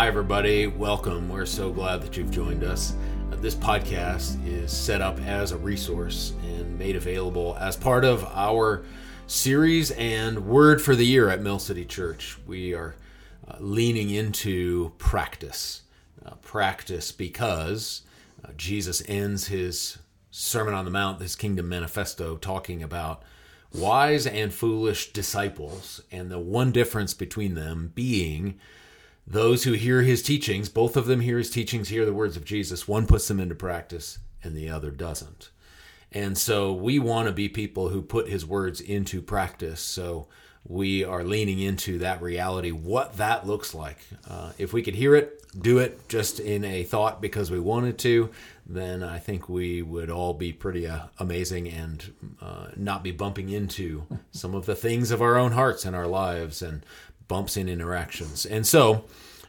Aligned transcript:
Hi, 0.00 0.06
everybody. 0.06 0.66
Welcome. 0.66 1.28
We're 1.28 1.44
so 1.44 1.70
glad 1.70 2.00
that 2.00 2.16
you've 2.16 2.30
joined 2.30 2.64
us. 2.64 2.94
Uh, 3.30 3.36
this 3.36 3.54
podcast 3.54 4.42
is 4.48 4.72
set 4.72 5.02
up 5.02 5.20
as 5.20 5.52
a 5.52 5.58
resource 5.58 6.32
and 6.42 6.78
made 6.78 6.96
available 6.96 7.54
as 7.60 7.76
part 7.76 8.06
of 8.06 8.24
our 8.32 8.82
series 9.26 9.90
and 9.90 10.46
word 10.46 10.80
for 10.80 10.96
the 10.96 11.04
year 11.04 11.28
at 11.28 11.42
Mill 11.42 11.58
City 11.58 11.84
Church. 11.84 12.38
We 12.46 12.72
are 12.72 12.94
uh, 13.46 13.56
leaning 13.60 14.08
into 14.08 14.92
practice. 14.96 15.82
Uh, 16.24 16.36
practice 16.36 17.12
because 17.12 18.00
uh, 18.42 18.52
Jesus 18.56 19.02
ends 19.06 19.48
his 19.48 19.98
Sermon 20.30 20.72
on 20.72 20.86
the 20.86 20.90
Mount, 20.90 21.20
his 21.20 21.36
Kingdom 21.36 21.68
Manifesto, 21.68 22.38
talking 22.38 22.82
about 22.82 23.22
wise 23.70 24.26
and 24.26 24.50
foolish 24.54 25.12
disciples, 25.12 26.00
and 26.10 26.30
the 26.30 26.38
one 26.38 26.72
difference 26.72 27.12
between 27.12 27.54
them 27.54 27.92
being 27.94 28.58
those 29.30 29.62
who 29.62 29.72
hear 29.72 30.02
his 30.02 30.22
teachings, 30.22 30.68
both 30.68 30.96
of 30.96 31.06
them 31.06 31.20
hear 31.20 31.38
his 31.38 31.50
teachings, 31.50 31.88
hear 31.88 32.04
the 32.04 32.12
words 32.12 32.36
of 32.36 32.44
Jesus. 32.44 32.88
One 32.88 33.06
puts 33.06 33.28
them 33.28 33.38
into 33.38 33.54
practice 33.54 34.18
and 34.42 34.56
the 34.56 34.68
other 34.68 34.90
doesn't. 34.90 35.50
And 36.10 36.36
so 36.36 36.72
we 36.72 36.98
want 36.98 37.28
to 37.28 37.32
be 37.32 37.48
people 37.48 37.90
who 37.90 38.02
put 38.02 38.28
his 38.28 38.44
words 38.44 38.80
into 38.80 39.22
practice. 39.22 39.80
So 39.80 40.26
we 40.66 41.04
are 41.04 41.22
leaning 41.22 41.60
into 41.60 41.98
that 41.98 42.20
reality, 42.20 42.72
what 42.72 43.18
that 43.18 43.46
looks 43.46 43.72
like. 43.72 43.98
Uh, 44.28 44.52
if 44.58 44.72
we 44.72 44.82
could 44.82 44.96
hear 44.96 45.14
it, 45.14 45.40
do 45.58 45.78
it 45.78 46.08
just 46.08 46.40
in 46.40 46.64
a 46.64 46.82
thought 46.82 47.20
because 47.20 47.50
we 47.50 47.60
wanted 47.60 47.98
to, 47.98 48.30
then 48.66 49.02
I 49.02 49.18
think 49.18 49.48
we 49.48 49.82
would 49.82 50.10
all 50.10 50.34
be 50.34 50.52
pretty 50.52 50.86
uh, 50.86 51.06
amazing 51.18 51.68
and 51.68 52.12
uh, 52.40 52.66
not 52.76 53.02
be 53.02 53.10
bumping 53.10 53.48
into 53.48 54.06
some 54.32 54.54
of 54.54 54.66
the 54.66 54.76
things 54.76 55.10
of 55.10 55.22
our 55.22 55.36
own 55.36 55.52
hearts 55.52 55.84
and 55.84 55.96
our 55.96 56.06
lives 56.06 56.62
and 56.62 56.84
bumps 57.30 57.56
in 57.56 57.68
interactions. 57.68 58.44
And 58.44 58.66
so 58.66 59.04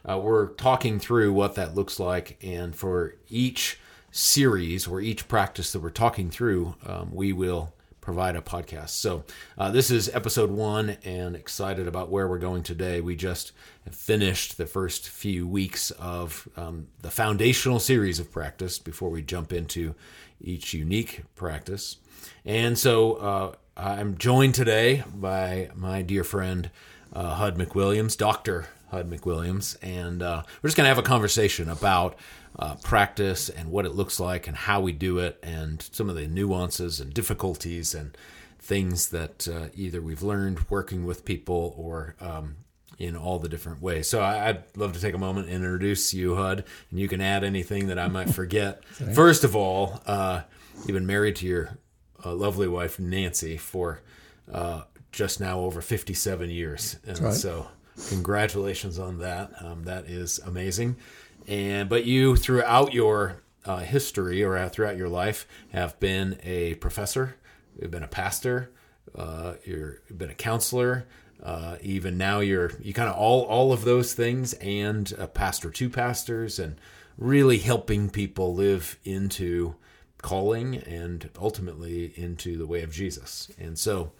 uh, 0.08 0.16
we're 0.16 0.50
talking 0.50 1.00
through 1.00 1.32
what 1.32 1.56
that 1.56 1.74
looks 1.74 1.98
like. 1.98 2.38
And 2.40 2.76
for 2.76 3.16
each 3.28 3.80
series 4.12 4.86
or 4.86 5.00
each 5.00 5.26
practice 5.26 5.72
that 5.72 5.80
we're 5.80 5.90
talking 5.90 6.30
through, 6.30 6.76
um, 6.86 7.10
we 7.12 7.32
will 7.32 7.74
provide 8.00 8.36
a 8.36 8.40
podcast. 8.40 8.90
So 8.90 9.24
uh, 9.58 9.72
this 9.72 9.90
is 9.90 10.08
episode 10.14 10.50
one, 10.50 10.96
and 11.04 11.34
excited 11.34 11.88
about 11.88 12.08
where 12.08 12.28
we're 12.28 12.38
going 12.38 12.62
today. 12.62 13.00
We 13.00 13.16
just 13.16 13.50
finished 13.90 14.58
the 14.58 14.66
first 14.66 15.08
few 15.08 15.48
weeks 15.48 15.90
of 15.92 16.48
um, 16.56 16.86
the 17.00 17.10
foundational 17.10 17.80
series 17.80 18.20
of 18.20 18.30
practice 18.30 18.78
before 18.78 19.10
we 19.10 19.22
jump 19.22 19.52
into 19.52 19.94
each 20.40 20.72
unique 20.72 21.22
practice. 21.34 21.96
And 22.44 22.78
so 22.78 23.14
uh, 23.14 23.54
I'm 23.76 24.18
joined 24.18 24.54
today 24.54 25.02
by 25.12 25.70
my 25.74 26.02
dear 26.02 26.24
friend 26.24 26.70
uh, 27.12 27.34
Hud 27.34 27.56
McWilliams, 27.56 28.16
Dr. 28.16 28.66
Hud 28.90 29.10
McWilliams, 29.10 29.76
and 29.82 30.22
uh, 30.22 30.42
we're 30.62 30.68
just 30.68 30.76
going 30.76 30.84
to 30.84 30.88
have 30.88 30.98
a 30.98 31.02
conversation 31.02 31.68
about 31.68 32.18
uh, 32.58 32.74
practice 32.76 33.48
and 33.48 33.70
what 33.70 33.86
it 33.86 33.94
looks 33.94 34.20
like 34.20 34.46
and 34.46 34.56
how 34.56 34.80
we 34.80 34.92
do 34.92 35.18
it 35.18 35.38
and 35.42 35.82
some 35.92 36.10
of 36.10 36.16
the 36.16 36.26
nuances 36.26 37.00
and 37.00 37.14
difficulties 37.14 37.94
and 37.94 38.16
things 38.58 39.08
that 39.08 39.48
uh, 39.48 39.68
either 39.74 40.00
we've 40.00 40.22
learned 40.22 40.70
working 40.70 41.04
with 41.04 41.24
people 41.24 41.74
or 41.76 42.14
um, 42.20 42.56
in 42.98 43.16
all 43.16 43.38
the 43.38 43.48
different 43.48 43.82
ways. 43.82 44.06
So 44.08 44.20
I, 44.20 44.52
would 44.52 44.64
love 44.76 44.92
to 44.92 45.00
take 45.00 45.14
a 45.14 45.18
moment 45.18 45.48
and 45.48 45.56
introduce 45.56 46.14
you, 46.14 46.36
Hud, 46.36 46.64
and 46.90 47.00
you 47.00 47.08
can 47.08 47.20
add 47.20 47.42
anything 47.42 47.88
that 47.88 47.98
I 47.98 48.08
might 48.08 48.30
forget. 48.30 48.84
First 49.14 49.42
of 49.42 49.56
all, 49.56 50.00
uh, 50.06 50.42
you've 50.86 50.94
been 50.94 51.06
married 51.06 51.36
to 51.36 51.46
your 51.46 51.78
uh, 52.24 52.34
lovely 52.34 52.68
wife, 52.68 53.00
Nancy, 53.00 53.56
for 53.56 54.00
uh, 54.52 54.82
just 55.12 55.40
now 55.40 55.60
over 55.60 55.80
57 55.80 56.50
years. 56.50 56.96
And 57.06 57.18
right. 57.20 57.34
so 57.34 57.68
congratulations 58.08 58.98
on 58.98 59.18
that. 59.18 59.52
Um, 59.60 59.84
that 59.84 60.06
is 60.06 60.38
amazing. 60.40 60.96
And 61.46 61.88
but 61.88 62.04
you 62.04 62.36
throughout 62.36 62.92
your 62.92 63.42
uh, 63.64 63.78
history 63.78 64.42
or 64.42 64.68
throughout 64.68 64.96
your 64.96 65.08
life 65.08 65.46
have 65.70 65.98
been 66.00 66.38
a 66.42 66.74
professor, 66.76 67.36
you've 67.80 67.90
been 67.90 68.02
a 68.02 68.08
pastor, 68.08 68.70
uh, 69.16 69.54
you've 69.64 70.00
been 70.16 70.30
a 70.30 70.34
counselor. 70.34 71.06
Uh, 71.42 71.76
even 71.82 72.16
now, 72.16 72.38
you're 72.38 72.70
you 72.80 72.94
kind 72.94 73.08
of 73.08 73.16
all 73.16 73.42
all 73.42 73.72
of 73.72 73.84
those 73.84 74.14
things, 74.14 74.52
and 74.54 75.12
a 75.18 75.26
pastor 75.26 75.70
to 75.70 75.90
pastors, 75.90 76.60
and 76.60 76.76
really 77.18 77.58
helping 77.58 78.08
people 78.08 78.54
live 78.54 78.96
into 79.04 79.74
calling 80.22 80.76
and 80.76 81.28
ultimately 81.40 82.12
into 82.16 82.56
the 82.56 82.66
way 82.66 82.82
of 82.82 82.92
Jesus. 82.92 83.50
And 83.58 83.76
so, 83.76 84.12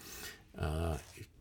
uh, 0.59 0.97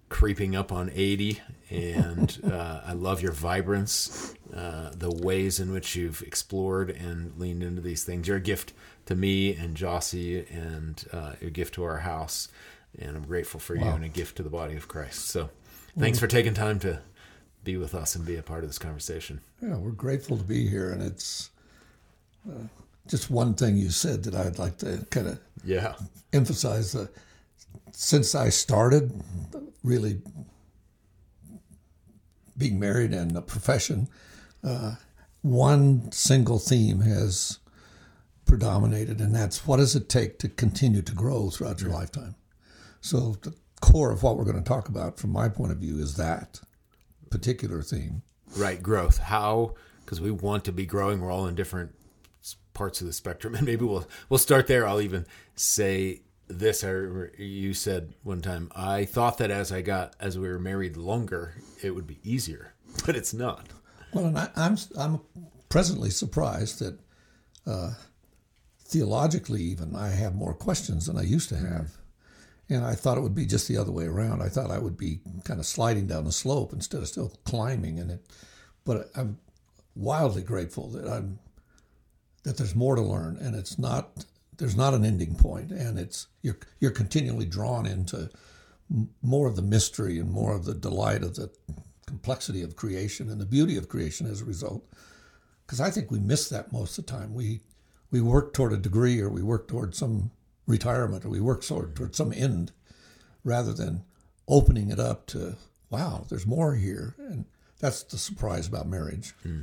creeping 0.10 0.56
up 0.56 0.72
on 0.72 0.92
80 0.94 1.40
and 1.70 2.40
uh, 2.52 2.82
i 2.86 2.94
love 2.94 3.22
your 3.22 3.32
vibrance 3.32 4.36
uh, 4.54 4.92
the 4.94 5.10
ways 5.10 5.60
in 5.60 5.72
which 5.72 5.96
you've 5.96 6.22
explored 6.24 6.90
and 6.90 7.38
leaned 7.40 7.64
into 7.64 7.80
these 7.80 8.04
things. 8.04 8.28
You're 8.28 8.36
a 8.36 8.42
gift 8.42 8.74
to 9.06 9.16
me 9.16 9.56
and 9.56 9.78
jossie 9.78 10.46
and 10.52 11.06
uh, 11.14 11.34
a 11.42 11.50
gift 11.50 11.74
to 11.76 11.84
our 11.84 12.00
house 12.00 12.50
and 13.00 13.16
i'm 13.16 13.24
grateful 13.24 13.60
for 13.60 13.78
wow. 13.78 13.86
you 13.86 13.90
and 13.92 14.04
a 14.04 14.10
gift 14.10 14.36
to 14.38 14.44
the 14.44 14.50
body 14.50 14.76
of 14.76 14.88
christ. 14.88 15.30
So 15.30 15.50
thanks 15.98 16.20
for 16.20 16.28
taking 16.28 16.54
time 16.54 16.80
to 16.80 17.00
be 17.64 17.78
with 17.78 17.96
us 17.96 18.16
and 18.16 18.26
be 18.26 18.36
a 18.36 18.44
part 18.44 18.64
of 18.64 18.70
this 18.70 18.80
conversation. 18.80 19.40
Yeah 19.62 19.78
we're 19.78 19.92
grateful 19.92 20.38
to 20.38 20.44
be 20.44 20.68
here 20.68 20.92
and 20.92 21.02
it's 21.02 21.50
uh, 22.50 22.68
just 23.08 23.32
one 23.32 23.54
thing 23.54 23.78
you 23.78 23.90
said 23.90 24.24
that 24.24 24.36
i'd 24.36 24.60
like 24.60 24.78
to 24.78 25.06
kind 25.10 25.28
of 25.28 25.40
yeah. 25.64 25.96
emphasize 26.34 26.96
since 27.92 28.36
I 28.36 28.50
started 28.50 29.12
really 29.84 30.22
being 32.58 32.80
married 32.80 33.14
and 33.14 33.36
a 33.36 33.42
profession, 33.42 34.08
uh, 34.64 34.96
one 35.42 36.12
single 36.12 36.60
theme 36.60 37.02
has 37.02 37.60
predominated, 38.46 39.20
and 39.20 39.34
that's 39.34 39.66
what 39.66 39.78
does 39.78 39.96
it 39.96 40.10
take 40.10 40.38
to 40.40 40.50
continue 40.50 41.02
to 41.02 41.14
grow 41.14 41.50
throughout 41.50 41.82
your 41.82 41.90
lifetime? 41.90 42.36
So, 43.00 43.38
the 43.42 43.56
core 43.82 44.12
of 44.12 44.22
what 44.22 44.38
we're 44.38 44.44
going 44.46 44.62
to 44.62 44.68
talk 44.68 44.88
about, 44.88 45.20
from 45.20 45.32
my 45.32 45.50
point 45.50 45.72
of 45.72 45.80
view, 45.80 46.00
is 46.00 46.18
that 46.18 46.62
particular 47.30 47.82
theme. 47.82 48.22
Right, 48.56 48.84
growth. 48.84 49.18
How, 49.18 49.76
because 50.06 50.22
we 50.22 50.30
want 50.30 50.66
to 50.66 50.72
be 50.72 50.86
growing, 50.86 51.22
we're 51.22 51.32
all 51.32 51.48
in 51.48 51.56
different 51.56 51.96
parts 52.74 53.02
of 53.02 53.08
the 53.08 53.14
spectrum, 53.14 53.56
and 53.56 53.66
maybe 53.66 53.86
we'll 53.86 54.08
we'll 54.30 54.38
start 54.38 54.68
there. 54.68 54.86
I'll 54.86 55.02
even 55.02 55.26
say 55.56 56.22
this 56.60 56.84
I 56.84 57.30
you 57.38 57.74
said 57.74 58.14
one 58.24 58.42
time 58.42 58.72
I 58.76 59.06
thought 59.06 59.38
that 59.40 59.52
as 59.52 59.72
I 59.72 59.82
got 59.82 60.16
as 60.20 60.38
we 60.38 60.48
were 60.48 60.60
married 60.60 60.98
longer 60.98 61.56
it 61.82 61.92
would 61.92 62.08
be 62.08 62.20
easier 62.24 62.74
but 63.06 63.16
it's 63.16 63.34
not. 63.34 63.68
Well 64.14 64.26
and 64.26 64.38
I, 64.38 64.44
am 64.44 64.52
I'm, 64.56 64.78
I'm 64.98 65.20
presently 65.70 66.10
surprised 66.10 66.80
that 66.80 67.00
uh, 67.66 67.94
theologically 68.92 69.62
even 69.62 69.96
I 69.96 70.10
have 70.10 70.36
more 70.36 70.54
questions 70.54 71.06
than 71.06 71.18
I 71.18 71.24
used 71.24 71.50
to 71.50 71.58
have. 71.58 71.92
And 72.70 72.86
I 72.86 72.94
thought 72.94 73.18
it 73.18 73.22
would 73.22 73.36
be 73.36 73.46
just 73.46 73.68
the 73.68 73.78
other 73.78 73.92
way 73.92 74.06
around. 74.06 74.42
I 74.42 74.50
thought 74.50 74.72
I 74.72 74.78
would 74.78 74.98
be 74.98 75.20
kind 75.44 75.60
of 75.60 75.66
sliding 75.66 76.08
down 76.08 76.26
the 76.26 76.32
slope 76.32 76.74
instead 76.74 77.02
of 77.02 77.08
still 77.08 77.34
climbing 77.46 77.98
in 77.98 78.10
it. 78.10 78.26
But 78.86 79.10
I'm 79.16 79.40
wildly 79.96 80.42
grateful 80.42 80.90
that 80.90 81.08
I'm 81.08 81.40
that 82.44 82.58
there's 82.58 82.76
more 82.76 82.96
to 82.96 83.02
learn 83.02 83.38
and 83.38 83.56
it's 83.56 83.78
not 83.78 84.26
there's 84.62 84.78
not 84.78 84.94
an 84.94 85.04
ending 85.04 85.34
point, 85.34 85.72
and 85.72 85.98
it's 85.98 86.28
you're 86.44 86.60
you're 86.80 86.92
continually 86.92 87.48
drawn 87.48 87.88
into 87.88 88.30
more 89.24 89.48
of 89.48 89.56
the 89.56 89.62
mystery 89.64 90.20
and 90.20 90.30
more 90.30 90.56
of 90.56 90.66
the 90.66 90.76
delight 90.76 91.24
of 91.24 91.36
the 91.36 91.50
complexity 92.06 92.62
of 92.62 92.76
creation 92.76 93.32
and 93.32 93.42
the 93.42 93.46
beauty 93.46 93.76
of 93.76 93.90
creation 93.90 94.28
as 94.28 94.40
a 94.40 94.46
result. 94.46 94.86
Because 95.66 95.82
I 95.82 95.90
think 95.90 96.12
we 96.12 96.20
miss 96.20 96.48
that 96.50 96.72
most 96.72 97.00
of 97.00 97.08
the 97.08 97.12
time. 97.12 97.34
We 97.34 97.62
we 98.12 98.22
work 98.22 98.54
toward 98.54 98.72
a 98.72 98.78
degree, 98.78 99.20
or 99.20 99.30
we 99.30 99.42
work 99.42 99.68
toward 99.68 99.96
some 99.96 100.30
retirement, 100.68 101.26
or 101.26 101.30
we 101.30 101.42
work 101.42 101.64
toward, 101.64 101.96
toward 101.96 102.16
some 102.16 102.32
end, 102.32 102.72
rather 103.44 103.74
than 103.74 104.04
opening 104.48 104.92
it 104.92 105.00
up 105.00 105.26
to 105.28 105.56
wow, 105.90 106.28
there's 106.30 106.46
more 106.46 106.76
here, 106.76 107.16
and 107.18 107.46
that's 107.80 108.04
the 108.04 108.18
surprise 108.20 108.68
about 108.68 108.88
marriage. 108.88 109.34
Hmm. 109.42 109.62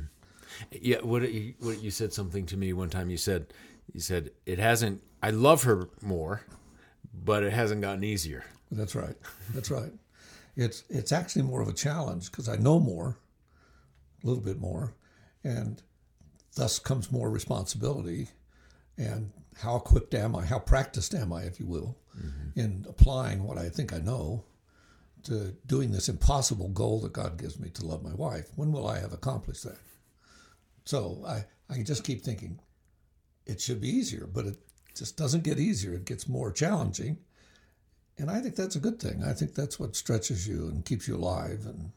Yeah, 0.71 0.97
what 1.03 1.21
you, 1.31 1.53
what 1.59 1.81
you 1.81 1.89
said 1.89 2.11
something 2.11 2.45
to 2.47 2.57
me 2.57 2.73
one 2.73 2.89
time. 2.89 3.09
You 3.09 3.17
said 3.17 3.53
he 3.93 3.99
said 3.99 4.31
it 4.45 4.59
hasn't. 4.59 5.03
I 5.21 5.31
love 5.31 5.63
her 5.63 5.89
more, 6.01 6.41
but 7.13 7.43
it 7.43 7.53
hasn't 7.53 7.81
gotten 7.81 8.03
easier. 8.03 8.43
That's 8.71 8.95
right. 8.95 9.15
That's 9.53 9.71
right. 9.71 9.91
It's 10.55 10.83
it's 10.89 11.11
actually 11.11 11.43
more 11.43 11.61
of 11.61 11.67
a 11.67 11.73
challenge 11.73 12.31
because 12.31 12.49
I 12.49 12.57
know 12.57 12.79
more, 12.79 13.17
a 14.23 14.27
little 14.27 14.43
bit 14.43 14.59
more, 14.59 14.93
and 15.43 15.81
thus 16.55 16.79
comes 16.79 17.11
more 17.11 17.29
responsibility. 17.29 18.29
And 18.97 19.31
how 19.57 19.77
equipped 19.77 20.13
am 20.13 20.35
I? 20.35 20.45
How 20.45 20.59
practiced 20.59 21.13
am 21.13 21.31
I, 21.31 21.43
if 21.43 21.59
you 21.59 21.65
will, 21.65 21.97
mm-hmm. 22.17 22.59
in 22.59 22.85
applying 22.87 23.43
what 23.43 23.57
I 23.57 23.69
think 23.69 23.93
I 23.93 23.99
know 23.99 24.43
to 25.23 25.55
doing 25.65 25.91
this 25.91 26.09
impossible 26.09 26.69
goal 26.69 27.01
that 27.01 27.13
God 27.13 27.37
gives 27.37 27.59
me 27.59 27.69
to 27.71 27.85
love 27.85 28.03
my 28.03 28.13
wife? 28.13 28.49
When 28.55 28.71
will 28.71 28.87
I 28.87 28.99
have 28.99 29.13
accomplished 29.13 29.63
that? 29.63 29.79
So 30.85 31.23
I, 31.27 31.45
I 31.69 31.83
just 31.83 32.03
keep 32.03 32.23
thinking, 32.23 32.59
it 33.49 33.59
should 33.61 33.81
be 33.81 33.89
easier, 33.89 34.27
but 34.31 34.45
it 34.45 34.57
just 34.95 35.17
doesn't 35.17 35.43
get 35.43 35.59
easier. 35.59 35.93
It 35.93 36.05
gets 36.05 36.27
more 36.27 36.51
challenging. 36.51 37.17
And 38.17 38.29
I 38.29 38.41
think 38.41 38.55
that's 38.55 38.75
a 38.75 38.79
good 38.79 38.99
thing. 38.99 39.23
I 39.23 39.33
think 39.33 39.55
that's 39.55 39.79
what 39.79 39.95
stretches 39.95 40.47
you 40.47 40.67
and 40.67 40.85
keeps 40.85 41.07
you 41.07 41.15
alive. 41.15 41.65
And 41.65 41.91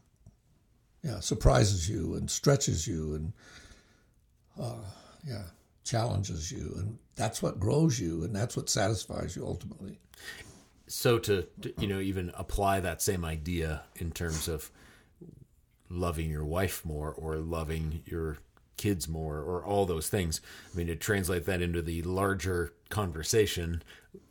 yeah, 1.03 1.19
surprises 1.19 1.89
you 1.89 2.15
and 2.15 2.29
stretches 2.29 2.87
you 2.87 3.15
and 3.15 3.33
uh, 4.59 4.85
yeah, 5.27 5.43
challenges 5.83 6.51
you, 6.51 6.73
and 6.77 6.97
that's 7.15 7.41
what 7.41 7.59
grows 7.59 7.99
you, 7.99 8.23
and 8.23 8.35
that's 8.35 8.55
what 8.55 8.69
satisfies 8.69 9.35
you 9.35 9.45
ultimately. 9.45 9.99
So 10.87 11.17
to, 11.19 11.47
to 11.61 11.73
you 11.79 11.87
know 11.87 11.99
even 11.99 12.31
apply 12.35 12.79
that 12.81 13.01
same 13.01 13.25
idea 13.25 13.83
in 13.95 14.11
terms 14.11 14.47
of 14.47 14.71
loving 15.89 16.29
your 16.29 16.45
wife 16.45 16.85
more 16.85 17.11
or 17.11 17.37
loving 17.37 18.01
your 18.05 18.37
kids 18.77 19.07
more 19.07 19.39
or 19.39 19.63
all 19.63 19.85
those 19.85 20.09
things. 20.09 20.41
I 20.73 20.77
mean, 20.77 20.87
to 20.87 20.95
translate 20.95 21.45
that 21.45 21.61
into 21.61 21.81
the 21.81 22.01
larger 22.03 22.73
conversation, 22.89 23.83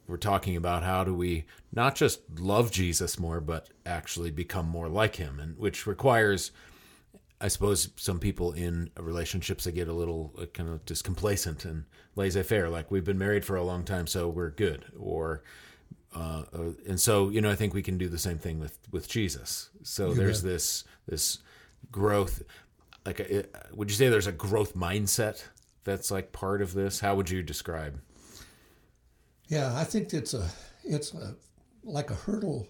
we're 0.06 0.16
talking 0.16 0.56
about 0.56 0.82
how 0.82 1.04
do 1.04 1.14
we 1.14 1.44
not 1.72 1.94
just 1.94 2.20
love 2.38 2.70
Jesus 2.70 3.18
more, 3.18 3.40
but 3.40 3.68
actually 3.86 4.30
become 4.30 4.68
more 4.68 4.88
like 4.88 5.16
him, 5.16 5.40
and 5.40 5.56
which 5.56 5.86
requires, 5.86 6.50
I 7.40 7.48
suppose, 7.48 7.88
some 7.96 8.18
people 8.18 8.52
in 8.52 8.90
relationships 8.98 9.64
that 9.64 9.72
get 9.72 9.88
a 9.88 9.92
little 9.92 10.34
uh, 10.38 10.46
kind 10.46 10.68
of 10.68 10.84
just 10.84 11.04
complacent 11.04 11.64
and 11.64 11.84
laissez-faire, 12.16 12.68
like 12.68 12.90
we've 12.90 13.04
been 13.04 13.18
married 13.18 13.44
for 13.44 13.56
a 13.56 13.64
long 13.64 13.84
time, 13.84 14.06
so 14.06 14.28
we're 14.28 14.50
good, 14.50 14.84
or. 14.98 15.42
Uh, 16.14 16.42
uh 16.52 16.72
and 16.86 17.00
so, 17.00 17.30
you 17.30 17.40
know, 17.40 17.50
I 17.50 17.54
think 17.54 17.72
we 17.72 17.80
can 17.80 17.96
do 17.96 18.06
the 18.06 18.18
same 18.18 18.36
thing 18.36 18.58
with 18.58 18.78
with 18.90 19.08
Jesus. 19.08 19.70
So 19.82 20.08
you 20.08 20.14
there's 20.14 20.42
bet. 20.42 20.52
this 20.52 20.84
this 21.06 21.38
growth 21.90 22.42
like 23.04 23.20
a, 23.20 23.44
would 23.74 23.90
you 23.90 23.96
say 23.96 24.08
there's 24.08 24.26
a 24.26 24.32
growth 24.32 24.74
mindset 24.76 25.44
that's 25.84 26.10
like 26.10 26.32
part 26.32 26.62
of 26.62 26.74
this? 26.74 27.00
How 27.00 27.14
would 27.16 27.30
you 27.30 27.42
describe? 27.42 28.00
Yeah 29.48 29.76
i 29.76 29.84
think 29.84 30.14
it's 30.14 30.32
a 30.32 30.48
it's 30.82 31.12
a, 31.12 31.34
like 31.84 32.10
a 32.10 32.14
hurdle 32.14 32.68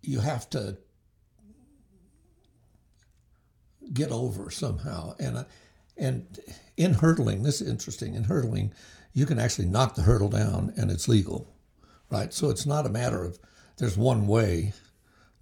you 0.00 0.20
have 0.20 0.48
to 0.50 0.76
get 3.92 4.10
over 4.10 4.50
somehow. 4.50 5.14
And 5.18 5.36
uh, 5.38 5.44
and 5.96 6.38
in 6.76 6.94
hurdling 6.94 7.42
this 7.42 7.60
is 7.60 7.68
interesting 7.68 8.14
in 8.14 8.24
hurdling 8.24 8.72
you 9.12 9.26
can 9.26 9.38
actually 9.38 9.68
knock 9.68 9.94
the 9.94 10.02
hurdle 10.02 10.30
down 10.30 10.72
and 10.76 10.90
it's 10.90 11.06
legal 11.08 11.52
right? 12.10 12.32
So 12.32 12.48
it's 12.50 12.66
not 12.66 12.86
a 12.86 12.90
matter 12.90 13.22
of 13.22 13.38
there's 13.76 13.96
one 13.96 14.26
way 14.26 14.72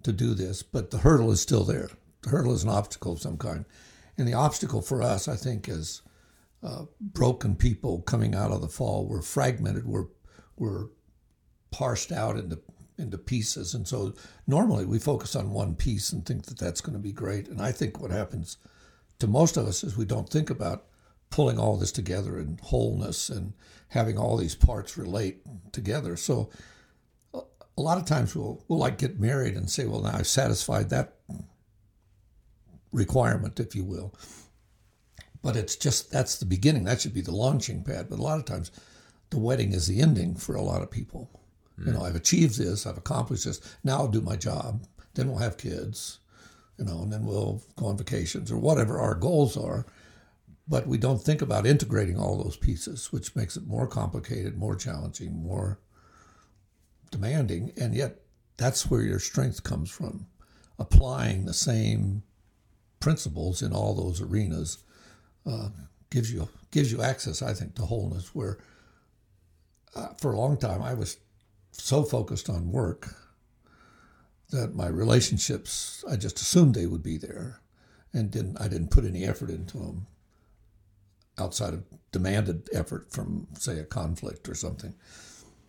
to 0.03 0.11
do 0.11 0.33
this 0.33 0.61
but 0.61 0.91
the 0.91 0.97
hurdle 0.99 1.31
is 1.31 1.41
still 1.41 1.63
there. 1.63 1.89
the 1.89 2.00
hurdle 2.27 2.53
is 2.53 2.63
an 2.63 2.69
obstacle 2.69 3.13
of 3.13 3.21
some 3.21 3.37
kind. 3.37 3.65
And 4.17 4.27
the 4.27 4.33
obstacle 4.33 4.81
for 4.81 5.01
us, 5.01 5.27
I 5.27 5.35
think, 5.35 5.67
is 5.67 6.01
uh, 6.63 6.85
broken 6.99 7.55
people 7.55 8.01
coming 8.01 8.35
out 8.35 8.51
of 8.51 8.61
the 8.61 8.67
fall. 8.67 9.07
We're 9.07 9.21
fragmented. 9.21 9.85
We're 9.85 10.07
we're 10.57 10.87
parsed 11.71 12.11
out 12.11 12.37
into 12.37 12.59
into 12.97 13.17
pieces. 13.17 13.73
And 13.73 13.87
so 13.87 14.13
normally 14.45 14.85
we 14.85 14.99
focus 14.99 15.35
on 15.35 15.51
one 15.51 15.75
piece 15.75 16.11
and 16.11 16.25
think 16.25 16.45
that 16.45 16.59
that's 16.59 16.81
going 16.81 16.93
to 16.93 16.99
be 16.99 17.11
great. 17.11 17.47
And 17.47 17.61
I 17.61 17.71
think 17.71 17.99
what 17.99 18.11
happens 18.11 18.57
to 19.19 19.27
most 19.27 19.57
of 19.57 19.67
us 19.67 19.83
is 19.83 19.97
we 19.97 20.05
don't 20.05 20.29
think 20.29 20.49
about 20.49 20.85
pulling 21.31 21.57
all 21.57 21.77
this 21.77 21.91
together 21.91 22.37
in 22.37 22.59
wholeness 22.61 23.29
and 23.29 23.53
having 23.87 24.17
all 24.17 24.37
these 24.37 24.55
parts 24.55 24.97
relate 24.97 25.41
together. 25.71 26.15
So 26.15 26.49
a 27.33 27.81
lot 27.81 27.97
of 27.97 28.05
times 28.05 28.35
we'll 28.35 28.63
we'll 28.67 28.79
like 28.79 28.97
get 28.97 29.19
married 29.19 29.55
and 29.55 29.69
say, 29.69 29.85
well, 29.85 30.01
now 30.01 30.13
I've 30.13 30.27
satisfied 30.27 30.89
that 30.89 31.15
requirement, 32.91 33.59
if 33.59 33.75
you 33.75 33.83
will. 33.83 34.13
But 35.41 35.55
it's 35.55 35.75
just 35.75 36.11
that's 36.11 36.37
the 36.37 36.45
beginning. 36.45 36.83
That 36.83 37.01
should 37.01 37.13
be 37.13 37.21
the 37.21 37.35
launching 37.35 37.83
pad. 37.83 38.07
But 38.09 38.19
a 38.19 38.21
lot 38.21 38.37
of 38.37 38.45
times, 38.45 38.71
the 39.31 39.39
wedding 39.39 39.73
is 39.73 39.87
the 39.87 40.01
ending 40.01 40.35
for 40.35 40.55
a 40.55 40.61
lot 40.61 40.81
of 40.81 40.91
people. 40.91 41.29
Mm. 41.79 41.87
You 41.87 41.93
know, 41.93 42.03
I've 42.03 42.15
achieved 42.15 42.57
this, 42.57 42.85
I've 42.85 42.97
accomplished 42.97 43.45
this. 43.45 43.59
Now 43.83 43.97
I'll 43.97 44.07
do 44.07 44.21
my 44.21 44.35
job. 44.35 44.85
Then 45.13 45.29
we'll 45.29 45.39
have 45.39 45.57
kids, 45.57 46.19
you 46.77 46.85
know, 46.85 47.01
and 47.01 47.11
then 47.11 47.25
we'll 47.25 47.61
go 47.75 47.87
on 47.87 47.97
vacations 47.97 48.51
or 48.51 48.57
whatever 48.57 48.99
our 48.99 49.15
goals 49.15 49.57
are. 49.57 49.85
But 50.67 50.87
we 50.87 50.97
don't 50.97 51.21
think 51.21 51.41
about 51.41 51.65
integrating 51.65 52.17
all 52.17 52.41
those 52.41 52.55
pieces, 52.55 53.11
which 53.11 53.35
makes 53.35 53.57
it 53.57 53.67
more 53.67 53.87
complicated, 53.87 54.57
more 54.57 54.75
challenging, 54.75 55.43
more 55.43 55.79
demanding. 57.09 57.73
And 57.75 57.93
yet, 57.93 58.21
that's 58.57 58.89
where 58.89 59.01
your 59.01 59.19
strength 59.19 59.63
comes 59.63 59.89
from 59.89 60.27
applying 60.77 61.45
the 61.45 61.53
same 61.53 62.23
principles 63.01 63.61
in 63.61 63.73
all 63.73 63.93
those 63.93 64.21
arenas 64.21 64.77
uh, 65.45 65.69
gives 66.09 66.31
you 66.31 66.47
gives 66.71 66.91
you 66.91 67.01
access, 67.01 67.41
I 67.41 67.53
think, 67.53 67.75
to 67.75 67.81
wholeness. 67.81 68.33
Where 68.33 68.59
uh, 69.95 70.09
for 70.19 70.31
a 70.31 70.39
long 70.39 70.57
time 70.57 70.81
I 70.81 70.93
was 70.93 71.17
so 71.71 72.03
focused 72.03 72.49
on 72.49 72.71
work 72.71 73.13
that 74.51 74.75
my 74.75 74.87
relationships 74.87 76.05
I 76.09 76.15
just 76.15 76.39
assumed 76.39 76.75
they 76.75 76.85
would 76.85 77.03
be 77.03 77.17
there, 77.17 77.59
and 78.13 78.31
didn't 78.31 78.61
I 78.61 78.69
didn't 78.69 78.91
put 78.91 79.05
any 79.05 79.25
effort 79.25 79.49
into 79.49 79.77
them 79.79 80.07
outside 81.37 81.73
of 81.73 81.83
demanded 82.11 82.69
effort 82.73 83.11
from 83.11 83.47
say 83.57 83.79
a 83.79 83.83
conflict 83.83 84.47
or 84.47 84.55
something. 84.55 84.93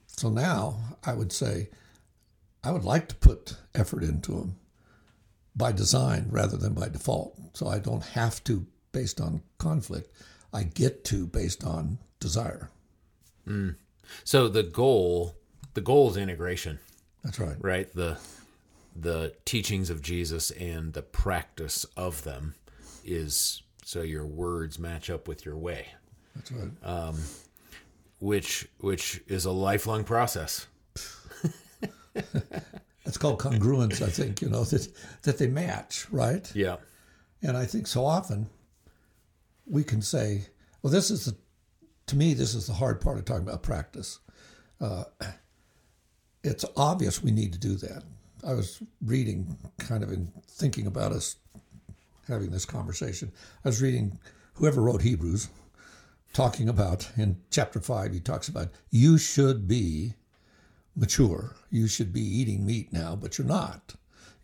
So 0.07 0.29
now 0.29 0.79
I 1.05 1.15
would 1.15 1.33
say 1.33 1.71
I 2.63 2.71
would 2.71 2.85
like 2.85 3.09
to 3.09 3.15
put 3.17 3.57
effort 3.75 4.03
into 4.03 4.33
them 4.33 4.57
by 5.55 5.73
design 5.73 6.27
rather 6.31 6.57
than 6.57 6.75
by 6.75 6.89
default. 6.89 7.39
So 7.55 7.69
I 7.69 7.79
don't 7.79 8.05
have 8.05 8.43
to 8.45 8.67
based 8.93 9.21
on 9.21 9.43
conflict. 9.59 10.11
I 10.53 10.65
get 10.65 11.05
to 11.07 11.27
based 11.27 11.65
on 11.65 11.99
desire. 12.21 12.71
Mm. 13.47 13.77
So 14.25 14.49
the 14.49 14.63
goal, 14.63 15.37
the 15.75 15.81
goal 15.81 16.11
is 16.11 16.17
integration. 16.17 16.79
That's 17.25 17.39
right. 17.39 17.57
Right. 17.61 17.93
The 17.95 18.19
the 18.95 19.35
teachings 19.47 19.89
of 19.89 20.03
Jesus 20.03 20.51
and 20.51 20.93
the 20.93 21.01
practice 21.01 21.87
of 21.97 22.25
them 22.25 22.55
is 23.05 23.63
so 23.85 24.03
your 24.03 24.27
words 24.27 24.79
match 24.79 25.09
up 25.09 25.27
with 25.27 25.47
your 25.47 25.57
way. 25.57 25.87
That's 26.37 26.53
right. 26.53 26.71
Um, 26.83 27.19
which 28.21 28.69
which 28.81 29.23
is 29.29 29.45
a 29.45 29.51
lifelong 29.51 30.05
process. 30.05 30.67
It's 33.05 33.19
called 33.19 33.41
congruence, 33.41 34.01
I 34.01 34.09
think, 34.09 34.41
you 34.41 34.49
know, 34.49 34.65
that, 34.65 34.89
that 35.23 35.39
they 35.39 35.49
match, 35.49 36.07
right? 36.11 36.51
Yeah. 36.55 36.77
And 37.43 37.57
I 37.57 37.65
think 37.65 37.87
so 37.87 38.05
often 38.05 38.49
we 39.67 39.85
can 39.85 40.03
say, 40.03 40.47
well, 40.83 40.93
this 40.93 41.11
is 41.11 41.25
the, 41.25 41.37
to 42.07 42.17
me, 42.17 42.35
this 42.35 42.55
is 42.55 42.67
the 42.67 42.75
hard 42.75 43.01
part 43.01 43.19
of 43.19 43.25
talking 43.25 43.47
about 43.47 43.63
practice. 43.63 44.21
Uh, 44.81 45.05
it's 46.45 46.65
obvious 46.77 47.23
we 47.23 47.31
need 47.31 47.53
to 47.53 47.59
do 47.59 47.75
that. 47.77 48.03
I 48.45 48.55
was 48.55 48.83
reading, 49.05 49.57
kind 49.79 50.03
of 50.03 50.13
in 50.13 50.33
thinking 50.49 50.87
about 50.87 51.13
us 51.13 51.37
having 52.29 52.51
this 52.51 52.65
conversation. 52.65 53.33
I 53.65 53.69
was 53.69 53.81
reading 53.81 54.19
whoever 54.55 54.83
wrote 54.83 55.03
Hebrews, 55.03 55.49
talking 56.33 56.69
about 56.69 57.11
in 57.17 57.41
chapter 57.51 57.81
five, 57.81 58.13
he 58.13 58.21
talks 58.21 58.49
about 58.49 58.69
you 58.91 59.19
should 59.19 59.69
be 59.69 60.15
mature. 60.95 61.57
You 61.71 61.87
should 61.87 62.13
be 62.13 62.21
eating 62.21 62.67
meat 62.67 62.93
now, 62.93 63.17
but 63.17 63.39
you're 63.39 63.47
not. 63.47 63.95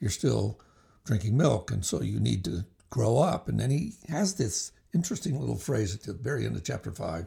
You're 0.01 0.11
still 0.11 0.61
drinking 1.05 1.37
milk, 1.37 1.71
and 1.71 1.85
so 1.85 2.03
you 2.03 2.21
need 2.21 2.45
to 2.45 2.65
grow 2.91 3.19
up. 3.19 3.49
And 3.49 3.59
then 3.59 3.71
he 3.71 3.95
has 4.09 4.35
this 4.35 4.73
interesting 4.95 5.39
little 5.39 5.57
phrase 5.57 5.95
at 5.95 6.03
the 6.03 6.13
very 6.13 6.47
end 6.47 6.57
of 6.57 6.65
chapter 6.65 6.93
five, 6.93 7.27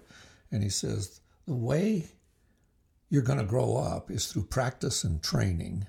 and 0.51 0.63
he 0.63 0.69
says, 0.69 1.21
The 1.47 1.53
way 1.53 2.07
you're 3.09 3.21
going 3.21 3.39
to 3.39 3.45
grow 3.45 3.75
up 3.75 4.09
is 4.09 4.27
through 4.27 4.43
practice 4.43 5.03
and 5.03 5.21
training 5.21 5.87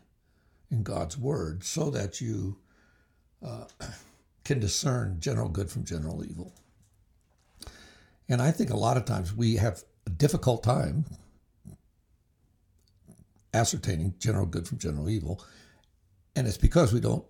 in 0.71 0.83
God's 0.83 1.17
word 1.17 1.63
so 1.65 1.91
that 1.91 2.21
you 2.21 2.59
uh, 3.45 3.65
can 4.45 4.59
discern 4.59 5.21
general 5.21 5.49
good 5.49 5.71
from 5.71 5.85
general 5.85 6.25
evil. 6.25 6.53
And 8.29 8.41
I 8.41 8.51
think 8.51 8.71
a 8.71 8.77
lot 8.77 8.97
of 8.97 9.05
times 9.05 9.35
we 9.35 9.57
have 9.57 9.83
a 10.07 10.11
difficult 10.11 10.63
time 10.65 11.05
ascertaining 13.55 14.15
general 14.19 14.47
good 14.47 14.67
from 14.67 14.79
general 14.79 15.09
evil. 15.09 15.45
And 16.35 16.47
it's 16.47 16.57
because 16.57 16.93
we 16.93 17.01
don't 17.01 17.25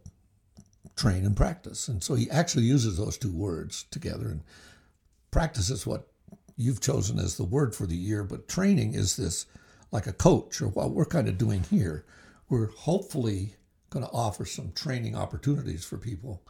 train 0.96 1.24
and 1.24 1.36
practice. 1.36 1.88
And 1.88 2.02
so 2.02 2.14
he 2.14 2.30
actually 2.30 2.64
uses 2.64 2.96
those 2.96 3.18
two 3.18 3.32
words 3.32 3.84
together. 3.90 4.28
And 4.28 4.42
practice 5.30 5.70
is 5.70 5.86
what 5.86 6.08
you've 6.56 6.80
chosen 6.80 7.18
as 7.18 7.36
the 7.36 7.44
word 7.44 7.74
for 7.74 7.86
the 7.86 7.96
year, 7.96 8.24
but 8.24 8.48
training 8.48 8.94
is 8.94 9.16
this 9.16 9.46
like 9.90 10.06
a 10.06 10.12
coach 10.12 10.60
or 10.60 10.68
what 10.68 10.90
we're 10.90 11.04
kind 11.04 11.28
of 11.28 11.38
doing 11.38 11.64
here. 11.64 12.04
We're 12.48 12.70
hopefully 12.70 13.56
going 13.90 14.04
to 14.04 14.12
offer 14.12 14.44
some 14.44 14.72
training 14.72 15.16
opportunities 15.16 15.84
for 15.84 15.98
people. 15.98 16.42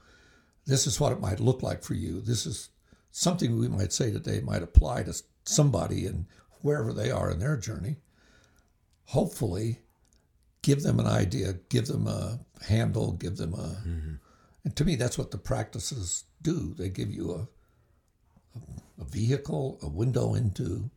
This 0.66 0.86
is 0.86 1.00
what 1.00 1.12
it 1.12 1.20
might 1.20 1.40
look 1.40 1.62
like 1.62 1.82
for 1.82 1.94
you. 1.94 2.20
This 2.20 2.46
is 2.46 2.68
something 3.10 3.58
we 3.58 3.68
might 3.68 3.92
say 3.92 4.10
today 4.10 4.40
might 4.40 4.62
apply 4.62 5.04
to 5.04 5.22
somebody 5.44 6.06
and 6.06 6.26
wherever 6.60 6.92
they 6.92 7.10
are 7.10 7.30
in 7.30 7.40
their 7.40 7.56
journey 7.56 7.96
hopefully 9.06 9.80
give 10.62 10.82
them 10.82 11.00
an 11.00 11.06
idea, 11.06 11.54
give 11.68 11.86
them 11.86 12.06
a 12.06 12.40
handle, 12.68 13.12
give 13.12 13.36
them 13.36 13.54
a. 13.54 13.80
Mm-hmm. 13.86 14.14
And 14.64 14.76
to 14.76 14.84
me, 14.84 14.96
that's 14.96 15.18
what 15.18 15.30
the 15.32 15.38
practices 15.38 16.24
do. 16.40 16.74
They 16.74 16.88
give 16.88 17.10
you 17.10 17.32
a, 17.32 18.58
a, 18.58 19.02
a 19.02 19.04
vehicle, 19.04 19.78
a 19.82 19.88
window 19.88 20.34
into, 20.34 20.90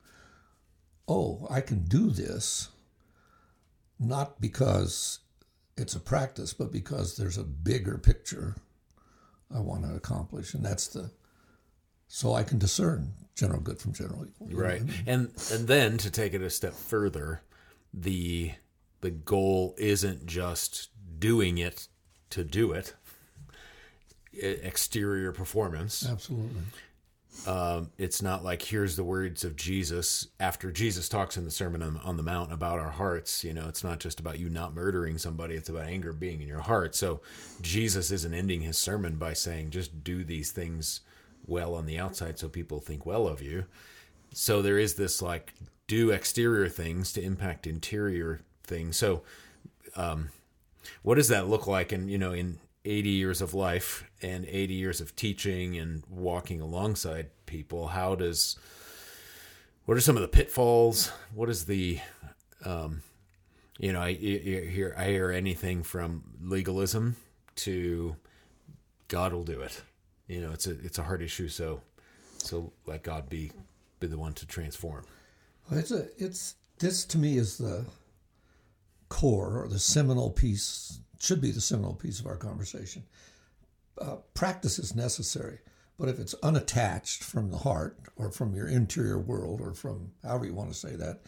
oh, 1.07 1.47
I 1.49 1.61
can 1.61 1.83
do 1.85 2.11
this, 2.11 2.69
not 3.99 4.39
because 4.39 5.19
it's 5.77 5.95
a 5.95 5.99
practice, 5.99 6.53
but 6.53 6.71
because 6.71 7.17
there's 7.17 7.37
a 7.37 7.43
bigger 7.43 7.97
picture 7.97 8.55
I 9.53 9.59
want 9.59 9.83
to 9.83 9.95
accomplish, 9.95 10.53
and 10.53 10.65
that's 10.65 10.87
the 10.87 11.11
so 12.07 12.33
I 12.33 12.43
can 12.43 12.57
discern 12.57 13.13
general 13.35 13.61
good 13.61 13.79
from 13.79 13.93
general 13.93 14.25
evil. 14.25 14.61
Right, 14.61 14.81
and 15.05 15.31
and 15.51 15.67
then 15.67 15.97
to 15.99 16.09
take 16.09 16.33
it 16.33 16.41
a 16.41 16.49
step 16.49 16.73
further, 16.73 17.41
the 17.95 18.51
the 19.01 19.11
goal 19.11 19.75
isn't 19.77 20.25
just 20.25 20.89
doing 21.19 21.57
it 21.57 21.87
to 22.31 22.43
do 22.43 22.71
it. 22.71 22.93
Exterior 24.33 25.31
performance. 25.31 26.07
Absolutely. 26.07 26.61
Um, 27.45 27.91
it's 27.97 28.21
not 28.21 28.43
like 28.43 28.61
here's 28.61 28.95
the 28.95 29.03
words 29.03 29.43
of 29.43 29.55
Jesus 29.55 30.27
after 30.39 30.71
Jesus 30.71 31.07
talks 31.07 31.37
in 31.37 31.45
the 31.45 31.51
Sermon 31.51 31.83
on, 31.83 31.99
on, 32.03 32.17
the 32.17 32.23
Mount 32.23 32.51
about 32.51 32.79
our 32.79 32.89
hearts. 32.89 33.43
You 33.43 33.53
know, 33.53 33.67
it's 33.67 33.83
not 33.83 33.99
just 33.99 34.19
about 34.19 34.39
you 34.39 34.49
not 34.49 34.73
murdering 34.73 35.17
somebody, 35.17 35.55
it's 35.55 35.69
about 35.69 35.87
anger 35.87 36.13
being 36.13 36.41
in 36.41 36.47
your 36.47 36.61
heart. 36.61 36.95
So 36.95 37.21
Jesus 37.61 38.09
isn't 38.09 38.33
ending 38.33 38.61
his 38.61 38.77
sermon 38.77 39.17
by 39.17 39.33
saying, 39.33 39.71
just 39.71 40.03
do 40.03 40.23
these 40.23 40.51
things 40.51 41.01
well 41.45 41.75
on 41.75 41.85
the 41.85 41.99
outside 41.99 42.39
so 42.39 42.49
people 42.49 42.79
think 42.79 43.05
well 43.05 43.27
of 43.27 43.41
you. 43.41 43.65
So 44.33 44.61
there 44.61 44.79
is 44.79 44.95
this 44.95 45.21
like, 45.21 45.53
do 45.87 46.11
exterior 46.11 46.69
things 46.69 47.13
to 47.13 47.21
impact 47.21 47.67
interior 47.67 48.41
things. 48.63 48.97
So, 48.97 49.23
um, 49.95 50.29
what 51.01 51.15
does 51.15 51.29
that 51.29 51.47
look 51.47 51.67
like? 51.67 51.91
And, 51.91 52.09
you 52.09 52.17
know, 52.17 52.31
in 52.31 52.59
80 52.85 53.09
years 53.09 53.41
of 53.41 53.53
life 53.53 54.03
and 54.21 54.45
80 54.45 54.73
years 54.75 55.01
of 55.01 55.15
teaching 55.15 55.75
and 55.77 56.03
walking 56.07 56.61
alongside 56.61 57.29
people 57.47 57.87
how 57.87 58.15
does 58.15 58.57
what 59.85 59.97
are 59.97 60.01
some 60.01 60.15
of 60.15 60.21
the 60.21 60.27
pitfalls 60.27 61.11
what 61.33 61.49
is 61.49 61.65
the 61.65 61.99
um, 62.63 63.01
you 63.79 63.91
know 63.91 64.01
I, 64.01 64.09
I 64.09 64.13
hear 64.13 64.95
i 64.97 65.05
hear 65.05 65.31
anything 65.31 65.83
from 65.83 66.23
legalism 66.41 67.15
to 67.57 68.15
god 69.07 69.33
will 69.33 69.43
do 69.43 69.61
it 69.61 69.81
you 70.27 70.41
know 70.41 70.51
it's 70.51 70.67
a 70.67 70.71
it's 70.71 70.99
a 70.99 71.03
hard 71.03 71.21
issue 71.21 71.47
so 71.47 71.81
so 72.37 72.71
let 72.85 73.03
god 73.03 73.29
be 73.29 73.51
be 73.99 74.07
the 74.07 74.17
one 74.17 74.33
to 74.33 74.45
transform 74.45 75.05
it's 75.71 75.91
a 75.91 76.07
it's 76.17 76.55
this 76.79 77.05
to 77.05 77.17
me 77.17 77.37
is 77.37 77.57
the 77.57 77.85
core 79.09 79.63
or 79.63 79.67
the 79.67 79.79
seminal 79.79 80.29
piece 80.29 80.99
should 81.19 81.41
be 81.41 81.51
the 81.51 81.61
seminal 81.61 81.93
piece 81.93 82.19
of 82.19 82.27
our 82.27 82.37
conversation. 82.37 83.03
Uh, 83.99 84.17
practice 84.33 84.77
is 84.77 84.95
necessary, 84.95 85.59
but 85.97 86.09
if 86.09 86.19
it's 86.19 86.33
unattached 86.43 87.23
from 87.23 87.49
the 87.49 87.57
heart 87.57 87.97
or 88.17 88.29
from 88.29 88.53
your 88.53 88.67
interior 88.67 89.17
world 89.17 89.61
or 89.61 89.73
from 89.73 90.11
however 90.23 90.45
you 90.45 90.53
want 90.53 90.69
to 90.69 90.77
say 90.77 90.95
that, 90.95 91.21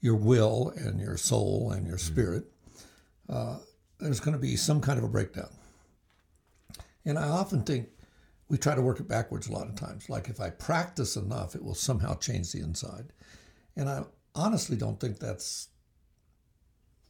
your 0.00 0.16
will 0.16 0.72
and 0.76 1.00
your 1.00 1.16
soul 1.16 1.70
and 1.72 1.86
your 1.86 1.98
spirit, 1.98 2.44
uh, 3.28 3.58
there's 3.98 4.20
going 4.20 4.34
to 4.34 4.40
be 4.40 4.56
some 4.56 4.80
kind 4.80 4.98
of 4.98 5.04
a 5.04 5.08
breakdown. 5.08 5.50
And 7.04 7.18
I 7.18 7.28
often 7.28 7.62
think 7.62 7.88
we 8.48 8.56
try 8.56 8.74
to 8.74 8.82
work 8.82 9.00
it 9.00 9.08
backwards 9.08 9.48
a 9.48 9.52
lot 9.52 9.68
of 9.68 9.76
times. 9.76 10.08
Like 10.08 10.28
if 10.28 10.40
I 10.40 10.50
practice 10.50 11.16
enough, 11.16 11.54
it 11.54 11.62
will 11.62 11.74
somehow 11.74 12.14
change 12.14 12.52
the 12.52 12.60
inside. 12.60 13.12
And 13.76 13.88
I 13.88 14.04
honestly 14.34 14.76
don't 14.76 15.00
think 15.00 15.18
that's, 15.18 15.68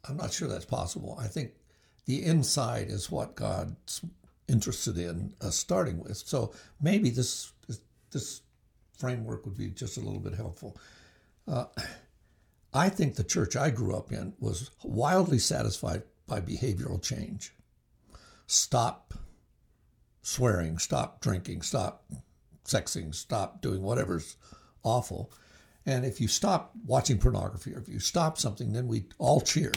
I'm 0.09 0.17
not 0.17 0.33
sure 0.33 0.49
that's 0.49 0.65
possible. 0.65 1.19
I 1.21 1.27
think 1.27 1.53
the 2.07 2.23
inside 2.25 2.89
is 2.89 3.11
what 3.11 3.35
God's 3.35 4.03
interested 4.49 4.99
in 4.99 5.33
us 5.41 5.57
starting 5.57 6.03
with. 6.03 6.17
So 6.17 6.53
maybe 6.81 7.11
this 7.11 7.53
this 8.15 8.43
framework 8.97 9.45
would 9.45 9.57
be 9.57 9.71
just 9.71 9.97
a 9.97 10.01
little 10.01 10.21
bit 10.21 10.35
helpful. 10.35 10.79
Uh, 11.47 11.67
I 12.73 12.89
think 12.89 13.17
the 13.17 13.25
church 13.25 13.57
I 13.57 13.71
grew 13.71 13.95
up 13.95 14.13
in 14.13 14.33
was 14.39 14.71
wildly 14.83 15.39
satisfied 15.39 16.05
by 16.27 16.41
behavioral 16.41 17.03
change. 17.03 17.53
Stop 18.47 19.15
swearing, 20.23 20.79
stop 20.79 21.21
drinking, 21.21 21.63
stop 21.63 22.05
sexing, 22.65 23.15
stop 23.15 23.61
doing 23.61 23.83
whatever's 23.83 24.37
awful. 24.83 25.33
And 25.87 26.05
if 26.05 26.21
you 26.21 26.29
stop 26.29 26.73
watching 26.87 27.19
pornography 27.19 27.75
or 27.75 27.79
if 27.79 27.89
you 27.89 27.99
stop 27.99 28.39
something, 28.39 28.73
then 28.73 28.89
we 28.89 29.07
all 29.19 29.41
cheer. 29.41 29.73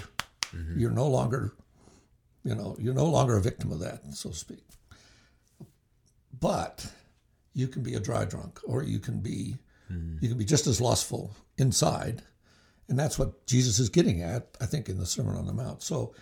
Mm-hmm. 0.53 0.79
You're 0.79 0.91
no 0.91 1.07
longer 1.07 1.53
you 2.47 2.55
know, 2.55 2.77
you're 2.79 2.93
no 2.93 3.05
longer 3.05 3.35
a 3.35 3.41
victim 3.41 3.73
of 3.73 3.79
that, 3.79 4.01
so 4.13 4.29
to 4.29 4.35
speak. 4.35 4.63
But 6.39 6.89
you 7.53 7.67
can 7.67 7.83
be 7.83 7.95
a 7.95 7.99
dry 7.99 8.23
drunk, 8.23 8.61
or 8.63 8.83
you 8.83 8.99
can 8.99 9.19
be 9.19 9.57
mm. 9.91 10.21
you 10.21 10.29
can 10.29 10.37
be 10.37 10.45
just 10.45 10.65
as 10.65 10.79
lustful 10.79 11.35
inside, 11.57 12.23
and 12.87 12.97
that's 12.97 13.19
what 13.19 13.45
Jesus 13.47 13.79
is 13.79 13.89
getting 13.89 14.21
at, 14.21 14.55
I 14.61 14.65
think, 14.65 14.87
in 14.87 14.97
the 14.97 15.05
Sermon 15.05 15.35
on 15.35 15.45
the 15.45 15.51
Mount. 15.51 15.83
So 15.83 16.15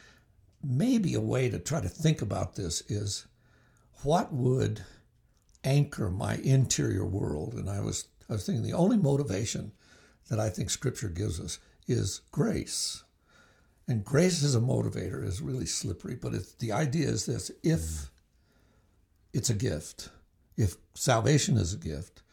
maybe 0.63 1.13
a 1.13 1.21
way 1.21 1.47
to 1.47 1.59
try 1.59 1.79
to 1.79 1.89
think 1.89 2.23
about 2.23 2.55
this 2.55 2.81
is 2.89 3.27
what 4.01 4.33
would 4.33 4.83
anchor 5.63 6.09
my 6.09 6.37
interior 6.37 7.05
world? 7.05 7.53
And 7.53 7.69
I 7.69 7.81
was 7.81 8.07
I 8.29 8.33
was 8.33 8.45
thinking 8.45 8.63
the 8.63 8.73
only 8.73 8.97
motivation 8.97 9.71
that 10.29 10.39
I 10.39 10.49
think 10.49 10.69
Scripture 10.69 11.09
gives 11.09 11.39
us 11.39 11.59
is 11.87 12.21
grace. 12.31 13.03
And 13.87 14.03
grace 14.03 14.43
as 14.43 14.55
a 14.55 14.59
motivator 14.59 15.23
is 15.23 15.41
really 15.41 15.67
slippery, 15.67 16.15
but 16.15 16.33
the 16.59 16.71
idea 16.71 17.07
is 17.07 17.25
this 17.25 17.51
if 17.61 18.09
it's 19.33 19.49
a 19.49 19.53
gift, 19.53 20.09
if 20.57 20.75
salvation 20.95 21.57
is 21.57 21.73
a 21.73 21.77
gift, 21.77 22.23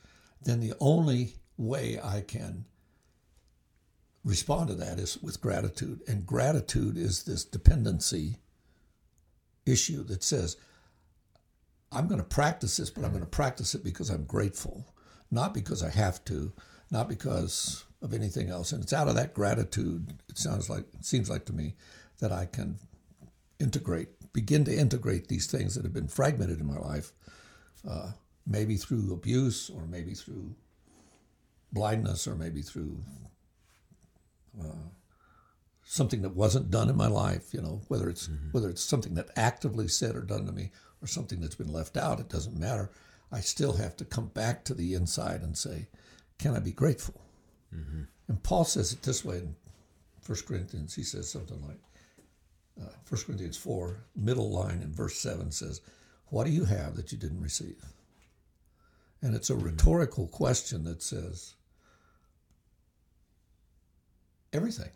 then 0.41 0.61
the 0.61 0.75
only 0.81 1.37
way 1.59 1.99
I 2.03 2.23
can 2.23 2.65
respond 4.25 4.69
to 4.69 4.75
that 4.77 4.99
is 4.99 5.19
with 5.23 5.41
gratitude. 5.41 6.01
And 6.09 6.27
gratitude 6.27 6.97
is 6.97 7.25
this 7.25 7.45
dependency 7.45 8.37
issue 9.67 10.05
that 10.05 10.23
says, 10.23 10.57
I'm 11.91 12.09
going 12.09 12.21
to 12.21 12.27
practice 12.27 12.79
this, 12.79 12.89
but 12.89 13.05
I'm 13.05 13.11
going 13.11 13.23
to 13.23 13.27
practice 13.27 13.75
it 13.75 13.85
because 13.85 14.09
I'm 14.09 14.25
grateful, 14.25 14.87
not 15.33 15.55
because 15.55 15.83
I 15.83 15.89
have 15.91 16.25
to, 16.27 16.53
not 16.91 17.09
because 17.09 17.85
of 18.03 18.13
anything 18.13 18.51
else. 18.51 18.71
And 18.71 18.83
it's 18.83 18.93
out 18.93 19.09
of 19.09 19.15
that 19.15 19.35
gratitude, 19.35 20.13
it 20.29 20.37
sounds 20.37 20.69
like, 20.69 20.85
it 20.93 21.05
seems 21.05 21.31
like 21.31 21.47
to 21.47 21.55
me, 21.55 21.75
that 22.19 22.31
I 22.31 22.45
can 22.45 22.79
integrate, 23.59 24.33
begin 24.33 24.65
to 24.65 24.77
integrate 24.77 25.29
these 25.29 25.47
things 25.47 25.75
that 25.75 25.85
have 25.85 25.93
been 25.95 26.07
fragmented 26.07 26.61
in 26.61 26.67
my 26.67 26.79
life, 26.79 27.13
uh, 27.89 28.13
maybe 28.47 28.77
through 28.77 29.13
abuse 29.13 29.71
or 29.71 29.87
maybe 29.87 30.15
through 30.15 30.55
blindness 31.73 32.27
or 32.27 32.35
maybe 32.35 32.61
through 32.61 32.99
uh, 34.61 34.89
something 35.85 36.23
that 36.23 36.37
wasn't 36.37 36.71
done 36.71 36.91
in 36.91 36.97
my 36.97 37.07
life. 37.07 37.55
You 37.55 37.63
know, 37.63 37.81
whether 37.89 38.11
it's 38.11 38.29
mm-hmm. 38.29 38.51
whether 38.51 38.69
it's 38.69 38.83
something 38.83 39.15
that 39.15 39.31
actively 39.37 39.89
said 39.89 40.15
or 40.15 40.21
done 40.21 40.45
to 40.47 40.53
me 40.53 40.71
or 41.01 41.07
something 41.07 41.41
that's 41.41 41.55
been 41.55 41.73
left 41.73 41.97
out, 41.97 42.21
it 42.21 42.29
doesn't 42.29 42.59
matter. 42.59 42.91
I 43.33 43.41
still 43.41 43.73
have 43.75 43.97
to 43.97 44.05
come 44.05 44.27
back 44.29 44.65
to 44.65 44.75
the 44.75 44.95
inside 44.95 45.41
and 45.41 45.57
say, 45.57 45.89
can 46.39 46.55
I 46.55 46.59
be 46.59 46.73
grateful? 46.73 47.21
Mm-hmm. 47.75 48.03
And 48.29 48.43
Paul 48.43 48.65
says 48.65 48.93
it 48.93 49.03
this 49.03 49.25
way 49.25 49.39
in 49.39 49.57
1 50.27 50.39
Corinthians. 50.47 50.95
He 50.95 51.03
says 51.03 51.31
something 51.31 51.61
like, 51.67 51.81
uh, 52.81 52.93
1 53.09 53.23
Corinthians 53.25 53.57
4, 53.57 54.05
middle 54.17 54.51
line 54.51 54.83
in 54.83 54.93
verse 54.93 55.17
7 55.17 55.51
says, 55.51 55.81
What 56.27 56.45
do 56.45 56.53
you 56.53 56.65
have 56.65 56.97
that 56.97 57.11
you 57.11 57.19
didn't 57.19 57.43
receive? 57.43 57.83
And 59.23 59.35
it's 59.35 59.51
a 59.51 59.55
mm-hmm. 59.55 59.67
rhetorical 59.67 60.27
question 60.27 60.85
that 60.85 61.03
says, 61.03 61.55
Everything. 64.53 64.91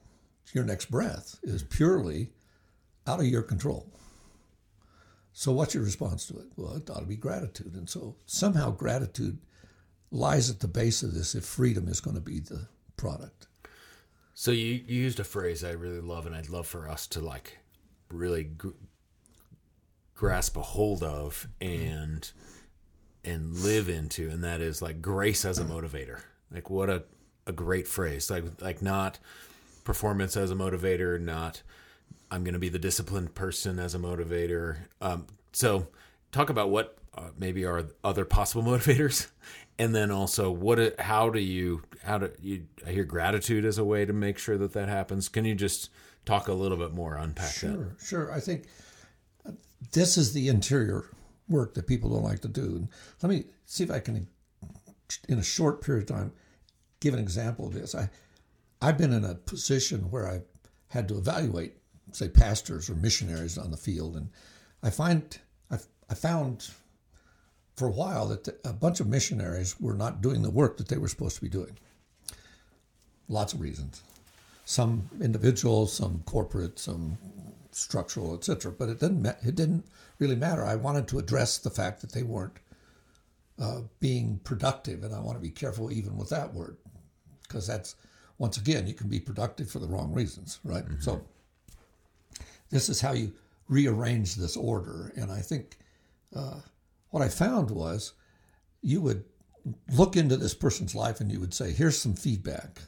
Your 0.52 0.64
next 0.64 0.90
breath 0.90 1.38
is 1.43 1.62
purely 1.62 2.31
out 3.07 3.21
of 3.21 3.26
your 3.26 3.43
control. 3.43 3.87
So, 5.38 5.52
what's 5.52 5.75
your 5.75 5.85
response 5.85 6.25
to 6.28 6.38
it? 6.38 6.47
Well, 6.57 6.76
it 6.76 6.88
ought 6.88 7.00
to 7.00 7.05
be 7.05 7.14
gratitude. 7.14 7.75
And 7.75 7.90
so, 7.90 8.16
somehow, 8.25 8.71
gratitude 8.71 9.37
lies 10.11 10.49
at 10.49 10.61
the 10.61 10.66
base 10.66 11.02
of 11.02 11.12
this 11.12 11.35
if 11.35 11.45
freedom 11.45 11.88
is 11.88 12.00
going 12.00 12.16
to 12.16 12.23
be 12.23 12.40
the 12.40 12.69
product. 12.97 13.47
So 14.33 14.50
you, 14.50 14.81
you 14.87 15.02
used 15.02 15.21
a 15.21 15.25
phrase 15.25 15.62
I 15.62 15.73
really 15.73 16.00
love, 16.00 16.25
and 16.25 16.35
I'd 16.35 16.49
love 16.49 16.66
for 16.66 16.88
us 16.88 17.07
to 17.09 17.21
like 17.21 17.59
really 18.11 18.45
gr- 18.45 18.71
grasp 20.14 20.57
a 20.57 20.62
hold 20.62 21.02
of 21.02 21.47
and 21.61 22.31
and 23.23 23.59
live 23.59 23.90
into, 23.90 24.31
and 24.31 24.43
that 24.43 24.62
is 24.62 24.81
like 24.81 25.02
grace 25.02 25.45
as 25.45 25.59
a 25.59 25.64
motivator. 25.64 26.23
Like 26.50 26.71
what 26.71 26.88
a 26.88 27.02
a 27.47 27.52
great 27.52 27.87
phrase. 27.87 28.31
Like 28.31 28.45
like 28.62 28.81
not 28.81 29.19
performance 29.85 30.35
as 30.35 30.50
a 30.50 30.55
motivator, 30.55 31.21
not 31.21 31.61
I'm 32.31 32.45
going 32.45 32.55
to 32.55 32.61
be 32.61 32.69
the 32.69 32.79
disciplined 32.79 33.35
person 33.35 33.79
as 33.79 33.95
a 33.95 33.99
motivator. 33.99 34.79
Um, 35.01 35.27
so 35.53 35.89
talk 36.33 36.51
about 36.51 36.71
what 36.71 36.99
uh, 37.17 37.31
maybe 37.39 37.65
are 37.65 37.85
other 38.05 38.25
possible 38.25 38.63
motivators? 38.71 39.29
And 39.79 39.95
then 39.95 40.11
also 40.11 40.51
what 40.51 40.99
how 41.01 41.29
do 41.31 41.39
you 41.39 41.83
how 42.03 42.19
do 42.19 42.33
you 42.41 42.67
i 42.87 42.93
hear 42.93 43.05
gratitude 43.05 43.65
as 43.65 43.79
a 43.79 43.85
way 43.85 44.05
to 44.05 44.13
make 44.13 44.39
sure 44.39 44.57
that 44.59 44.73
that 44.73 44.89
happens. 44.89 45.29
Can 45.29 45.45
you 45.45 45.55
just 45.55 45.91
talk 46.25 46.49
a 46.49 46.53
little 46.53 46.79
bit 46.79 46.93
more 46.93 47.17
unpack 47.17 47.53
sure, 47.53 47.71
that? 47.71 47.77
Sure 47.77 47.97
sure. 48.01 48.33
i 48.33 48.41
think 48.41 48.65
this 49.93 50.17
is 50.17 50.33
the 50.33 50.49
interior 50.49 51.05
work 51.49 51.75
that 51.75 51.87
people 51.87 52.11
don't 52.11 52.25
like 52.25 52.41
to 52.41 52.49
do. 52.49 52.89
Let 53.23 53.29
me 53.29 53.45
see 53.67 53.85
if 53.85 53.91
i 53.91 54.01
can 54.01 54.27
in 55.29 55.39
a 55.39 55.45
short 55.45 55.83
period 55.83 56.11
of 56.11 56.17
time 56.17 56.33
give 57.01 57.15
an 57.15 57.21
example 57.21 57.67
of 57.67 57.75
this. 57.75 57.95
I 57.95 58.09
i've 58.81 58.97
been 58.97 59.13
in 59.13 59.25
a 59.25 59.35
position 59.35 60.11
where 60.11 60.27
i've 60.27 60.45
had 60.89 61.07
to 61.09 61.19
evaluate 61.19 61.75
say 62.13 62.29
pastors 62.29 62.89
or 62.89 62.95
missionaries 62.95 63.59
on 63.59 63.71
the 63.71 63.77
field 63.77 64.17
and 64.17 64.29
i 64.83 64.91
find 64.91 65.39
i 65.71 65.79
i 66.09 66.15
found 66.15 66.71
for 67.77 67.87
a 67.87 67.93
while 67.93 68.27
that 68.29 68.49
a 68.65 68.73
bunch 68.73 69.01
of 69.01 69.07
missionaries 69.07 69.79
were 69.79 69.95
not 69.95 70.23
doing 70.23 70.43
the 70.43 70.51
work 70.51 70.79
that 70.79 70.89
they 70.89 70.97
were 70.97 71.09
supposed 71.09 71.37
to 71.37 71.43
be 71.43 71.49
doing. 71.49 71.77
Lots 73.29 73.53
of 73.53 73.61
reasons. 73.61 74.03
Some 74.65 75.09
individual, 75.21 75.87
some 75.87 76.23
corporate, 76.27 76.79
some 76.79 77.19
structural, 77.71 78.35
etc. 78.35 78.73
But 78.73 78.89
it 78.89 78.99
didn't 78.99 79.27
it 79.27 79.55
didn't 79.55 79.85
really 80.19 80.37
matter. 80.37 80.65
I 80.65 80.77
wanted 80.77 81.07
to 81.09 81.19
address 81.19 81.59
the 81.59 81.71
fact 81.71 82.01
that 82.01 82.13
they 82.13 82.23
weren't 82.23 82.57
uh, 83.61 83.83
being 84.01 84.41
productive, 84.43 85.05
and 85.05 85.15
I 85.15 85.21
want 85.21 85.37
to 85.37 85.43
be 85.43 85.51
careful 85.51 85.93
even 85.93 86.17
with 86.17 86.31
that 86.31 86.55
word 86.55 86.79
because 87.43 87.67
that's 87.67 87.95
once 88.39 88.57
again 88.57 88.87
you 88.87 88.95
can 88.95 89.09
be 89.09 89.21
productive 89.21 89.71
for 89.71 89.79
the 89.79 89.87
wrong 89.87 90.13
reasons, 90.13 90.61
right? 90.65 90.85
Mm-hmm. 90.85 91.01
So 91.01 91.23
this 92.71 92.89
is 92.89 93.01
how 93.01 93.13
you 93.13 93.33
rearrange 93.69 94.35
this 94.35 94.57
order, 94.57 95.13
and 95.17 95.31
I 95.31 95.41
think 95.41 95.79
uh, 96.35 96.61
what 97.11 97.23
I 97.23 97.29
found 97.29 97.71
was 97.71 98.13
you 98.83 99.01
would 99.01 99.25
look 99.93 100.17
into 100.17 100.37
this 100.37 100.55
person's 100.55 100.95
life 100.95 101.21
and 101.21 101.31
you 101.31 101.41
would 101.41 101.55
say, 101.55 101.73
"Here's 101.73 101.99
some 101.99 102.15
feedback." 102.15 102.81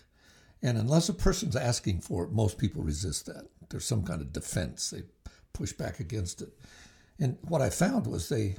And 0.63 0.77
unless 0.77 1.09
a 1.09 1.15
person's 1.15 1.57
asking 1.57 2.01
for 2.01 2.25
it, 2.25 2.33
most 2.33 2.59
people 2.59 2.83
resist 2.83 3.27
that. 3.27 3.47
There's 3.71 3.85
some 3.85 4.03
kind 4.03 4.21
of 4.21 4.33
defense. 4.33 4.91
They 4.91 5.03
push 5.53 5.73
back 5.73 6.01
against 6.01 6.43
it. 6.43 6.53
And 7.21 7.39
what 7.43 7.63
I 7.63 7.71
found 7.71 8.07
was 8.07 8.29
they 8.29 8.57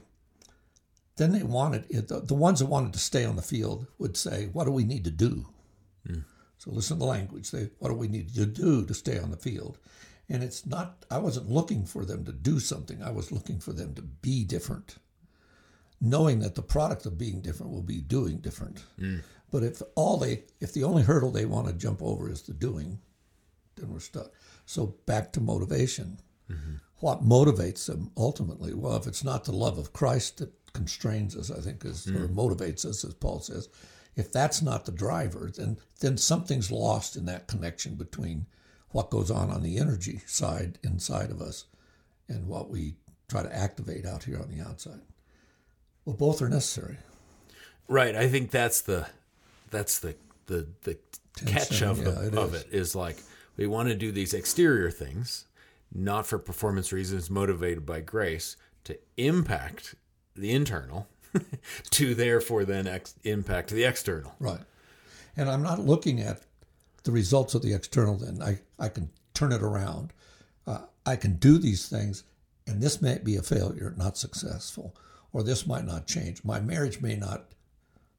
then 1.17 1.33
they 1.33 1.43
wanted 1.43 1.85
it, 1.89 2.07
the, 2.07 2.21
the 2.21 2.33
ones 2.33 2.59
that 2.59 2.67
wanted 2.67 2.93
to 2.93 2.99
stay 2.99 3.25
on 3.25 3.35
the 3.35 3.41
field 3.41 3.87
would 3.97 4.15
say, 4.15 4.49
"What 4.53 4.65
do 4.65 4.71
we 4.71 4.85
need 4.85 5.03
to 5.03 5.11
do?" 5.11 5.45
Mm. 6.07 6.23
So 6.57 6.71
listen 6.71 6.97
to 6.97 6.99
the 6.99 7.05
language. 7.05 7.51
They, 7.51 7.69
"What 7.79 7.89
do 7.89 7.95
we 7.95 8.07
need 8.07 8.33
to 8.35 8.45
do 8.45 8.85
to 8.85 8.93
stay 8.93 9.19
on 9.19 9.31
the 9.31 9.37
field?" 9.37 9.77
And 10.29 10.43
it's 10.43 10.65
not. 10.65 11.05
I 11.09 11.17
wasn't 11.17 11.49
looking 11.49 11.85
for 11.85 12.05
them 12.05 12.23
to 12.25 12.31
do 12.31 12.59
something. 12.59 13.01
I 13.01 13.11
was 13.11 13.31
looking 13.31 13.59
for 13.59 13.73
them 13.73 13.95
to 13.95 14.01
be 14.01 14.43
different, 14.43 14.97
knowing 15.99 16.39
that 16.39 16.55
the 16.55 16.61
product 16.61 17.05
of 17.05 17.17
being 17.17 17.41
different 17.41 17.71
will 17.71 17.81
be 17.81 18.01
doing 18.01 18.37
different. 18.37 18.83
Mm. 18.99 19.23
But 19.51 19.63
if 19.63 19.81
all 19.95 20.17
they, 20.17 20.43
if 20.59 20.73
the 20.73 20.83
only 20.83 21.03
hurdle 21.03 21.31
they 21.31 21.45
want 21.45 21.67
to 21.67 21.73
jump 21.73 22.01
over 22.03 22.29
is 22.29 22.43
the 22.43 22.53
doing, 22.53 22.99
then 23.75 23.91
we're 23.91 23.99
stuck. 23.99 24.31
So 24.65 24.95
back 25.07 25.31
to 25.33 25.41
motivation. 25.41 26.19
Mm-hmm. 26.51 26.75
What 26.99 27.23
motivates 27.23 27.87
them 27.87 28.11
ultimately? 28.17 28.73
Well, 28.73 28.97
if 28.97 29.07
it's 29.07 29.23
not 29.23 29.45
the 29.45 29.51
love 29.51 29.77
of 29.77 29.93
Christ 29.93 30.37
that 30.37 30.53
constrains 30.73 31.35
us, 31.35 31.49
I 31.49 31.61
think, 31.61 31.83
is, 31.85 32.05
mm. 32.05 32.19
or 32.19 32.27
motivates 32.27 32.85
us, 32.85 33.03
as 33.03 33.13
Paul 33.15 33.39
says, 33.39 33.69
if 34.15 34.31
that's 34.31 34.61
not 34.61 34.85
the 34.85 34.91
driver, 34.91 35.49
then 35.55 35.77
then 36.01 36.17
something's 36.17 36.71
lost 36.71 37.15
in 37.15 37.25
that 37.25 37.47
connection 37.47 37.95
between 37.95 38.45
what 38.91 39.09
goes 39.09 39.29
on 39.29 39.49
on 39.49 39.63
the 39.63 39.77
energy 39.77 40.21
side 40.25 40.79
inside 40.83 41.29
of 41.29 41.41
us 41.41 41.65
and 42.27 42.47
what 42.47 42.69
we 42.69 42.95
try 43.27 43.43
to 43.43 43.55
activate 43.55 44.05
out 44.05 44.23
here 44.23 44.39
on 44.39 44.49
the 44.49 44.63
outside. 44.63 45.01
Well, 46.05 46.15
both 46.15 46.41
are 46.41 46.49
necessary. 46.49 46.97
Right. 47.87 48.15
I 48.15 48.27
think 48.27 48.51
that's 48.51 48.81
the 48.81 49.07
that's 49.71 49.99
the 49.99 50.15
the 50.47 50.67
the 50.83 50.97
catch 51.45 51.81
of 51.81 51.99
yeah, 51.99 52.23
it 52.23 52.35
of 52.35 52.55
is. 52.55 52.61
it 52.61 52.67
is 52.71 52.95
like 52.95 53.17
we 53.57 53.67
want 53.67 53.89
to 53.89 53.95
do 53.95 54.11
these 54.11 54.33
exterior 54.33 54.89
things, 54.89 55.45
not 55.93 56.25
for 56.25 56.39
performance 56.39 56.91
reasons, 56.91 57.29
motivated 57.29 57.85
by 57.85 58.01
grace, 58.01 58.55
to 58.85 58.97
impact 59.17 59.95
the 60.35 60.51
internal, 60.51 61.07
to 61.91 62.15
therefore 62.15 62.65
then 62.65 62.87
ex- 62.87 63.15
impact 63.23 63.69
the 63.69 63.83
external. 63.83 64.35
Right. 64.39 64.61
And 65.35 65.49
I'm 65.49 65.61
not 65.61 65.79
looking 65.79 66.19
at 66.21 66.41
the 67.03 67.11
results 67.11 67.55
of 67.55 67.61
the 67.61 67.73
external. 67.73 68.17
Then 68.17 68.41
I 68.41 68.59
I 68.77 68.89
can 68.89 69.09
turn 69.33 69.51
it 69.51 69.61
around. 69.63 70.13
Uh, 70.67 70.81
I 71.05 71.15
can 71.15 71.37
do 71.37 71.57
these 71.57 71.87
things, 71.87 72.23
and 72.67 72.81
this 72.81 73.01
may 73.01 73.17
be 73.17 73.35
a 73.35 73.41
failure, 73.41 73.93
not 73.97 74.17
successful, 74.17 74.95
or 75.33 75.43
this 75.43 75.65
might 75.65 75.85
not 75.85 76.07
change. 76.07 76.43
My 76.43 76.59
marriage 76.59 77.01
may 77.01 77.15
not 77.15 77.45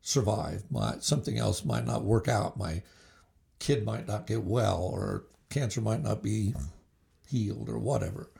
survive. 0.01 0.65
My 0.71 0.97
something 1.01 1.39
else 1.39 1.65
might 1.65 1.87
not 1.87 2.05
work 2.05 2.29
out. 2.29 2.57
My 2.57 2.83
kid 3.59 3.85
might 3.85 4.09
not 4.09 4.27
get 4.27 4.43
well, 4.43 4.83
or 4.83 5.25
cancer 5.51 5.81
might 5.81 6.03
not 6.03 6.23
be 6.23 6.55
healed, 7.29 7.69
or 7.69 7.79
whatever. 7.79 8.31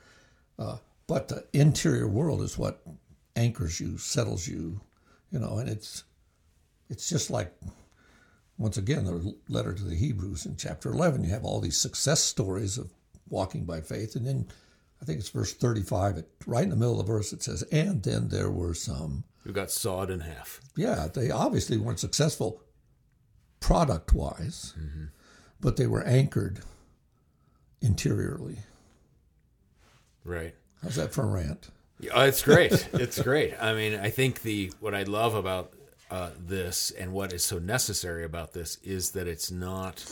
Uh, 0.59 0.79
but 1.07 1.29
the 1.29 1.45
interior 1.53 2.09
world 2.09 2.43
is 2.43 2.59
what 2.59 2.83
anchors 3.37 3.81
you, 3.81 3.99
settles 3.99 4.47
you, 4.47 4.81
you 5.31 5.39
know, 5.39 5.59
and 5.59 5.69
it's 5.69 6.05
it's 6.89 7.09
just 7.09 7.31
like 7.31 7.53
once 8.61 8.77
again 8.77 9.05
the 9.05 9.35
letter 9.49 9.75
to 9.75 9.83
the 9.83 9.97
Hebrews 9.97 10.47
in 10.47 10.57
chapter 10.57 10.91
11 10.91 11.25
you 11.25 11.31
have 11.31 11.45
all 11.45 11.61
these 11.61 11.77
success 11.77 12.21
stories 12.21 12.79
of 12.79 12.93
walking 13.29 13.65
by 13.65 13.81
faith 13.81 14.15
and 14.15 14.27
then 14.27 14.47
I 15.03 15.05
think 15.05 15.19
it's 15.19 15.31
verse 15.31 15.53
35 15.53 16.19
it, 16.19 16.29
right 16.47 16.63
in 16.65 16.71
the 16.71 16.77
middle 16.77 17.01
of 17.01 17.07
the 17.07 17.13
verse 17.13 17.33
it 17.33 17.43
says 17.43 17.63
and 17.73 18.03
then 18.03 18.29
there 18.29 18.51
were 18.51 18.75
some 18.75 19.25
who 19.45 19.53
got 19.53 19.71
sawed 19.71 20.11
in 20.11 20.21
half. 20.21 20.61
Yeah, 20.77 21.09
they 21.13 21.31
obviously 21.31 21.79
weren't 21.79 22.01
successful 22.01 22.63
product 23.59 24.13
wise, 24.13 24.75
mm-hmm. 24.79 25.07
but 25.61 25.77
they 25.77 25.87
were 25.87 26.03
anchored 26.03 26.61
interiorly. 27.81 28.59
Right. 30.25 30.55
How's 30.83 30.97
that 30.97 31.13
for 31.13 31.23
a 31.23 31.27
rant? 31.27 31.71
Yeah, 31.99 32.25
it's 32.25 32.43
great. 32.43 32.89
it's 32.93 33.21
great. 33.21 33.55
I 33.61 33.75
mean, 33.75 33.99
I 33.99 34.11
think 34.11 34.43
the 34.43 34.73
what 34.81 34.95
I 34.95 35.05
love 35.05 35.35
about 35.35 35.73
uh, 36.11 36.31
this 36.39 36.91
and 36.91 37.13
what 37.13 37.33
is 37.33 37.45
so 37.45 37.59
necessary 37.59 38.25
about 38.25 38.53
this 38.53 38.79
is 38.83 39.13
that 39.13 39.27
it's 39.27 39.51
not 39.51 40.05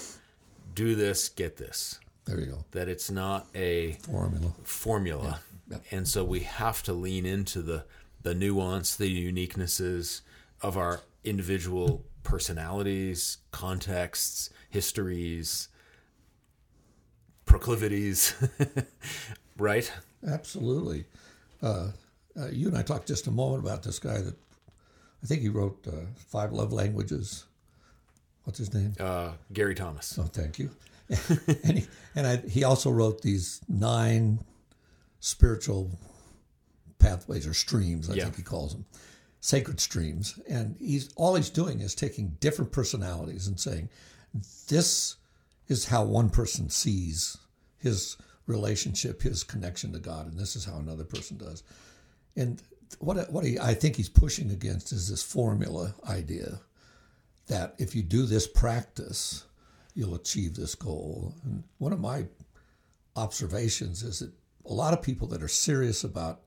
do 0.75 0.95
this, 0.95 1.29
get 1.29 1.57
this. 1.57 1.99
There 2.25 2.39
you 2.39 2.47
go. 2.47 2.65
That 2.73 2.89
it's 2.89 3.11
not 3.11 3.47
a 3.55 3.93
formula. 4.03 4.53
Formula. 4.63 5.41
Yeah. 5.71 5.79
And 5.91 6.07
so 6.07 6.25
we 6.25 6.41
have 6.41 6.83
to 6.85 6.93
lean 6.93 7.27
into 7.27 7.63
the 7.63 7.85
the 8.23 8.35
nuance, 8.35 8.97
the 8.97 9.33
uniquenesses 9.33 10.23
of 10.61 10.77
our 10.77 11.01
individual 11.25 12.05
personalities, 12.23 13.39
contexts, 13.53 14.51
histories, 14.69 15.69
proclivities, 17.45 18.35
right? 19.57 19.91
Absolutely. 20.27 21.07
Uh, 21.63 21.89
uh, 22.39 22.49
you 22.51 22.69
and 22.69 22.77
I 22.77 22.83
talked 22.83 23.09
just 23.09 23.27
a 23.27 23.31
moment 23.31 23.63
about 23.63 23.83
this 23.83 23.99
guy 23.99 24.21
that 24.21 24.37
I 25.23 25.27
think 25.27 25.43
he 25.43 25.49
wrote 25.49 25.87
uh, 25.87 26.07
Five 26.17 26.53
Love 26.53 26.73
Languages. 26.73 27.45
What's 28.45 28.59
his 28.59 28.73
name? 28.73 28.95
Uh, 28.99 29.33
Gary 29.53 29.75
Thomas. 29.75 30.19
Oh, 30.19 30.25
thank 30.25 30.59
you. 30.59 30.71
and 31.65 31.79
he, 31.79 31.87
and 32.15 32.27
I, 32.27 32.37
he 32.37 32.65
also 32.65 32.91
wrote 32.91 33.23
these 33.23 33.61
nine 33.69 34.41
spiritual 35.21 35.91
pathways 36.99 37.47
or 37.47 37.55
streams, 37.55 38.11
I 38.11 38.15
yeah. 38.15 38.25
think 38.25 38.37
he 38.37 38.43
calls 38.43 38.73
them, 38.73 38.85
sacred 39.41 39.81
streams. 39.81 40.39
And 40.49 40.77
he's 40.79 41.13
all 41.17 41.35
he's 41.35 41.51
doing 41.51 41.81
is 41.81 41.95
taking 41.95 42.37
different 42.41 42.73
personalities 42.73 43.47
and 43.47 43.59
saying, 43.59 43.89
this 44.69 45.17
is 45.69 45.87
how 45.87 46.05
one 46.05 46.31
person 46.31 46.71
sees 46.71 47.37
his 47.79 48.17
relationship, 48.47 49.23
his 49.23 49.45
connection 49.45 49.93
to 49.93 49.99
God, 49.99 50.27
and 50.27 50.39
this 50.39 50.57
is 50.57 50.65
how 50.65 50.77
another 50.77 51.05
person 51.05 51.37
does. 51.37 51.63
And 52.37 52.63
what 52.98 53.31
what 53.31 53.44
he, 53.44 53.59
I 53.59 53.74
think 53.74 53.96
he's 53.96 54.09
pushing 54.09 54.51
against 54.51 54.92
is 54.92 55.09
this 55.09 55.22
formula 55.22 55.94
idea 56.09 56.61
that 57.46 57.74
if 57.79 57.94
you 57.94 58.03
do 58.03 58.27
this 58.27 58.46
practice, 58.46 59.44
you'll 59.94 60.14
achieve 60.14 60.55
this 60.55 60.74
goal. 60.74 61.35
And 61.44 61.64
one 61.79 61.92
of 61.92 62.01
my 62.01 62.27
observations 63.16 64.03
is 64.03 64.20
that 64.20 64.33
a 64.66 64.72
lot 64.72 64.92
of 64.92 65.03
people 65.03 65.27
that 65.29 65.42
are 65.42 65.48
serious 65.48 66.05
about 66.05 66.42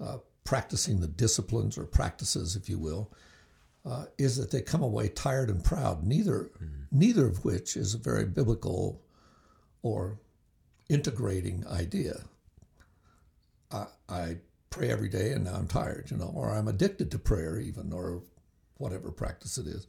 uh, 0.00 0.18
practicing 0.44 1.00
the 1.00 1.08
disciplines 1.08 1.76
or 1.76 1.84
practices, 1.84 2.56
if 2.56 2.68
you 2.68 2.78
will, 2.78 3.12
uh, 3.84 4.06
is 4.18 4.36
that 4.36 4.50
they 4.50 4.62
come 4.62 4.82
away 4.82 5.08
tired 5.08 5.50
and 5.50 5.64
proud. 5.64 6.04
Neither, 6.04 6.50
mm-hmm. 6.62 6.66
neither 6.90 7.26
of 7.26 7.44
which 7.44 7.76
is 7.76 7.94
a 7.94 7.98
very 7.98 8.24
biblical 8.24 9.02
or 9.82 10.18
integrating 10.88 11.66
idea. 11.66 12.22
I, 13.70 13.86
I 14.08 14.36
pray 14.70 14.88
every 14.90 15.08
day 15.08 15.32
and 15.32 15.44
now 15.44 15.54
I'm 15.54 15.66
tired, 15.66 16.10
you 16.10 16.16
know, 16.16 16.32
or 16.34 16.50
I'm 16.50 16.68
addicted 16.68 17.10
to 17.10 17.18
prayer 17.18 17.58
even, 17.58 17.92
or 17.92 18.22
whatever 18.78 19.10
practice 19.10 19.58
it 19.58 19.66
is, 19.66 19.86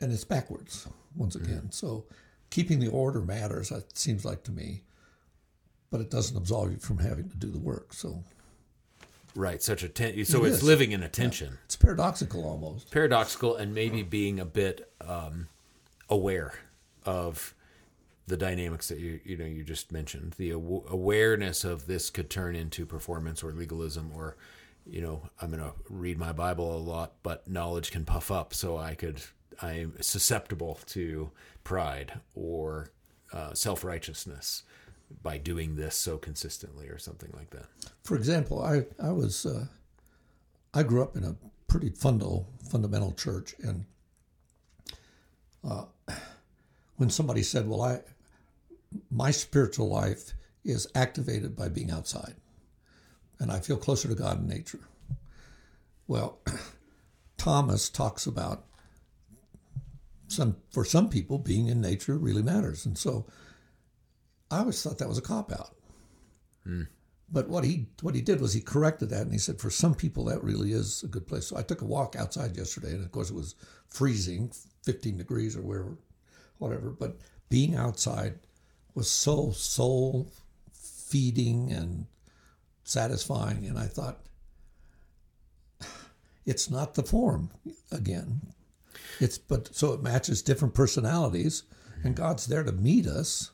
and 0.00 0.10
it's 0.12 0.24
backwards 0.24 0.88
once 1.14 1.36
again. 1.36 1.70
So 1.70 2.04
keeping 2.50 2.80
the 2.80 2.88
order 2.88 3.20
matters. 3.20 3.70
It 3.70 3.96
seems 3.96 4.24
like 4.24 4.42
to 4.44 4.50
me, 4.50 4.82
but 5.90 6.00
it 6.00 6.10
doesn't 6.10 6.36
absolve 6.36 6.72
you 6.72 6.78
from 6.78 6.98
having 6.98 7.28
to 7.28 7.36
do 7.36 7.50
the 7.50 7.58
work. 7.58 7.92
So 7.92 8.24
Right, 9.34 9.62
such 9.62 9.82
a 9.82 9.88
ten- 9.88 10.22
so 10.26 10.44
it 10.44 10.48
it's 10.48 10.58
is. 10.58 10.62
living 10.62 10.92
in 10.92 11.02
attention. 11.02 11.52
Yeah. 11.52 11.58
It's 11.64 11.76
paradoxical 11.76 12.44
almost. 12.44 12.90
Paradoxical, 12.90 13.56
and 13.56 13.74
maybe 13.74 14.02
being 14.02 14.38
a 14.38 14.44
bit 14.44 14.92
um, 15.00 15.48
aware 16.10 16.52
of 17.06 17.54
the 18.32 18.36
dynamics 18.38 18.88
that 18.88 18.98
you 18.98 19.20
you 19.26 19.36
know 19.36 19.44
you 19.44 19.62
just 19.62 19.92
mentioned. 19.92 20.32
The 20.38 20.54
aw- 20.54 20.86
awareness 20.88 21.64
of 21.64 21.86
this 21.86 22.08
could 22.08 22.30
turn 22.30 22.56
into 22.56 22.86
performance 22.86 23.42
or 23.42 23.52
legalism, 23.52 24.10
or 24.16 24.38
you 24.86 25.02
know, 25.02 25.28
I'm 25.42 25.50
going 25.50 25.62
to 25.62 25.74
read 25.90 26.18
my 26.18 26.32
Bible 26.32 26.74
a 26.74 26.78
lot, 26.78 27.12
but 27.22 27.46
knowledge 27.46 27.90
can 27.90 28.06
puff 28.06 28.30
up, 28.30 28.54
so 28.54 28.78
I 28.78 28.94
could 28.94 29.20
I'm 29.60 30.00
susceptible 30.00 30.78
to 30.86 31.30
pride 31.62 32.20
or 32.34 32.88
uh, 33.34 33.52
self 33.52 33.84
righteousness 33.84 34.62
by 35.22 35.36
doing 35.36 35.76
this 35.76 35.94
so 35.94 36.16
consistently 36.16 36.88
or 36.88 36.96
something 36.96 37.30
like 37.36 37.50
that. 37.50 37.66
For 38.02 38.16
example, 38.16 38.62
I 38.62 38.86
I 38.98 39.12
was 39.12 39.44
uh, 39.44 39.66
I 40.72 40.84
grew 40.84 41.02
up 41.02 41.18
in 41.18 41.24
a 41.24 41.36
pretty 41.66 41.90
fundamental 41.90 42.48
fundamental 42.70 43.12
church, 43.12 43.54
and 43.62 43.84
uh, 45.62 45.84
when 46.96 47.10
somebody 47.10 47.42
said, 47.42 47.68
"Well, 47.68 47.82
I 47.82 48.00
my 49.10 49.30
spiritual 49.30 49.88
life 49.88 50.32
is 50.64 50.86
activated 50.94 51.56
by 51.56 51.68
being 51.68 51.90
outside, 51.90 52.34
and 53.38 53.50
I 53.50 53.60
feel 53.60 53.76
closer 53.76 54.08
to 54.08 54.14
God 54.14 54.40
in 54.40 54.46
nature," 54.46 54.80
well, 56.06 56.40
Thomas 57.36 57.88
talks 57.88 58.26
about 58.26 58.66
some 60.28 60.56
for 60.70 60.84
some 60.84 61.08
people 61.08 61.38
being 61.38 61.68
in 61.68 61.80
nature 61.80 62.16
really 62.16 62.42
matters, 62.42 62.86
and 62.86 62.96
so 62.96 63.26
I 64.50 64.58
always 64.58 64.82
thought 64.82 64.98
that 64.98 65.08
was 65.08 65.18
a 65.18 65.22
cop 65.22 65.50
out. 65.50 65.74
Mm. 66.66 66.88
But 67.30 67.48
what 67.48 67.64
he 67.64 67.86
what 68.02 68.14
he 68.14 68.20
did 68.20 68.40
was 68.40 68.52
he 68.52 68.60
corrected 68.60 69.08
that 69.08 69.22
and 69.22 69.32
he 69.32 69.38
said 69.38 69.58
for 69.58 69.70
some 69.70 69.94
people 69.94 70.26
that 70.26 70.44
really 70.44 70.72
is 70.72 71.02
a 71.02 71.08
good 71.08 71.26
place. 71.26 71.46
So 71.46 71.56
I 71.56 71.62
took 71.62 71.80
a 71.80 71.86
walk 71.86 72.14
outside 72.14 72.56
yesterday 72.56 72.90
and 72.90 73.02
of 73.02 73.10
course 73.10 73.30
it 73.30 73.34
was 73.34 73.54
freezing, 73.88 74.52
15 74.84 75.16
degrees 75.16 75.56
or 75.56 75.62
wherever, 75.62 75.96
whatever. 76.58 76.90
But 76.90 77.16
being 77.48 77.74
outside 77.74 78.38
was 78.94 79.10
so 79.10 79.50
soul 79.52 80.30
feeding 80.72 81.70
and 81.72 82.06
satisfying, 82.84 83.66
and 83.66 83.78
I 83.78 83.86
thought 83.86 84.20
it's 86.46 86.70
not 86.70 86.94
the 86.94 87.02
form 87.02 87.50
again. 87.90 88.40
It's 89.20 89.38
but 89.38 89.74
so 89.74 89.92
it 89.92 90.02
matches 90.02 90.42
different 90.42 90.74
personalities, 90.74 91.64
and 92.02 92.16
God's 92.16 92.46
there 92.46 92.64
to 92.64 92.72
meet 92.72 93.06
us. 93.06 93.50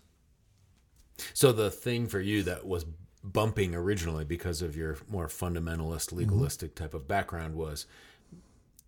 So 1.35 1.53
the 1.53 1.71
thing 1.71 2.07
for 2.07 2.21
you 2.21 2.43
that 2.45 2.67
was 2.67 2.87
bumping 3.25 3.75
originally 3.75 4.25
because 4.25 4.63
of 4.63 4.77
your 4.77 4.99
more 5.09 5.27
fundamentalist 5.27 6.13
legalistic 6.13 6.75
mm-hmm. 6.75 6.85
type 6.85 6.95
of 6.95 7.09
background 7.09 7.55
was 7.55 7.87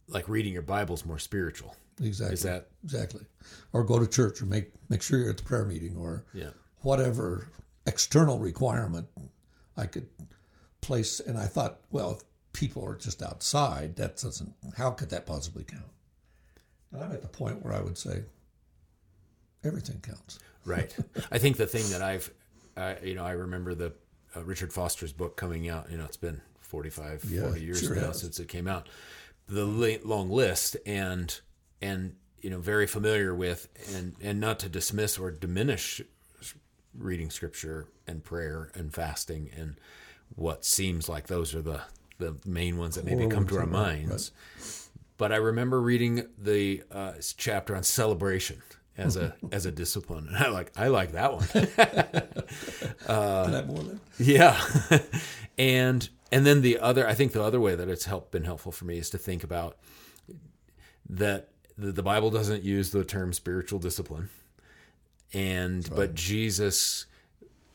like 0.08 0.28
reading 0.28 0.52
your 0.52 0.62
bible's 0.62 1.04
more 1.04 1.18
spiritual 1.18 1.76
exactly 2.00 2.34
is 2.34 2.42
that 2.42 2.68
exactly 2.84 3.24
or 3.72 3.84
go 3.84 3.98
to 3.98 4.06
church 4.06 4.40
or 4.40 4.46
make 4.46 4.70
make 4.88 5.02
sure 5.02 5.18
you're 5.18 5.30
at 5.30 5.36
the 5.36 5.42
prayer 5.42 5.64
meeting 5.64 5.96
or 5.96 6.24
yeah 6.32 6.50
whatever 6.80 7.48
external 7.86 8.38
requirement 8.38 9.06
i 9.76 9.86
could 9.86 10.06
place 10.80 11.20
and 11.20 11.38
i 11.38 11.46
thought 11.46 11.80
well 11.90 12.12
if 12.12 12.20
people 12.52 12.84
are 12.84 12.96
just 12.96 13.22
outside 13.22 13.96
that 13.96 14.16
doesn't 14.16 14.52
how 14.76 14.90
could 14.90 15.10
that 15.10 15.26
possibly 15.26 15.64
count 15.64 15.82
and 16.92 17.04
i'm 17.04 17.12
at 17.12 17.22
the 17.22 17.28
point 17.28 17.62
where 17.64 17.74
i 17.74 17.80
would 17.80 17.98
say 17.98 18.22
everything 19.62 20.00
counts 20.00 20.38
right 20.64 20.96
i 21.30 21.38
think 21.38 21.56
the 21.56 21.66
thing 21.66 21.88
that 21.90 22.02
i've 22.02 22.30
uh, 22.76 22.94
you 23.02 23.14
know 23.14 23.24
i 23.24 23.32
remember 23.32 23.74
the 23.74 23.92
uh, 24.36 24.44
Richard 24.44 24.72
Foster's 24.72 25.12
book 25.12 25.36
coming 25.36 25.68
out. 25.68 25.90
You 25.90 25.98
know, 25.98 26.04
it's 26.04 26.16
been 26.16 26.40
45, 26.60 27.24
yeah, 27.28 27.42
40 27.42 27.60
years 27.60 27.80
sure 27.80 27.94
now 27.96 28.08
has. 28.08 28.20
since 28.20 28.38
it 28.38 28.48
came 28.48 28.66
out. 28.66 28.88
The 29.48 30.00
long 30.04 30.30
list 30.30 30.76
and 30.86 31.38
and 31.80 32.14
you 32.40 32.50
know 32.50 32.58
very 32.58 32.86
familiar 32.86 33.34
with 33.34 33.68
and 33.94 34.14
and 34.22 34.40
not 34.40 34.58
to 34.60 34.68
dismiss 34.68 35.18
or 35.18 35.30
diminish 35.30 36.00
reading 36.96 37.30
scripture 37.30 37.86
and 38.06 38.24
prayer 38.24 38.70
and 38.74 38.92
fasting 38.92 39.50
and 39.56 39.76
what 40.34 40.64
seems 40.64 41.08
like 41.08 41.26
those 41.26 41.54
are 41.54 41.62
the 41.62 41.82
the 42.20 42.36
main 42.46 42.78
ones 42.78 42.94
that 42.94 43.04
maybe 43.04 43.26
come 43.26 43.46
to 43.48 43.58
our 43.58 43.66
minds. 43.66 44.30
But 45.18 45.32
I 45.32 45.36
remember 45.36 45.80
reading 45.80 46.26
the 46.38 46.82
uh, 46.90 47.12
chapter 47.36 47.74
on 47.74 47.82
celebration 47.82 48.62
as 48.96 49.16
a 49.16 49.34
as 49.52 49.66
a 49.66 49.72
discipline. 49.72 50.28
And 50.28 50.36
I 50.36 50.48
like 50.48 50.72
I 50.76 50.88
like 50.88 51.12
that 51.12 51.34
one. 51.34 51.48
uh, 53.06 53.62
yeah, 54.18 54.60
and 55.58 56.08
and 56.30 56.46
then 56.46 56.62
the 56.62 56.78
other 56.78 57.06
I 57.06 57.14
think 57.14 57.32
the 57.32 57.42
other 57.42 57.60
way 57.60 57.74
that 57.74 57.88
it's 57.88 58.04
helped 58.04 58.30
been 58.30 58.44
helpful 58.44 58.72
for 58.72 58.84
me 58.84 58.98
is 58.98 59.10
to 59.10 59.18
think 59.18 59.42
about 59.42 59.76
that 61.08 61.49
the, 61.80 61.92
the 61.92 62.02
Bible 62.02 62.30
doesn't 62.30 62.62
use 62.62 62.90
the 62.90 63.04
term 63.04 63.32
spiritual 63.32 63.78
discipline, 63.78 64.28
and 65.32 65.88
right. 65.88 65.96
but 65.96 66.14
Jesus 66.14 67.06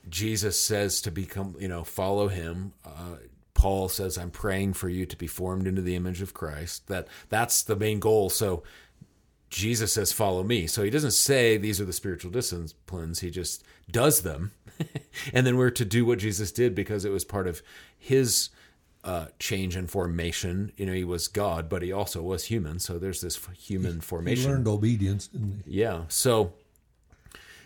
Jesus 0.07 0.59
says 0.59 1.01
to 1.01 1.11
become 1.11 1.55
you 1.59 1.67
know 1.67 1.83
follow 1.83 2.27
Him. 2.27 2.73
Uh, 2.85 3.17
Paul 3.53 3.89
says, 3.89 4.17
"I'm 4.17 4.31
praying 4.31 4.73
for 4.73 4.89
you 4.89 5.05
to 5.05 5.15
be 5.15 5.27
formed 5.27 5.67
into 5.67 5.81
the 5.81 5.95
image 5.95 6.21
of 6.21 6.33
Christ." 6.33 6.87
That 6.87 7.07
that's 7.29 7.63
the 7.63 7.75
main 7.75 7.99
goal. 7.99 8.29
So 8.29 8.63
Jesus 9.55 9.93
says, 9.93 10.11
Follow 10.11 10.43
me. 10.43 10.67
So 10.67 10.83
he 10.83 10.89
doesn't 10.89 11.11
say 11.11 11.55
these 11.55 11.79
are 11.79 11.85
the 11.85 11.93
spiritual 11.93 12.29
disciplines, 12.29 13.21
he 13.21 13.29
just 13.29 13.63
does 13.89 14.21
them. 14.21 14.51
and 15.33 15.47
then 15.47 15.55
we're 15.55 15.69
to 15.71 15.85
do 15.85 16.05
what 16.05 16.19
Jesus 16.19 16.51
did 16.51 16.75
because 16.75 17.05
it 17.05 17.11
was 17.11 17.23
part 17.23 17.47
of 17.47 17.61
his 17.97 18.49
uh, 19.05 19.27
change 19.39 19.75
and 19.75 19.89
formation. 19.89 20.71
You 20.75 20.87
know, 20.87 20.93
he 20.93 21.03
was 21.03 21.27
God, 21.27 21.69
but 21.69 21.81
he 21.81 21.91
also 21.91 22.21
was 22.21 22.45
human. 22.45 22.79
So 22.79 22.97
there's 22.97 23.21
this 23.21 23.39
human 23.57 24.01
formation. 24.01 24.43
He 24.43 24.49
learned 24.49 24.67
obedience. 24.67 25.29
Yeah. 25.65 26.03
So. 26.09 26.53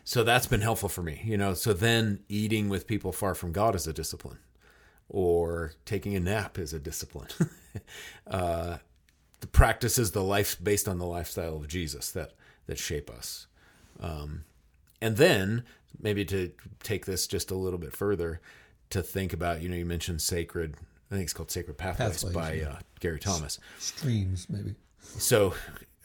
So 0.05 0.23
that's 0.23 0.47
been 0.47 0.61
helpful 0.61 0.89
for 0.89 1.03
me, 1.03 1.21
you 1.23 1.37
know. 1.37 1.53
So 1.53 1.71
then 1.71 2.21
eating 2.27 2.67
with 2.67 2.87
people 2.87 3.11
far 3.11 3.35
from 3.35 3.51
God 3.51 3.75
is 3.75 3.85
a 3.85 3.93
discipline, 3.93 4.39
or 5.07 5.73
taking 5.85 6.15
a 6.15 6.19
nap 6.19 6.57
is 6.57 6.73
a 6.73 6.79
discipline. 6.79 7.27
uh, 8.27 8.77
the 9.39 9.47
practices, 9.47 10.09
the 10.09 10.23
life 10.23 10.57
based 10.63 10.87
on 10.87 10.97
the 10.97 11.05
lifestyle 11.05 11.57
of 11.57 11.67
Jesus 11.67 12.09
that 12.11 12.31
that 12.65 12.79
shape 12.79 13.11
us. 13.11 13.45
Um, 13.99 14.45
and 14.99 15.17
then 15.17 15.63
maybe 16.01 16.25
to 16.25 16.51
take 16.81 17.05
this 17.05 17.27
just 17.27 17.51
a 17.51 17.55
little 17.55 17.79
bit 17.79 17.95
further, 17.95 18.41
to 18.89 19.03
think 19.03 19.31
about 19.31 19.61
you 19.61 19.69
know 19.69 19.75
you 19.75 19.85
mentioned 19.85 20.23
sacred. 20.23 20.75
I 21.11 21.15
think 21.15 21.23
it's 21.23 21.33
called 21.33 21.51
Sacred 21.51 21.77
Pathways, 21.77 22.23
Pathways 22.23 22.33
by 22.33 22.53
yeah. 22.53 22.69
uh, 22.69 22.79
Gary 22.99 23.19
Thomas. 23.19 23.59
Streams, 23.79 24.47
maybe. 24.49 24.75
So, 24.99 25.55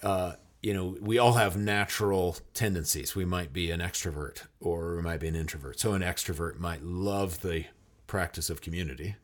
uh, 0.02 0.34
you 0.62 0.72
know, 0.72 0.96
we 1.00 1.18
all 1.18 1.34
have 1.34 1.56
natural 1.56 2.36
tendencies. 2.54 3.14
We 3.14 3.26
might 3.26 3.52
be 3.52 3.70
an 3.70 3.80
extrovert 3.80 4.44
or 4.60 4.96
we 4.96 5.02
might 5.02 5.20
be 5.20 5.28
an 5.28 5.36
introvert. 5.36 5.78
So, 5.78 5.92
an 5.92 6.02
extrovert 6.02 6.58
might 6.58 6.82
love 6.82 7.42
the 7.42 7.66
practice 8.06 8.48
of 8.48 8.62
community 8.62 9.16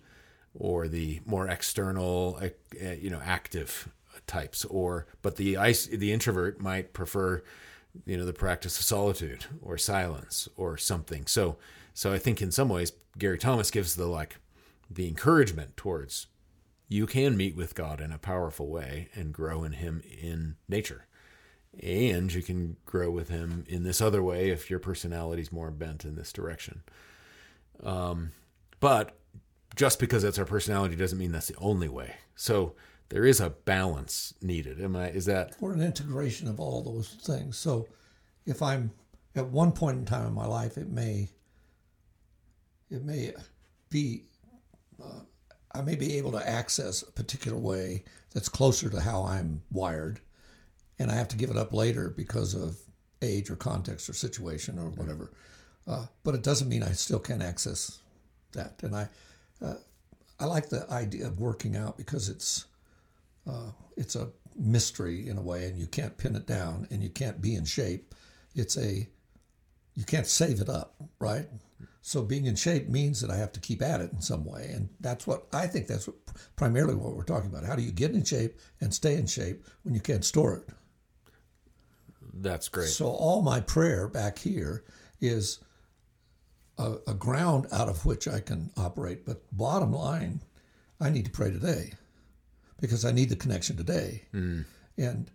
or 0.55 0.87
the 0.87 1.21
more 1.25 1.49
external, 1.49 2.39
uh, 2.43 2.49
you 3.01 3.09
know, 3.09 3.21
active 3.25 3.89
types 4.27 4.65
or 4.67 5.07
but 5.23 5.37
the 5.37 5.57
ice 5.57 5.87
the 5.87 6.13
introvert 6.13 6.61
might 6.61 6.93
prefer 6.93 7.43
you 8.07 8.17
know 8.17 8.25
the 8.25 8.33
practice 8.33 8.79
of 8.79 8.85
solitude 8.85 9.47
or 9.61 9.77
silence 9.77 10.49
or 10.57 10.77
something 10.77 11.27
so 11.27 11.57
so 11.95 12.13
i 12.13 12.19
think 12.19 12.41
in 12.41 12.51
some 12.51 12.69
ways 12.69 12.93
gary 13.19 13.39
thomas 13.39 13.71
gives 13.71 13.97
the 13.97 14.07
like 14.07 14.37
the 14.91 15.09
encouragement 15.09 15.77
towards 15.77 16.27
you 16.89 17.07
can 17.07 17.37
meet 17.37 17.57
with 17.57 17.75
god 17.75 18.01
in 18.01 18.13
a 18.13 18.19
powerful 18.19 18.69
way 18.69 19.09
and 19.15 19.33
grow 19.33 19.63
in 19.65 19.73
him 19.73 20.03
in 20.21 20.57
nature 20.69 21.07
and 21.81 22.33
you 22.35 22.43
can 22.43 22.77
grow 22.85 23.11
with 23.11 23.29
him 23.29 23.65
in 23.69 23.85
this 23.85 24.01
other 24.01 24.23
way 24.23 24.51
if 24.51 24.69
your 24.69 24.81
personality 24.81 25.43
is 25.43 25.53
more 25.53 25.71
bent 25.71 26.05
in 26.05 26.17
this 26.17 26.33
direction 26.33 26.83
um, 27.83 28.33
but 28.81 29.17
just 29.77 30.01
because 30.01 30.23
that's 30.23 30.39
our 30.39 30.45
personality 30.45 30.97
doesn't 30.97 31.19
mean 31.19 31.33
that's 31.33 31.49
the 31.49 31.57
only 31.59 31.89
way 31.89 32.17
so 32.35 32.75
there 33.11 33.27
is 33.27 33.41
a 33.41 33.51
balance 33.51 34.35
needed. 34.41 34.81
Am 34.81 34.97
I? 34.97 35.11
Is 35.11 35.27
that 35.27 35.57
or 35.61 35.73
an 35.73 35.83
integration 35.83 36.49
of 36.49 36.59
all 36.59 36.83
those 36.83 37.09
things? 37.09 37.59
So, 37.59 37.89
if 38.47 38.63
I'm 38.63 38.93
at 39.35 39.49
one 39.49 39.73
point 39.73 39.99
in 39.99 40.05
time 40.07 40.27
in 40.27 40.33
my 40.33 40.47
life, 40.47 40.79
it 40.79 40.89
may 40.89 41.29
it 42.89 43.05
may 43.05 43.33
be 43.91 44.25
uh, 45.03 45.21
I 45.75 45.83
may 45.83 45.95
be 45.95 46.17
able 46.19 46.33
to 46.33 46.49
access 46.49 47.03
a 47.03 47.13
particular 47.13 47.59
way 47.59 48.05
that's 48.33 48.49
closer 48.49 48.89
to 48.91 49.01
how 49.01 49.25
I'm 49.25 49.63
wired, 49.71 50.21
and 50.99 51.11
I 51.11 51.15
have 51.15 51.29
to 51.29 51.37
give 51.37 51.51
it 51.51 51.57
up 51.57 51.73
later 51.73 52.11
because 52.11 52.55
of 52.55 52.79
age 53.23 53.51
or 53.51 53.57
context 53.57 54.09
or 54.09 54.15
situation 54.15 54.79
or 54.79 54.91
whatever. 54.91 55.31
Uh, 55.87 56.07
but 56.25 56.35
it 56.35 56.43
doesn't 56.43 56.69
mean 56.69 56.83
I 56.83 56.93
still 56.93 57.19
can't 57.19 57.43
access 57.43 58.01
that. 58.53 58.83
And 58.83 58.95
I 58.95 59.09
uh, 59.63 59.75
I 60.39 60.45
like 60.47 60.69
the 60.69 60.91
idea 60.91 61.27
of 61.27 61.41
working 61.41 61.77
out 61.77 61.97
because 61.97 62.29
it's 62.29 62.67
uh, 63.49 63.71
it's 63.97 64.17
a 64.17 64.31
mystery 64.57 65.29
in 65.29 65.39
a 65.39 65.43
way, 65.43 65.67
and 65.67 65.79
you 65.79 65.87
can't 65.87 66.17
pin 66.17 66.37
it 66.37 66.47
down, 66.47 66.87
and 66.91 67.03
you 67.03 67.11
can't 67.11 67.41
be 67.41 67.55
in 67.55 67.65
shape. 67.65 68.15
It's 68.55 68.77
a 68.77 69.09
you 69.95 70.05
can't 70.05 70.27
save 70.27 70.61
it 70.61 70.69
up, 70.69 70.95
right? 71.19 71.47
So 72.03 72.23
being 72.23 72.47
in 72.47 72.57
shape 72.57 72.89
means 72.89 73.21
that 73.21 73.31
I 73.31 73.37
have 73.37 73.53
to 73.53 73.61
keep 73.61 73.83
at 73.83 74.01
it 74.01 74.13
in 74.13 74.21
some 74.21 74.45
way, 74.45 74.71
and 74.75 74.89
that's 75.01 75.27
what 75.27 75.47
I 75.53 75.67
think. 75.67 75.87
That's 75.87 76.07
what, 76.07 76.17
primarily 76.57 76.95
what 76.95 77.15
we're 77.15 77.25
talking 77.25 77.51
about. 77.51 77.65
How 77.65 77.77
do 77.77 77.83
you 77.83 77.93
get 77.93 78.13
in 78.13 78.25
shape 78.25 78.59
and 78.81 78.93
stay 78.93 79.17
in 79.17 79.27
shape 79.27 79.65
when 79.83 79.95
you 79.95 80.01
can't 80.01 80.25
store 80.25 80.55
it? 80.55 80.75
That's 82.33 82.69
great. 82.69 82.89
So 82.89 83.07
all 83.07 83.43
my 83.43 83.61
prayer 83.61 84.09
back 84.09 84.39
here 84.39 84.85
is 85.21 85.59
a, 86.79 86.97
a 87.07 87.15
ground 87.15 87.67
out 87.71 87.89
of 87.89 88.07
which 88.07 88.27
I 88.27 88.41
can 88.41 88.71
operate. 88.77 89.27
But 89.27 89.43
bottom 89.53 89.93
line, 89.93 90.41
I 91.01 91.11
need 91.11 91.27
to 91.27 91.31
pray 91.31 91.51
today 91.51 91.93
because 92.81 93.05
I 93.05 93.13
need 93.13 93.29
the 93.29 93.37
connection 93.37 93.77
today, 93.77 94.23
mm. 94.33 94.65
and 94.97 95.31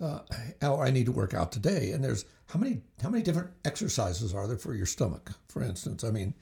uh, 0.00 0.20
or 0.62 0.84
I 0.84 0.90
need 0.90 1.06
to 1.06 1.12
work 1.12 1.34
out 1.34 1.52
today. 1.52 1.92
And 1.92 2.02
there's 2.02 2.24
how 2.46 2.58
many 2.58 2.80
how 3.02 3.08
many 3.08 3.22
different 3.22 3.50
exercises 3.64 4.34
are 4.34 4.46
there 4.46 4.58
for 4.58 4.74
your 4.74 4.86
stomach, 4.86 5.30
for 5.48 5.62
instance? 5.62 6.04
I 6.04 6.10
mean, 6.10 6.34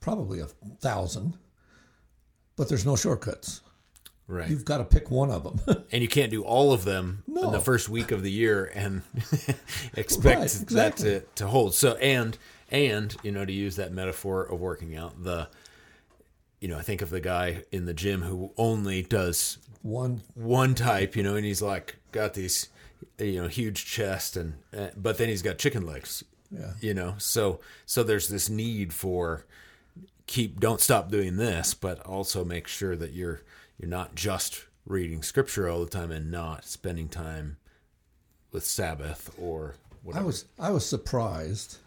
probably 0.00 0.40
a 0.40 0.46
thousand, 0.80 1.36
but 2.56 2.68
there's 2.68 2.86
no 2.86 2.96
shortcuts. 2.96 3.62
Right. 4.26 4.48
You've 4.48 4.64
got 4.64 4.78
to 4.78 4.84
pick 4.84 5.10
one 5.10 5.30
of 5.32 5.42
them. 5.42 5.84
and 5.92 6.02
you 6.02 6.08
can't 6.08 6.30
do 6.30 6.44
all 6.44 6.72
of 6.72 6.84
them 6.84 7.24
in 7.26 7.50
the 7.50 7.58
first 7.58 7.88
week 7.88 8.12
of 8.12 8.22
the 8.22 8.30
year 8.30 8.70
and 8.76 9.02
expect 9.96 10.40
Right, 10.40 10.64
that 10.70 10.96
to, 10.98 11.20
to 11.34 11.48
hold. 11.48 11.74
So 11.74 11.96
and 11.96 12.38
and 12.70 13.16
you 13.24 13.32
know 13.32 13.44
to 13.44 13.52
use 13.52 13.74
that 13.76 13.92
metaphor 13.92 14.44
of 14.44 14.60
working 14.60 14.94
out 14.94 15.24
the 15.24 15.48
you 16.60 16.68
know 16.68 16.78
I 16.78 16.82
think 16.82 17.02
of 17.02 17.10
the 17.10 17.20
guy 17.20 17.64
in 17.72 17.86
the 17.86 17.94
gym 17.94 18.22
who 18.22 18.52
only 18.56 19.02
does 19.02 19.58
one, 19.82 20.22
one 20.34 20.74
type, 20.74 21.16
you 21.16 21.22
know, 21.24 21.34
and 21.34 21.44
he's 21.44 21.62
like 21.62 21.96
got 22.12 22.34
these 22.34 22.68
you 23.18 23.42
know 23.42 23.48
huge 23.48 23.86
chest 23.86 24.36
and 24.36 24.54
uh, 24.76 24.88
but 24.96 25.18
then 25.18 25.28
he's 25.28 25.42
got 25.42 25.58
chicken 25.58 25.86
legs. 25.86 26.24
Yeah. 26.50 26.72
You 26.80 26.94
know. 26.94 27.14
So 27.18 27.60
so 27.86 28.02
there's 28.02 28.28
this 28.28 28.48
need 28.48 28.92
for 28.92 29.46
keep 30.26 30.60
don't 30.60 30.80
stop 30.80 31.10
doing 31.10 31.36
this, 31.36 31.74
but 31.74 32.00
also 32.06 32.44
make 32.44 32.66
sure 32.66 32.96
that 32.96 33.12
you're 33.12 33.42
you're 33.78 33.90
not 33.90 34.14
just 34.14 34.66
reading 34.86 35.22
scripture 35.22 35.68
all 35.68 35.80
the 35.80 35.90
time 35.90 36.10
and 36.10 36.30
not 36.30 36.64
spending 36.64 37.08
time 37.08 37.56
with 38.52 38.64
Sabbath 38.64 39.34
or 39.40 39.74
whatever. 40.02 40.24
I 40.24 40.26
was 40.26 40.44
I 40.58 40.70
was 40.70 40.86
surprised. 40.86 41.78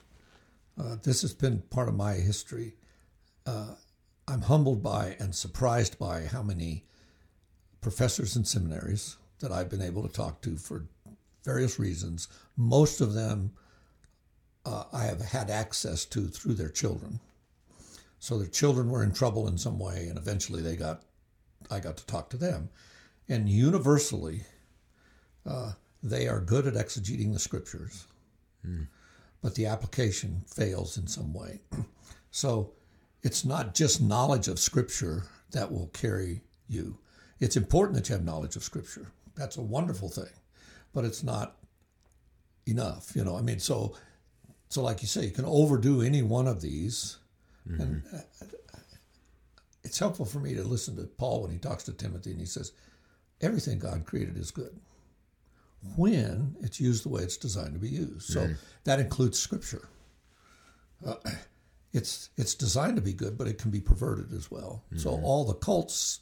Uh, 0.79 0.95
this 1.03 1.21
has 1.21 1.33
been 1.33 1.59
part 1.69 1.87
of 1.87 1.95
my 1.95 2.13
history. 2.13 2.73
Uh, 3.45 3.75
I'm 4.27 4.41
humbled 4.41 4.81
by 4.81 5.15
and 5.19 5.35
surprised 5.35 5.99
by 5.99 6.25
how 6.25 6.41
many 6.41 6.85
professors 7.81 8.35
and 8.35 8.47
seminaries 8.47 9.17
that 9.39 9.51
I've 9.51 9.69
been 9.69 9.81
able 9.81 10.01
to 10.07 10.13
talk 10.13 10.41
to 10.41 10.55
for 10.55 10.85
various 11.43 11.79
reasons. 11.79 12.27
Most 12.57 13.01
of 13.01 13.13
them 13.13 13.51
uh, 14.65 14.85
I 14.93 15.03
have 15.05 15.21
had 15.21 15.49
access 15.49 16.05
to 16.05 16.27
through 16.27 16.55
their 16.55 16.69
children. 16.69 17.19
So 18.19 18.37
their 18.37 18.47
children 18.47 18.89
were 18.89 19.03
in 19.03 19.13
trouble 19.13 19.47
in 19.47 19.57
some 19.57 19.79
way, 19.79 20.07
and 20.07 20.17
eventually 20.17 20.61
they 20.61 20.75
got 20.75 21.03
I 21.71 21.79
got 21.79 21.97
to 21.97 22.05
talk 22.05 22.29
to 22.31 22.37
them, 22.37 22.69
and 23.29 23.49
universally 23.49 24.43
they 26.03 26.27
are 26.27 26.41
good 26.41 26.67
at 26.67 26.75
exegeting 26.75 27.33
the 27.33 27.39
scriptures, 27.39 28.07
but 29.41 29.55
the 29.55 29.65
application 29.67 30.43
fails 30.47 30.97
in 30.97 31.07
some 31.07 31.33
way. 31.33 31.61
So 32.35 32.73
it's 33.23 33.45
not 33.45 33.75
just 33.75 34.01
knowledge 34.01 34.47
of 34.47 34.59
scripture 34.59 35.25
that 35.51 35.71
will 35.71 35.87
carry 35.87 36.41
you. 36.67 36.97
It's 37.39 37.57
important 37.57 37.95
that 37.95 38.09
you 38.09 38.15
have 38.15 38.25
knowledge 38.25 38.55
of 38.55 38.63
scripture. 38.63 39.11
That's 39.35 39.57
a 39.57 39.61
wonderful 39.61 40.09
thing, 40.09 40.33
but 40.93 41.05
it's 41.05 41.23
not 41.23 41.57
enough. 42.65 43.15
You 43.15 43.23
know, 43.23 43.35
I 43.37 43.41
mean, 43.41 43.59
so 43.59 43.95
so 44.69 44.81
like 44.81 45.01
you 45.01 45.07
say, 45.07 45.25
you 45.25 45.31
can 45.31 45.45
overdo 45.45 46.01
any 46.01 46.21
one 46.21 46.47
of 46.47 46.61
these, 46.61 47.17
and 47.65 48.03
uh, 48.13 48.45
it's 49.83 49.99
helpful 49.99 50.25
for 50.25 50.39
me 50.39 50.53
to 50.55 50.63
listen 50.63 50.95
to 50.97 51.03
Paul 51.03 51.41
when 51.43 51.51
he 51.51 51.57
talks 51.57 51.83
to 51.85 51.93
Timothy 51.93 52.31
and 52.31 52.39
he 52.39 52.45
says, 52.45 52.71
"Everything 53.41 53.79
God 53.79 54.05
created 54.05 54.37
is 54.37 54.51
good." 54.51 54.79
when 55.97 56.55
it's 56.61 56.79
used 56.79 57.03
the 57.03 57.09
way 57.09 57.21
it's 57.23 57.35
designed 57.35 57.73
to 57.73 57.79
be 57.79 57.89
used. 57.89 58.31
So 58.31 58.41
that 58.85 58.99
includes 59.01 59.37
scripture. 59.37 59.89
Uh, 61.05 61.15
it's 61.91 62.29
it's 62.37 62.55
designed 62.55 62.95
to 62.95 63.01
be 63.01 63.11
good, 63.13 63.37
but 63.37 63.47
it 63.47 63.57
can 63.57 63.69
be 63.69 63.81
perverted 63.81 64.31
as 64.31 64.49
well. 64.49 64.83
So 64.95 65.09
all 65.23 65.43
the 65.43 65.53
cults, 65.55 66.21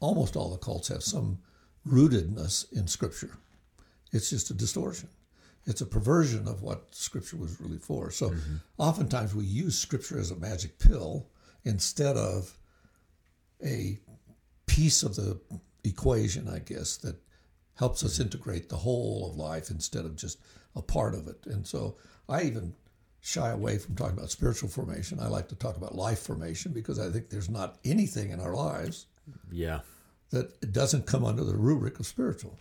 almost 0.00 0.36
all 0.36 0.50
the 0.50 0.56
cults, 0.56 0.88
have 0.88 1.02
some 1.02 1.38
rootedness 1.86 2.72
in 2.72 2.86
scripture. 2.88 3.36
It's 4.14 4.30
just 4.30 4.50
a 4.50 4.54
distortion. 4.54 5.08
It's 5.66 5.80
a 5.80 5.86
perversion 5.86 6.46
of 6.46 6.62
what 6.62 6.94
scripture 6.94 7.36
was 7.36 7.60
really 7.60 7.78
for. 7.78 8.10
So 8.10 8.30
mm-hmm. 8.30 8.56
oftentimes 8.78 9.34
we 9.34 9.44
use 9.44 9.78
scripture 9.78 10.18
as 10.18 10.30
a 10.30 10.36
magic 10.36 10.78
pill 10.78 11.26
instead 11.64 12.16
of 12.16 12.56
a 13.64 13.98
piece 14.66 15.02
of 15.02 15.16
the 15.16 15.40
equation, 15.82 16.48
I 16.48 16.60
guess, 16.60 16.96
that 16.98 17.16
helps 17.76 18.04
us 18.04 18.14
mm-hmm. 18.14 18.24
integrate 18.24 18.68
the 18.68 18.76
whole 18.76 19.28
of 19.30 19.36
life 19.36 19.70
instead 19.70 20.04
of 20.04 20.16
just 20.16 20.38
a 20.76 20.82
part 20.82 21.14
of 21.14 21.28
it. 21.28 21.46
And 21.46 21.66
so 21.66 21.96
I 22.28 22.42
even 22.42 22.74
shy 23.20 23.50
away 23.50 23.78
from 23.78 23.94
talking 23.94 24.18
about 24.18 24.30
spiritual 24.30 24.68
formation. 24.68 25.18
I 25.18 25.28
like 25.28 25.48
to 25.48 25.54
talk 25.54 25.78
about 25.78 25.94
life 25.94 26.18
formation 26.20 26.72
because 26.72 26.98
I 26.98 27.10
think 27.10 27.30
there's 27.30 27.48
not 27.48 27.78
anything 27.84 28.30
in 28.30 28.40
our 28.40 28.54
lives 28.54 29.06
yeah. 29.50 29.80
that 30.30 30.72
doesn't 30.72 31.06
come 31.06 31.24
under 31.24 31.42
the 31.42 31.56
rubric 31.56 31.98
of 31.98 32.06
spiritual. 32.06 32.58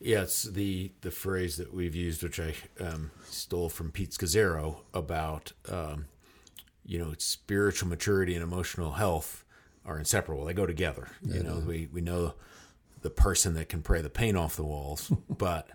Yeah, 0.00 0.22
it's 0.22 0.44
the 0.44 0.92
the 1.00 1.10
phrase 1.10 1.56
that 1.56 1.72
we've 1.72 1.94
used, 1.94 2.22
which 2.22 2.40
I 2.40 2.54
um, 2.80 3.10
stole 3.24 3.68
from 3.68 3.90
Pete 3.90 4.10
Scazzero 4.10 4.78
about, 4.94 5.52
um, 5.68 6.06
you 6.84 6.98
know, 6.98 7.14
spiritual 7.18 7.88
maturity 7.88 8.34
and 8.34 8.42
emotional 8.42 8.92
health 8.92 9.44
are 9.84 9.98
inseparable. 9.98 10.44
They 10.44 10.54
go 10.54 10.66
together. 10.66 11.08
You 11.22 11.42
know, 11.42 11.62
we 11.66 11.88
we 11.92 12.00
know 12.00 12.34
the 13.02 13.10
person 13.10 13.54
that 13.54 13.68
can 13.68 13.82
pray 13.82 14.00
the 14.02 14.10
paint 14.10 14.36
off 14.36 14.56
the 14.56 14.64
walls, 14.64 15.12
but 15.30 15.70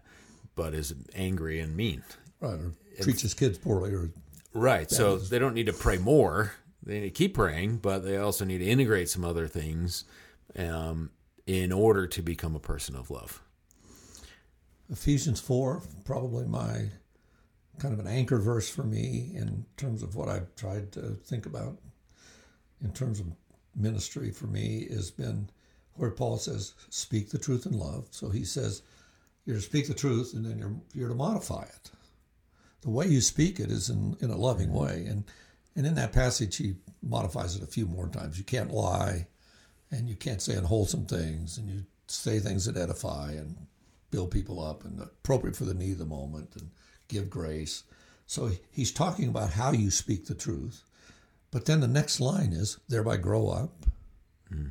but 0.55 0.73
is 0.73 0.93
angry 1.15 1.59
and 1.59 1.75
mean. 1.75 2.03
Right, 2.39 2.53
or 2.53 2.73
treats 2.99 3.21
his 3.21 3.33
kids 3.33 3.57
poorly, 3.57 3.93
or 3.93 4.11
Right. 4.53 4.89
So 4.89 5.17
they 5.17 5.39
don't 5.39 5.53
need 5.53 5.67
to 5.67 5.73
pray 5.73 5.97
more. 5.97 6.53
They 6.83 6.95
need 6.95 7.01
to 7.01 7.09
keep 7.11 7.35
praying, 7.35 7.77
but 7.77 7.99
they 7.99 8.17
also 8.17 8.43
need 8.43 8.57
to 8.59 8.65
integrate 8.65 9.09
some 9.09 9.23
other 9.23 9.47
things 9.47 10.03
um, 10.57 11.11
in 11.45 11.71
order 11.71 12.07
to 12.07 12.21
become 12.21 12.55
a 12.55 12.59
person 12.59 12.95
of 12.95 13.09
love. 13.09 13.41
Ephesians 14.91 15.39
4, 15.39 15.81
probably 16.03 16.45
my 16.45 16.89
kind 17.79 17.93
of 17.93 17.99
an 17.99 18.07
anchor 18.07 18.39
verse 18.39 18.69
for 18.69 18.83
me 18.83 19.31
in 19.33 19.65
terms 19.77 20.03
of 20.03 20.15
what 20.15 20.27
I've 20.27 20.53
tried 20.55 20.91
to 20.91 21.17
think 21.23 21.45
about 21.45 21.77
in 22.83 22.91
terms 22.91 23.19
of 23.19 23.27
ministry 23.75 24.31
for 24.31 24.47
me 24.47 24.87
has 24.89 25.09
been 25.09 25.49
where 25.95 26.11
Paul 26.11 26.37
says, 26.37 26.73
speak 26.89 27.29
the 27.29 27.37
truth 27.37 27.65
in 27.65 27.73
love. 27.73 28.07
So 28.11 28.29
he 28.29 28.43
says, 28.43 28.81
you're 29.45 29.55
to 29.55 29.61
speak 29.61 29.87
the 29.87 29.93
truth 29.93 30.33
and 30.33 30.45
then 30.45 30.59
you're, 30.59 30.75
you're 30.93 31.09
to 31.09 31.15
modify 31.15 31.63
it. 31.63 31.91
The 32.81 32.89
way 32.89 33.07
you 33.07 33.21
speak 33.21 33.59
it 33.59 33.71
is 33.71 33.89
in, 33.89 34.17
in 34.19 34.29
a 34.29 34.37
loving 34.37 34.73
way. 34.73 35.05
And, 35.07 35.23
and 35.75 35.85
in 35.85 35.95
that 35.95 36.13
passage, 36.13 36.57
he 36.57 36.75
modifies 37.01 37.55
it 37.55 37.63
a 37.63 37.67
few 37.67 37.85
more 37.85 38.09
times. 38.09 38.37
You 38.37 38.43
can't 38.43 38.71
lie 38.71 39.27
and 39.89 40.09
you 40.09 40.15
can't 40.15 40.41
say 40.41 40.55
unwholesome 40.55 41.05
things 41.05 41.57
and 41.57 41.69
you 41.69 41.85
say 42.07 42.39
things 42.39 42.65
that 42.65 42.77
edify 42.77 43.31
and 43.31 43.55
build 44.11 44.31
people 44.31 44.63
up 44.63 44.85
and 44.85 45.01
appropriate 45.01 45.55
for 45.55 45.65
the 45.65 45.73
need 45.73 45.93
of 45.93 45.97
the 45.99 46.05
moment 46.05 46.55
and 46.55 46.69
give 47.07 47.29
grace. 47.29 47.83
So 48.27 48.51
he's 48.71 48.91
talking 48.91 49.27
about 49.27 49.51
how 49.51 49.71
you 49.71 49.89
speak 49.89 50.25
the 50.25 50.35
truth. 50.35 50.83
But 51.49 51.65
then 51.65 51.81
the 51.81 51.87
next 51.87 52.19
line 52.19 52.53
is 52.53 52.77
thereby 52.87 53.17
grow 53.17 53.49
up. 53.49 53.85
Hmm. 54.47 54.67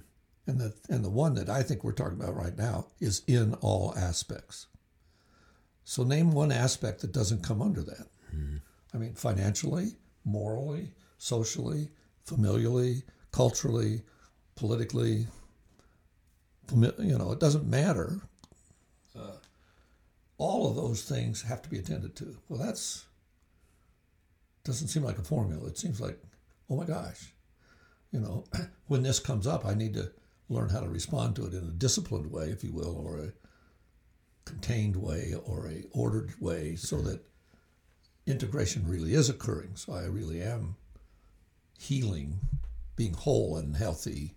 And 0.47 0.61
the 0.61 0.75
and 0.89 1.05
the 1.05 1.11
one 1.11 1.35
that 1.35 1.49
I 1.49 1.63
think 1.63 1.85
we're 1.85 1.93
talking 1.93 2.21
about 2.21 2.35
right 2.35 2.57
now 2.57 2.87
is 3.01 3.23
in 3.27 3.55
all 3.55 3.95
aspects. 3.97 4.67
So 5.85 6.03
name 6.03 6.33
one 6.33 6.51
aspect 6.51 7.01
that 7.01 7.13
doesn't 7.13 7.43
come 7.43 7.61
under 7.61 7.83
that. 7.83 8.07
Hmm. 8.31 8.57
I 8.95 8.99
mean 8.99 9.15
financially, 9.15 9.93
morally, 10.25 10.93
socially, 11.19 11.91
familially, 12.27 13.03
culturally, 13.31 14.03
politically, 14.57 15.27
you 16.75 17.19
know, 17.19 17.33
it 17.33 17.41
doesn't 17.41 17.67
matter. 17.67 18.21
Uh, 19.19 19.39
all 20.39 20.69
of 20.69 20.77
those 20.77 21.03
things 21.03 21.43
have 21.43 21.63
to 21.63 21.69
be 21.69 21.79
attended 21.79 22.17
to. 22.17 22.37
Well, 22.49 22.59
that's 22.59 23.07
doesn't 24.65 24.89
seem 24.89 25.03
like 25.03 25.19
a 25.19 25.23
formula. 25.23 25.67
It 25.69 25.79
seems 25.79 26.01
like, 26.01 26.19
oh 26.69 26.77
my 26.77 26.85
gosh, 26.85 27.33
you 28.13 28.21
know, 28.21 28.45
when 28.89 29.03
this 29.03 29.19
comes 29.19 29.47
up, 29.47 29.65
I 29.65 29.75
need 29.75 29.95
to 29.95 30.13
learn 30.49 30.69
how 30.69 30.81
to 30.81 30.89
respond 30.89 31.37
to 31.37 31.47
it 31.47 31.55
in 31.55 31.65
a 31.65 31.73
disciplined 31.73 32.31
way, 32.31 32.47
if 32.47 32.65
you 32.65 32.73
will, 32.73 32.97
or 32.97 33.19
a 33.19 33.33
contained 34.45 34.97
way, 34.97 35.35
or 35.45 35.69
a 35.69 35.85
ordered 35.93 36.41
way, 36.41 36.77
so 36.77 37.01
that 37.03 37.21
integration 38.27 38.87
really 38.87 39.15
is 39.15 39.29
occurring. 39.29 39.77
So 39.77 39.93
I 39.93 40.05
really 40.05 40.43
am 40.43 40.77
healing, 41.79 42.41
being 42.97 43.15
whole 43.15 43.57
and 43.57 43.77
healthy, 43.77 44.35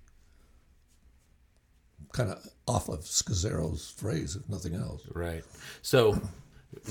kind 2.13 2.29
of 2.29 2.47
off 2.65 2.87
of 2.87 3.01
Scazzero's 3.01 3.91
phrase, 3.91 4.37
if 4.37 4.47
nothing 4.47 4.75
else. 4.75 5.01
Right. 5.13 5.43
So 5.81 6.17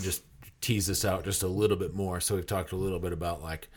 just 0.03 0.23
tease 0.61 0.87
this 0.87 1.05
out 1.05 1.25
just 1.25 1.43
a 1.43 1.49
little 1.49 1.77
bit 1.77 1.95
more. 1.95 2.21
So 2.21 2.35
we've 2.35 2.47
talked 2.47 2.73
a 2.73 2.77
little 2.77 2.99
bit 2.99 3.13
about 3.13 3.43
like 3.43 3.69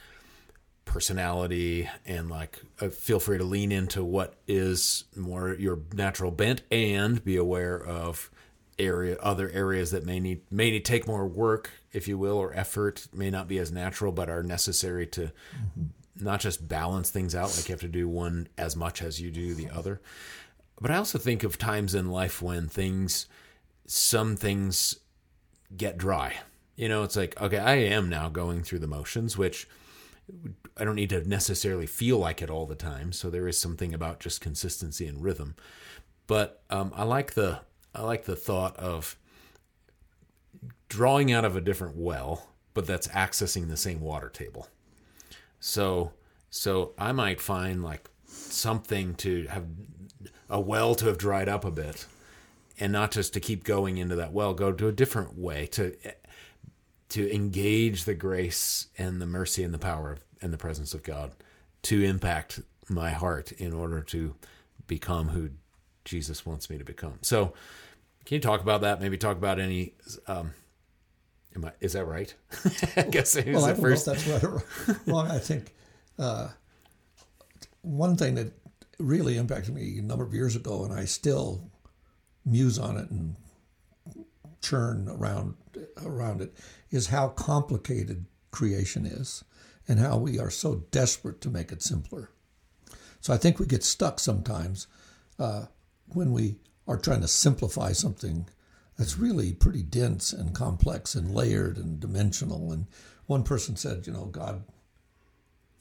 personality 0.85 1.89
and 2.05 2.29
like 2.29 2.61
uh, 2.79 2.89
feel 2.89 3.19
free 3.19 3.37
to 3.37 3.43
lean 3.43 3.71
into 3.71 4.03
what 4.03 4.35
is 4.47 5.05
more 5.15 5.53
your 5.55 5.79
natural 5.93 6.31
bent 6.31 6.61
and 6.71 7.23
be 7.25 7.35
aware 7.35 7.83
of 7.83 8.29
area 8.77 9.17
other 9.17 9.49
areas 9.49 9.91
that 9.91 10.05
may 10.05 10.19
need 10.19 10.41
may 10.51 10.69
need 10.69 10.85
take 10.85 11.07
more 11.07 11.25
work 11.25 11.71
if 11.91 12.07
you 12.07 12.17
will 12.17 12.37
or 12.37 12.53
effort 12.53 13.07
may 13.13 13.31
not 13.31 13.47
be 13.47 13.57
as 13.57 13.71
natural 13.71 14.11
but 14.11 14.29
are 14.29 14.43
necessary 14.43 15.07
to 15.07 15.31
not 16.19 16.39
just 16.39 16.67
balance 16.67 17.09
things 17.09 17.33
out 17.33 17.55
like 17.57 17.67
you 17.67 17.73
have 17.73 17.81
to 17.81 17.87
do 17.87 18.07
one 18.07 18.47
as 18.57 18.75
much 18.75 19.01
as 19.01 19.19
you 19.19 19.31
do 19.31 19.53
the 19.53 19.69
other 19.69 19.99
but 20.79 20.91
i 20.91 20.97
also 20.97 21.17
think 21.17 21.43
of 21.43 21.57
times 21.57 21.95
in 21.95 22.09
life 22.09 22.41
when 22.41 22.67
things 22.67 23.27
some 23.85 24.35
things 24.35 24.99
get 25.75 25.97
dry 25.97 26.35
you 26.75 26.89
know 26.89 27.03
it's 27.03 27.15
like 27.15 27.39
okay 27.41 27.57
i 27.57 27.75
am 27.75 28.09
now 28.09 28.29
going 28.29 28.63
through 28.63 28.79
the 28.79 28.87
motions 28.87 29.37
which 29.37 29.67
I 30.77 30.83
don't 30.83 30.95
need 30.95 31.11
to 31.11 31.27
necessarily 31.27 31.85
feel 31.85 32.17
like 32.17 32.41
it 32.41 32.49
all 32.49 32.65
the 32.65 32.75
time. 32.75 33.11
So 33.11 33.29
there 33.29 33.47
is 33.47 33.59
something 33.59 33.93
about 33.93 34.19
just 34.19 34.41
consistency 34.41 35.07
and 35.07 35.21
rhythm. 35.23 35.55
but 36.27 36.63
um, 36.69 36.91
I 36.95 37.03
like 37.03 37.33
the 37.33 37.59
I 37.93 38.01
like 38.01 38.25
the 38.25 38.35
thought 38.35 38.75
of 38.77 39.15
drawing 40.89 41.31
out 41.31 41.45
of 41.45 41.55
a 41.55 41.61
different 41.61 41.95
well, 41.95 42.49
but 42.73 42.87
that's 42.87 43.07
accessing 43.09 43.67
the 43.67 43.77
same 43.77 44.01
water 44.01 44.29
table. 44.29 44.67
So 45.59 46.11
so 46.49 46.93
I 46.97 47.11
might 47.11 47.39
find 47.39 47.83
like 47.83 48.09
something 48.25 49.15
to 49.15 49.45
have 49.47 49.65
a 50.49 50.59
well 50.59 50.95
to 50.95 51.05
have 51.05 51.17
dried 51.17 51.49
up 51.49 51.65
a 51.65 51.71
bit 51.71 52.05
and 52.79 52.91
not 52.91 53.11
just 53.11 53.33
to 53.33 53.39
keep 53.39 53.63
going 53.63 53.97
into 53.97 54.15
that 54.15 54.33
well 54.33 54.53
go 54.53 54.71
to 54.71 54.87
a 54.87 54.91
different 54.91 55.37
way 55.37 55.65
to 55.65 55.95
to 57.09 57.33
engage 57.33 58.05
the 58.05 58.13
grace 58.13 58.87
and 58.97 59.21
the 59.21 59.25
mercy 59.25 59.63
and 59.63 59.73
the 59.73 59.79
power 59.79 60.11
of, 60.11 60.19
and 60.41 60.51
the 60.51 60.57
presence 60.57 60.93
of 60.93 61.03
God 61.03 61.31
to 61.83 62.03
impact 62.03 62.61
my 62.89 63.11
heart 63.11 63.51
in 63.53 63.73
order 63.73 64.01
to 64.01 64.35
become 64.87 65.29
who 65.29 65.49
Jesus 66.03 66.45
wants 66.45 66.69
me 66.69 66.77
to 66.77 66.83
become. 66.83 67.19
So, 67.21 67.53
can 68.25 68.35
you 68.35 68.41
talk 68.41 68.61
about 68.61 68.81
that? 68.81 69.01
Maybe 69.01 69.17
talk 69.17 69.37
about 69.37 69.59
any. 69.59 69.93
Um, 70.27 70.51
am 71.55 71.65
I, 71.65 71.71
is 71.79 71.93
that 71.93 72.05
right? 72.05 72.33
I 72.97 73.03
guess 73.03 73.35
it 73.35 73.47
was 73.47 73.55
well, 73.55 73.65
I 73.65 73.73
don't 73.73 73.81
first. 73.81 74.07
know 74.07 74.13
if 74.13 74.25
that's 74.25 74.43
right 74.43 74.43
or 74.43 74.63
wrong. 75.05 75.29
I 75.29 75.39
think 75.39 75.73
uh, 76.17 76.49
one 77.81 78.15
thing 78.15 78.35
that 78.35 78.51
really 78.99 79.37
impacted 79.37 79.73
me 79.73 79.97
a 79.99 80.01
number 80.01 80.23
of 80.23 80.33
years 80.33 80.55
ago, 80.55 80.83
and 80.83 80.93
I 80.93 81.05
still 81.05 81.69
muse 82.45 82.77
on 82.79 82.97
it 82.97 83.09
and 83.09 83.35
churn 84.61 85.07
around 85.09 85.55
around 86.03 86.41
it, 86.41 86.53
is 86.91 87.07
how 87.07 87.29
complicated 87.29 88.25
creation 88.51 89.05
is, 89.05 89.43
and 89.87 89.99
how 89.99 90.17
we 90.17 90.39
are 90.39 90.49
so 90.49 90.83
desperate 90.91 91.41
to 91.41 91.49
make 91.49 91.71
it 91.71 91.81
simpler. 91.81 92.29
So 93.19 93.33
I 93.33 93.37
think 93.37 93.59
we 93.59 93.65
get 93.65 93.83
stuck 93.83 94.19
sometimes 94.19 94.87
uh, 95.39 95.65
when 96.07 96.31
we 96.31 96.59
are 96.87 96.97
trying 96.97 97.21
to 97.21 97.27
simplify 97.27 97.91
something 97.91 98.47
that's 98.97 99.17
really 99.17 99.51
pretty 99.53 99.83
dense 99.83 100.31
and 100.31 100.53
complex 100.53 101.15
and 101.15 101.33
layered 101.33 101.77
and 101.77 101.99
dimensional. 101.99 102.71
And 102.71 102.85
one 103.25 103.43
person 103.43 103.75
said, 103.75 104.07
you 104.07 104.13
know, 104.13 104.25
God 104.25 104.63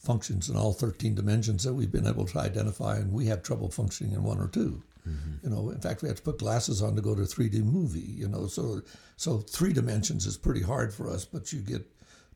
functions 0.04 0.48
in 0.48 0.56
all 0.56 0.72
13 0.72 1.14
dimensions 1.14 1.64
that 1.64 1.74
we've 1.74 1.92
been 1.92 2.06
able 2.06 2.26
to 2.26 2.38
identify, 2.38 2.96
and 2.96 3.12
we 3.12 3.26
have 3.26 3.42
trouble 3.42 3.70
functioning 3.70 4.12
in 4.12 4.22
one 4.22 4.38
or 4.38 4.48
2 4.48 4.82
mm-hmm. 5.08 5.32
You 5.42 5.50
know, 5.50 5.70
in 5.70 5.80
fact, 5.80 6.02
we 6.02 6.08
have 6.08 6.18
to 6.18 6.22
put 6.22 6.38
glasses 6.38 6.82
on 6.82 6.94
to 6.96 7.02
go 7.02 7.14
to 7.14 7.22
a 7.22 7.26
3D 7.26 7.64
movie. 7.64 8.00
You 8.00 8.28
know, 8.28 8.46
so 8.46 8.82
so 9.16 9.38
three 9.38 9.72
dimensions 9.72 10.26
is 10.26 10.36
pretty 10.36 10.62
hard 10.62 10.92
for 10.92 11.10
us, 11.10 11.24
but 11.24 11.52
you 11.52 11.60
get 11.60 11.86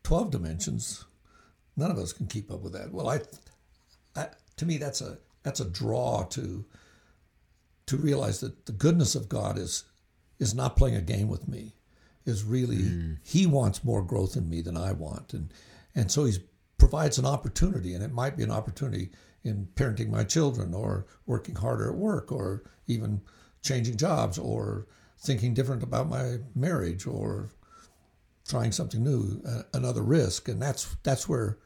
12 0.05 0.31
dimensions. 0.31 1.05
None 1.77 1.91
of 1.91 1.99
us 1.99 2.13
can 2.13 2.27
keep 2.27 2.51
up 2.51 2.61
with 2.61 2.73
that. 2.73 2.93
Well, 2.93 3.09
I, 3.09 3.21
I 4.17 4.29
to 4.57 4.67
me, 4.67 4.79
that's 4.79 5.01
a 5.01 5.19
that's 5.43 5.61
a 5.61 5.69
draw 5.69 6.25
to 6.31 6.65
to 7.87 7.97
realize 7.97 8.41
that 8.41 8.67
the 8.67 8.73
goodness 8.73 9.15
of 9.15 9.29
God 9.29 9.59
is 9.59 9.85
is 10.39 10.55
not 10.55 10.77
playing 10.77 10.97
a 10.97 11.01
game 11.01 11.29
with 11.29 11.49
me. 11.49 11.75
Is 12.27 12.45
really 12.45 12.77
mm. 12.77 13.19
He 13.23 13.47
wants 13.47 13.83
more 13.83 14.03
growth 14.03 14.37
in 14.37 14.49
me 14.49 14.61
than 14.61 14.77
I 14.77 14.93
want, 14.93 15.33
and 15.33 15.53
and 15.95 16.13
so 16.13 16.25
He's 16.25 16.41
provides 16.79 17.19
an 17.19 17.27
opportunity, 17.27 17.95
and 17.95 18.03
it 18.03 18.13
might 18.13 18.37
be 18.37 18.43
an 18.43 18.51
opportunity 18.51 19.11
in 19.45 19.69
parenting 19.75 20.11
my 20.11 20.25
children, 20.25 20.75
or 20.75 21.07
working 21.27 21.55
harder 21.55 21.91
at 21.91 21.97
work, 21.97 22.33
or 22.33 22.65
even 22.87 23.21
changing 23.63 23.97
jobs, 23.97 24.39
or 24.39 24.87
thinking 25.21 25.55
different 25.55 25.83
about 25.83 26.09
my 26.09 26.39
marriage, 26.55 27.07
or 27.07 27.51
trying 28.49 28.73
something 28.73 29.03
new, 29.03 29.43
another 29.75 30.03
risk, 30.03 30.49
and 30.49 30.61
that's 30.63 30.97
that's 31.03 31.29
where 31.29 31.59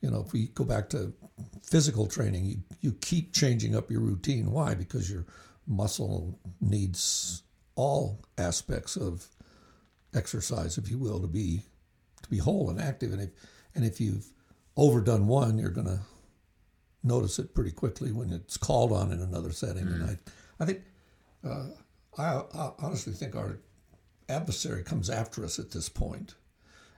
you 0.00 0.10
know, 0.10 0.22
if 0.24 0.32
we 0.32 0.48
go 0.48 0.64
back 0.64 0.88
to 0.90 1.12
physical 1.62 2.06
training, 2.06 2.44
you, 2.44 2.56
you 2.80 2.92
keep 3.00 3.32
changing 3.32 3.74
up 3.74 3.90
your 3.90 4.00
routine. 4.00 4.50
Why? 4.50 4.74
Because 4.74 5.10
your 5.10 5.26
muscle 5.66 6.38
needs 6.60 7.42
all 7.74 8.20
aspects 8.36 8.96
of 8.96 9.26
exercise, 10.14 10.78
if 10.78 10.90
you 10.90 10.98
will, 10.98 11.20
to 11.20 11.26
be 11.26 11.62
to 12.28 12.34
be 12.36 12.38
whole 12.38 12.70
and 12.70 12.80
active. 12.80 13.12
And 13.12 13.22
if 13.22 13.30
and 13.74 13.84
if 13.84 14.00
you've 14.00 14.26
overdone 14.76 15.26
one, 15.26 15.58
you're 15.58 15.70
going 15.70 15.86
to 15.86 16.00
notice 17.02 17.38
it 17.38 17.54
pretty 17.54 17.70
quickly 17.70 18.12
when 18.12 18.32
it's 18.32 18.56
called 18.56 18.92
on 18.92 19.12
in 19.12 19.20
another 19.20 19.52
setting. 19.52 19.86
And 19.86 20.04
I, 20.04 20.16
I 20.60 20.66
think, 20.66 20.80
uh, 21.44 21.66
I, 22.16 22.42
I 22.54 22.70
honestly 22.80 23.12
think 23.12 23.36
our 23.36 23.58
adversary 24.28 24.82
comes 24.82 25.08
after 25.08 25.44
us 25.44 25.58
at 25.58 25.70
this 25.70 25.88
point 25.88 26.34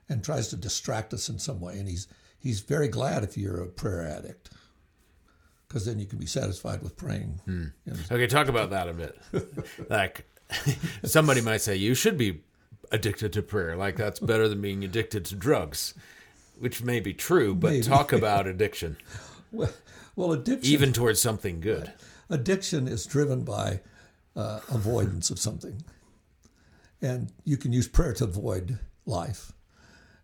and 0.09 0.25
tries 0.25 0.49
to 0.49 0.57
distract 0.57 1.15
us 1.15 1.29
in 1.29 1.39
some 1.39 1.61
way. 1.61 1.79
And 1.79 1.89
he's 1.89 2.09
he's 2.39 2.61
very 2.61 2.89
glad 2.89 3.25
if 3.25 3.37
you're 3.37 3.63
a 3.63 3.67
prayer 3.67 4.07
addict 4.07 4.51
because 5.69 5.85
then 5.85 6.01
you 6.01 6.07
can 6.07 6.19
be 6.19 6.27
satisfied 6.27 6.83
with 6.83 6.97
praying. 6.97 7.41
You 7.47 7.93
know, 7.93 7.99
Okay, 8.11 8.27
talk 8.27 8.49
about 8.49 8.71
that 8.71 8.89
a 8.89 8.93
bit. 8.93 9.19
like 9.91 10.27
somebody 11.05 11.41
might 11.41 11.61
say 11.61 11.77
you 11.77 11.95
should 11.95 12.19
be 12.19 12.43
addicted 12.91 13.33
to 13.35 13.43
prayer. 13.43 13.77
Like 13.77 13.97
that's 13.97 14.21
better 14.21 14.49
than 14.49 14.61
being 14.61 14.85
addicted 14.85 15.25
to 15.27 15.35
drugs, 15.37 15.95
which 16.59 16.83
may 16.83 17.01
be 17.01 17.13
true, 17.15 17.55
but 17.55 17.71
Maybe. 17.73 17.83
talk 17.83 18.13
about 18.13 18.47
addiction, 18.55 18.97
well, 19.53 19.71
well, 20.17 20.33
addiction 20.33 20.73
even 20.73 20.93
towards 20.93 21.21
something 21.21 21.61
good. 21.61 21.93
addiction 22.29 22.87
is 22.89 23.07
driven 23.07 23.43
by 23.45 23.81
uh, 24.37 24.61
avoidance 24.69 25.31
of 25.31 25.39
something, 25.39 25.83
and 27.03 27.33
you 27.45 27.57
can 27.57 27.73
use 27.73 27.89
prayer 27.89 28.13
to 28.15 28.25
avoid 28.25 28.79
life. 29.07 29.53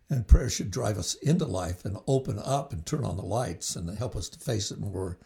And 0.09 0.25
prayer 0.25 0.49
should 0.49 0.71
drive 0.71 0.97
us 0.97 1.15
into 1.15 1.43
life 1.43 1.83
and 1.83 1.97
open 2.07 2.39
up 2.41 2.71
and 2.71 2.85
turn 2.85 3.03
on 3.03 3.17
the 3.17 3.25
lights 3.25 3.75
and 3.75 3.97
help 3.97 4.15
us 4.15 4.29
to 4.29 4.39
face 4.39 4.71
it 4.71 4.79
more, 4.79 5.17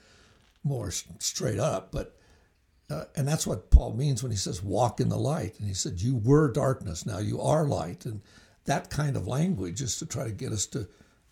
more 0.63 0.89
straight 0.89 1.59
up. 1.59 1.91
But 1.91 2.17
uh, 2.91 3.05
and 3.15 3.25
that's 3.25 3.47
what 3.47 3.71
Paul 3.71 3.93
means 3.93 4.21
when 4.21 4.31
he 4.31 4.37
says 4.37 4.61
walk 4.61 4.99
in 4.99 5.07
the 5.07 5.17
light. 5.17 5.57
And 5.59 5.67
he 5.67 5.73
said 5.73 6.01
you 6.01 6.17
were 6.17 6.51
darkness, 6.51 7.05
now 7.05 7.19
you 7.19 7.39
are 7.39 7.65
light. 7.65 8.05
And 8.05 8.21
that 8.65 8.89
kind 8.89 9.15
of 9.15 9.27
language 9.27 9.81
is 9.81 9.97
to 9.99 10.05
try 10.05 10.25
to 10.25 10.31
get 10.31 10.51
us 10.51 10.65
to 10.67 10.87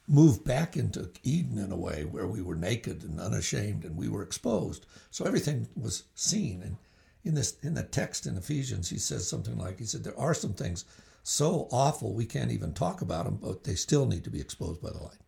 move 0.07 0.43
back 0.45 0.77
into 0.77 1.09
Eden 1.23 1.57
in 1.57 1.71
a 1.71 1.77
way 1.77 2.05
where 2.05 2.27
we 2.27 2.41
were 2.41 2.55
naked 2.55 3.03
and 3.03 3.19
unashamed 3.19 3.83
and 3.83 3.97
we 3.97 4.07
were 4.07 4.23
exposed. 4.23 4.85
So 5.11 5.25
everything 5.25 5.67
was 5.75 6.05
seen. 6.15 6.61
And 6.63 6.77
in 7.25 7.35
this 7.35 7.57
in 7.61 7.73
the 7.73 7.83
text 7.83 8.25
in 8.25 8.37
Ephesians, 8.37 8.89
he 8.89 8.97
says 8.97 9.27
something 9.27 9.57
like 9.57 9.79
he 9.79 9.85
said 9.85 10.03
there 10.03 10.19
are 10.19 10.33
some 10.33 10.53
things 10.53 10.85
so 11.23 11.67
awful 11.71 12.13
we 12.13 12.25
can't 12.25 12.51
even 12.51 12.73
talk 12.73 13.01
about 13.01 13.25
them, 13.25 13.37
but 13.41 13.65
they 13.65 13.75
still 13.75 14.05
need 14.05 14.23
to 14.23 14.29
be 14.29 14.39
exposed 14.39 14.81
by 14.81 14.91
the 14.91 15.03
light. 15.03 15.21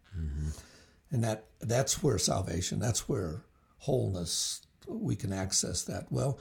And 1.11 1.23
that 1.25 1.45
that's 1.59 2.01
where 2.01 2.17
salvation, 2.17 2.79
that's 2.79 3.09
where 3.09 3.43
wholeness 3.79 4.61
we 4.87 5.15
can 5.15 5.33
access 5.33 5.83
that. 5.83 6.11
Well, 6.11 6.39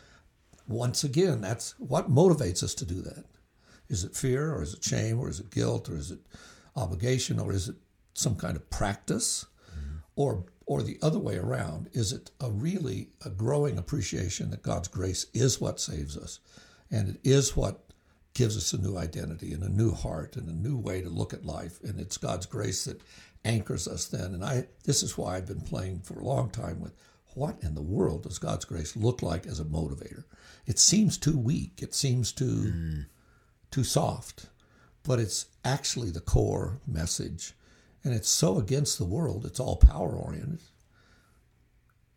once 0.68 1.04
again, 1.04 1.40
that's 1.40 1.74
what 1.78 2.10
motivates 2.10 2.62
us 2.62 2.74
to 2.76 2.84
do 2.84 3.00
that. 3.02 3.24
Is 3.88 4.04
it 4.04 4.14
fear 4.14 4.54
or 4.54 4.62
is 4.62 4.74
it 4.74 4.84
shame 4.84 5.18
or 5.18 5.28
is 5.28 5.40
it 5.40 5.50
guilt 5.50 5.88
or 5.88 5.96
is 5.96 6.10
it 6.10 6.20
obligation 6.76 7.40
or 7.40 7.52
is 7.52 7.68
it 7.68 7.76
some 8.14 8.36
kind 8.36 8.56
of 8.56 8.70
practice? 8.70 9.46
Mm-hmm. 9.70 9.96
Or 10.16 10.44
or 10.66 10.84
the 10.84 10.98
other 11.02 11.18
way 11.18 11.36
around, 11.36 11.88
is 11.92 12.12
it 12.12 12.30
a 12.40 12.48
really 12.48 13.08
a 13.24 13.30
growing 13.30 13.76
appreciation 13.76 14.50
that 14.50 14.62
God's 14.62 14.86
grace 14.86 15.26
is 15.34 15.60
what 15.60 15.80
saves 15.80 16.16
us 16.16 16.38
and 16.90 17.08
it 17.08 17.20
is 17.24 17.56
what 17.56 17.92
gives 18.34 18.56
us 18.56 18.72
a 18.72 18.80
new 18.80 18.96
identity 18.96 19.52
and 19.52 19.62
a 19.62 19.68
new 19.68 19.92
heart 19.92 20.36
and 20.36 20.48
a 20.48 20.52
new 20.52 20.76
way 20.76 21.00
to 21.02 21.08
look 21.08 21.32
at 21.32 21.44
life 21.44 21.80
and 21.82 21.98
it's 22.00 22.16
God's 22.16 22.46
grace 22.46 22.84
that 22.84 23.02
anchors 23.44 23.88
us 23.88 24.06
then 24.06 24.34
and 24.34 24.44
I 24.44 24.66
this 24.84 25.02
is 25.02 25.16
why 25.16 25.36
I've 25.36 25.46
been 25.46 25.62
playing 25.62 26.00
for 26.00 26.20
a 26.20 26.24
long 26.24 26.50
time 26.50 26.80
with 26.80 26.92
what 27.34 27.62
in 27.62 27.74
the 27.74 27.82
world 27.82 28.24
does 28.24 28.38
God's 28.38 28.64
grace 28.64 28.96
look 28.96 29.22
like 29.22 29.46
as 29.46 29.60
a 29.60 29.64
motivator? 29.64 30.24
It 30.66 30.78
seems 30.78 31.18
too 31.18 31.38
weak. 31.38 31.80
It 31.82 31.94
seems 31.94 32.32
too 32.32 33.04
too 33.70 33.84
soft, 33.84 34.46
but 35.04 35.20
it's 35.20 35.46
actually 35.64 36.10
the 36.10 36.20
core 36.20 36.80
message. 36.86 37.54
And 38.02 38.14
it's 38.14 38.28
so 38.28 38.58
against 38.58 38.98
the 38.98 39.04
world, 39.04 39.46
it's 39.46 39.60
all 39.60 39.76
power 39.76 40.16
oriented. 40.16 40.62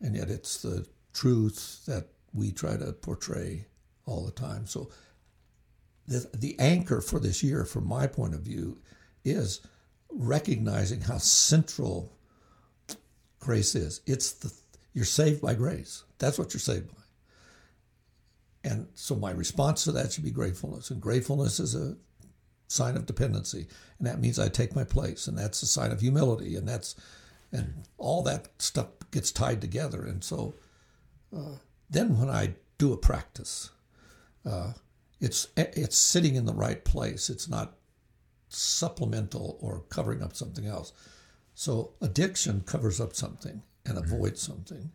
And 0.02 0.16
yet 0.16 0.30
it's 0.30 0.62
the 0.62 0.88
truth 1.14 1.86
that 1.86 2.08
we 2.34 2.52
try 2.52 2.78
to 2.78 2.94
portray 2.94 3.68
all 4.06 4.26
the 4.26 4.32
time. 4.32 4.66
So 4.66 4.90
the, 6.08 6.30
the 6.34 6.58
anchor 6.60 7.02
for 7.02 7.20
this 7.20 7.44
year, 7.44 7.66
from 7.66 7.88
my 7.88 8.08
point 8.08 8.34
of 8.34 8.42
view, 8.42 8.82
is 9.24 9.62
recognizing 10.10 11.02
how 11.02 11.18
central 11.18 12.18
grace 13.40 13.76
is. 13.76 14.02
It's 14.06 14.32
the 14.32 14.54
you're 14.94 15.06
saved 15.06 15.42
by 15.42 15.56
grace. 15.56 16.04
That's 16.20 16.38
what 16.38 16.54
you're 16.54 16.62
saved 16.62 16.90
by. 16.90 17.02
And 18.64 18.88
so 18.94 19.16
my 19.16 19.32
response 19.32 19.84
to 19.84 19.92
that 19.94 20.12
should 20.12 20.24
be 20.24 20.32
gratefulness. 20.32 20.90
And 20.90 21.02
gratefulness 21.02 21.60
is 21.60 21.76
a 21.76 21.98
sign 22.68 22.96
of 22.96 23.06
dependency. 23.06 23.68
And 23.98 24.08
that 24.08 24.22
means 24.22 24.40
I 24.40 24.48
take 24.48 24.76
my 24.76 24.84
place. 24.84 25.28
And 25.28 25.38
that's 25.38 25.62
a 25.62 25.68
sign 25.68 25.92
of 25.92 26.00
humility. 26.00 26.56
And 26.56 26.68
that's 26.68 26.96
and 27.52 27.84
all 27.98 28.24
that 28.24 28.48
stuff 28.58 28.88
gets 29.12 29.32
tied 29.32 29.62
together. 29.62 30.04
And 30.06 30.24
so 30.24 30.56
uh, 31.36 31.58
then 31.90 32.18
when 32.18 32.30
I 32.30 32.56
do 32.78 32.94
a 32.94 32.98
practice, 32.98 33.70
uh, 34.46 34.74
it's 35.20 35.48
it's 35.56 35.98
sitting 35.98 36.36
in 36.36 36.46
the 36.46 36.54
right 36.54 36.84
place. 36.84 37.30
It's 37.30 37.48
not 37.48 37.76
supplemental 38.50 39.58
or 39.62 39.84
covering 39.90 40.22
up 40.22 40.36
something 40.36 40.66
else. 40.66 40.94
So 41.54 41.94
addiction 42.02 42.62
covers 42.62 43.00
up 43.00 43.14
something 43.14 43.62
and 43.86 43.98
avoids 43.98 44.42
something. 44.42 44.92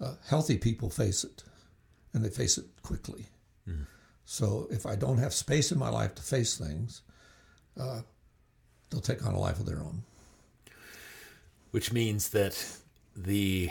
Uh, 0.00 0.14
healthy 0.28 0.58
people 0.58 0.90
face 0.90 1.24
it. 1.24 1.44
and 2.14 2.24
they 2.24 2.28
face 2.30 2.58
it 2.58 2.66
quickly. 2.82 3.26
So 4.24 4.68
if 4.70 4.86
I 4.86 4.94
don't 4.96 5.18
have 5.18 5.34
space 5.34 5.72
in 5.72 5.78
my 5.78 5.88
life 5.88 6.14
to 6.14 6.22
face 6.22 6.56
things, 6.56 7.02
uh, 7.78 8.02
they'll 8.88 9.00
take 9.00 9.26
on 9.26 9.34
a 9.34 9.38
life 9.38 9.58
of 9.58 9.66
their 9.66 9.80
own. 9.80 10.04
which 11.72 11.92
means 11.92 12.28
that 12.30 12.76
the 13.16 13.70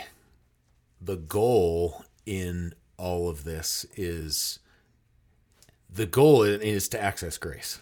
the 0.99 1.16
goal 1.18 2.04
in 2.26 2.74
all 2.97 3.30
of 3.30 3.43
this 3.43 3.86
is 3.95 4.60
the 5.89 6.06
goal 6.06 6.43
is 6.43 6.88
to 6.89 7.02
access 7.02 7.38
grace 7.38 7.80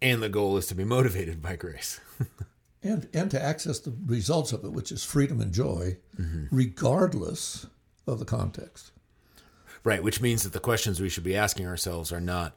and 0.00 0.22
the 0.22 0.28
goal 0.28 0.56
is 0.56 0.66
to 0.66 0.74
be 0.74 0.84
motivated 0.84 1.42
by 1.42 1.54
grace 1.56 2.00
and 2.86 3.08
and 3.12 3.30
to 3.30 3.42
access 3.42 3.78
the 3.80 3.94
results 4.06 4.52
of 4.52 4.64
it, 4.64 4.72
which 4.72 4.90
is 4.92 5.04
freedom 5.04 5.40
and 5.40 5.52
joy, 5.52 5.96
regardless 6.50 7.66
of 8.06 8.18
the 8.18 8.24
context. 8.24 8.92
right 9.84 10.02
which 10.02 10.20
means 10.20 10.42
that 10.42 10.52
the 10.52 10.60
questions 10.60 11.00
we 11.00 11.08
should 11.08 11.24
be 11.24 11.36
asking 11.36 11.66
ourselves 11.66 12.12
are 12.12 12.20
not 12.20 12.56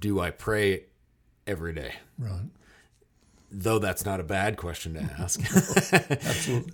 do 0.00 0.20
i 0.20 0.30
pray 0.30 0.84
every 1.46 1.72
day 1.72 1.92
Right. 2.18 2.48
though 3.50 3.78
that's 3.78 4.04
not 4.04 4.20
a 4.20 4.24
bad 4.24 4.56
question 4.56 4.94
to 4.94 5.00
ask 5.18 5.38
Absolutely. 6.10 6.72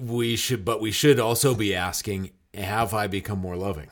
we 0.00 0.36
should 0.36 0.64
but 0.64 0.80
we 0.80 0.90
should 0.92 1.18
also 1.20 1.54
be 1.54 1.74
asking 1.74 2.30
have 2.54 2.94
i 2.94 3.06
become 3.06 3.38
more 3.40 3.56
loving 3.56 3.88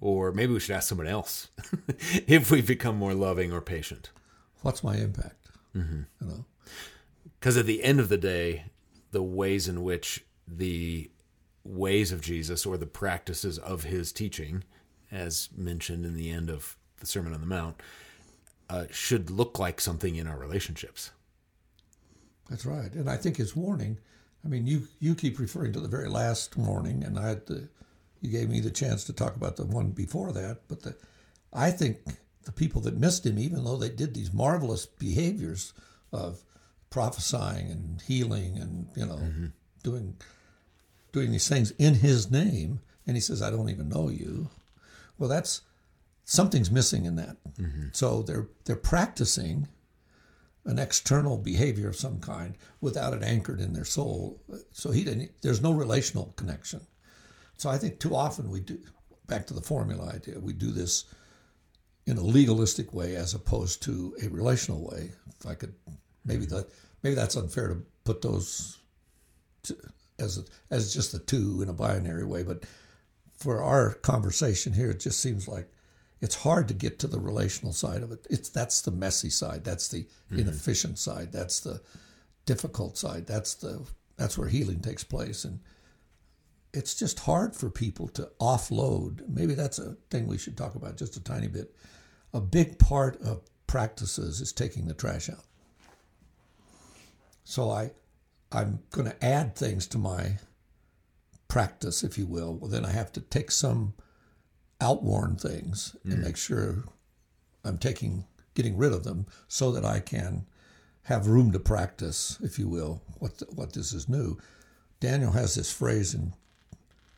or 0.00 0.32
maybe 0.32 0.52
we 0.52 0.60
should 0.60 0.74
ask 0.74 0.88
someone 0.88 1.06
else 1.06 1.48
if 2.26 2.50
we've 2.50 2.66
become 2.66 2.96
more 2.96 3.14
loving 3.14 3.52
or 3.52 3.60
patient 3.60 4.10
What's 4.62 4.84
my 4.84 4.96
impact? 4.96 5.48
Mm-hmm. 5.74 6.02
You 6.20 6.26
know. 6.26 6.44
Because 7.40 7.56
at 7.56 7.66
the 7.66 7.82
end 7.82 7.98
of 8.00 8.08
the 8.08 8.18
day 8.18 8.64
the 9.12 9.22
ways 9.22 9.66
in 9.68 9.82
which 9.82 10.24
the 10.46 11.10
ways 11.64 12.12
of 12.12 12.20
jesus 12.22 12.66
or 12.66 12.76
the 12.76 12.86
practices 12.86 13.58
of 13.58 13.84
his 13.84 14.12
teaching 14.12 14.62
as 15.10 15.48
mentioned 15.56 16.04
in 16.06 16.14
the 16.16 16.30
end 16.30 16.50
of 16.50 16.76
the 17.00 17.06
sermon 17.06 17.34
on 17.34 17.40
the 17.40 17.46
mount 17.46 17.80
uh, 18.68 18.84
should 18.90 19.30
look 19.30 19.58
like 19.58 19.80
something 19.80 20.16
in 20.16 20.26
our 20.28 20.38
relationships 20.38 21.10
That's 22.48 22.66
right. 22.66 22.92
And 22.92 23.08
I 23.08 23.16
think 23.16 23.36
his 23.36 23.54
warning, 23.56 23.98
I 24.44 24.48
mean, 24.48 24.66
you, 24.66 24.88
you 24.98 25.14
keep 25.14 25.38
referring 25.38 25.72
to 25.74 25.80
the 25.80 25.88
very 25.88 26.08
last 26.08 26.56
warning, 26.56 27.04
and 27.04 27.18
I 27.18 27.28
had 27.28 27.46
the, 27.46 27.68
you 28.20 28.30
gave 28.30 28.48
me 28.50 28.60
the 28.60 28.70
chance 28.70 29.04
to 29.04 29.12
talk 29.12 29.36
about 29.36 29.56
the 29.56 29.64
one 29.64 29.90
before 29.90 30.32
that. 30.32 30.62
But 30.68 30.82
the, 30.82 30.96
I 31.52 31.70
think 31.70 31.98
the 32.44 32.52
people 32.52 32.80
that 32.82 32.98
missed 32.98 33.24
him, 33.26 33.38
even 33.38 33.64
though 33.64 33.76
they 33.76 33.88
did 33.88 34.14
these 34.14 34.32
marvelous 34.32 34.86
behaviors 34.86 35.72
of 36.12 36.42
prophesying 36.90 37.70
and 37.70 38.02
healing 38.02 38.58
and, 38.58 38.88
you 38.96 39.06
know, 39.06 39.16
mm-hmm. 39.16 39.46
doing, 39.82 40.16
doing 41.12 41.32
these 41.32 41.48
things 41.48 41.70
in 41.72 41.94
his 41.94 42.30
name, 42.30 42.80
and 43.06 43.16
he 43.16 43.20
says, 43.20 43.40
I 43.40 43.50
don't 43.50 43.70
even 43.70 43.88
know 43.88 44.08
you. 44.08 44.50
Well, 45.18 45.28
that's, 45.28 45.62
something's 46.24 46.70
missing 46.70 47.04
in 47.04 47.16
that. 47.16 47.36
Mm-hmm. 47.58 47.88
So 47.92 48.22
they're, 48.22 48.48
they're 48.64 48.76
practicing 48.76 49.68
an 50.64 50.78
external 50.78 51.38
behavior 51.38 51.88
of 51.88 51.96
some 51.96 52.20
kind 52.20 52.56
without 52.80 53.14
it 53.14 53.22
anchored 53.22 53.60
in 53.60 53.72
their 53.72 53.84
soul. 53.84 54.40
So 54.72 54.90
he 54.90 55.04
didn't. 55.04 55.30
There's 55.42 55.62
no 55.62 55.72
relational 55.72 56.34
connection. 56.36 56.82
So 57.56 57.70
I 57.70 57.78
think 57.78 57.98
too 57.98 58.14
often 58.14 58.50
we 58.50 58.60
do. 58.60 58.78
Back 59.26 59.46
to 59.46 59.54
the 59.54 59.60
formula 59.60 60.12
idea, 60.12 60.38
we 60.38 60.52
do 60.52 60.70
this 60.70 61.04
in 62.06 62.16
a 62.16 62.22
legalistic 62.22 62.92
way 62.92 63.16
as 63.16 63.32
opposed 63.32 63.82
to 63.84 64.14
a 64.22 64.28
relational 64.28 64.84
way. 64.90 65.12
If 65.38 65.46
I 65.46 65.54
could, 65.54 65.74
maybe 66.24 66.46
that 66.46 66.66
maybe 67.02 67.14
that's 67.14 67.36
unfair 67.36 67.68
to 67.68 67.82
put 68.04 68.22
those 68.22 68.78
to, 69.64 69.76
as 70.18 70.48
as 70.70 70.94
just 70.94 71.12
the 71.12 71.18
two 71.18 71.62
in 71.62 71.68
a 71.68 71.72
binary 71.74 72.24
way. 72.24 72.42
But 72.42 72.64
for 73.36 73.62
our 73.62 73.94
conversation 73.94 74.72
here, 74.72 74.90
it 74.90 75.00
just 75.00 75.20
seems 75.20 75.48
like 75.48 75.68
it's 76.20 76.34
hard 76.34 76.68
to 76.68 76.74
get 76.74 76.98
to 76.98 77.06
the 77.06 77.18
relational 77.18 77.72
side 77.72 78.02
of 78.02 78.12
it. 78.12 78.26
It's 78.28 78.48
that's 78.48 78.82
the 78.82 78.90
messy 78.90 79.30
side. 79.30 79.64
That's 79.64 79.88
the 79.88 80.02
mm-hmm. 80.02 80.40
inefficient 80.40 80.98
side. 80.98 81.32
That's 81.32 81.60
the 81.60 81.80
difficult 82.46 82.98
side. 82.98 83.26
That's 83.26 83.54
the 83.54 83.86
that's 84.16 84.36
where 84.36 84.48
healing 84.48 84.80
takes 84.80 85.04
place. 85.04 85.44
And 85.44 85.60
it's 86.74 86.94
just 86.94 87.20
hard 87.20 87.56
for 87.56 87.70
people 87.70 88.08
to 88.08 88.30
offload. 88.40 89.28
Maybe 89.28 89.54
that's 89.54 89.78
a 89.78 89.96
thing 90.10 90.26
we 90.26 90.38
should 90.38 90.56
talk 90.56 90.74
about 90.74 90.96
just 90.96 91.16
a 91.16 91.24
tiny 91.24 91.48
bit. 91.48 91.74
A 92.34 92.40
big 92.40 92.78
part 92.78 93.20
of 93.22 93.42
practices 93.66 94.40
is 94.40 94.52
taking 94.52 94.86
the 94.86 94.94
trash 94.94 95.30
out. 95.30 95.44
So 97.50 97.68
I 97.68 97.90
I'm 98.52 98.78
going 98.90 99.10
to 99.10 99.24
add 99.24 99.56
things 99.56 99.88
to 99.88 99.98
my 99.98 100.38
practice, 101.48 102.04
if 102.04 102.16
you 102.16 102.24
will. 102.24 102.54
Well, 102.54 102.70
then 102.70 102.84
I 102.84 102.92
have 102.92 103.10
to 103.14 103.20
take 103.20 103.50
some 103.50 103.94
outworn 104.80 105.34
things 105.34 105.96
and 106.04 106.14
mm. 106.14 106.22
make 106.22 106.36
sure 106.36 106.84
I'm 107.64 107.76
taking 107.76 108.24
getting 108.54 108.76
rid 108.76 108.92
of 108.92 109.02
them 109.02 109.26
so 109.48 109.72
that 109.72 109.84
I 109.84 109.98
can 109.98 110.46
have 111.02 111.26
room 111.26 111.50
to 111.50 111.58
practice, 111.58 112.38
if 112.40 112.56
you 112.56 112.68
will, 112.68 113.02
what 113.18 113.38
the, 113.38 113.46
what 113.46 113.72
this 113.72 113.92
is 113.92 114.08
new. 114.08 114.38
Daniel 115.00 115.32
has 115.32 115.56
this 115.56 115.72
phrase 115.72 116.14
in 116.14 116.34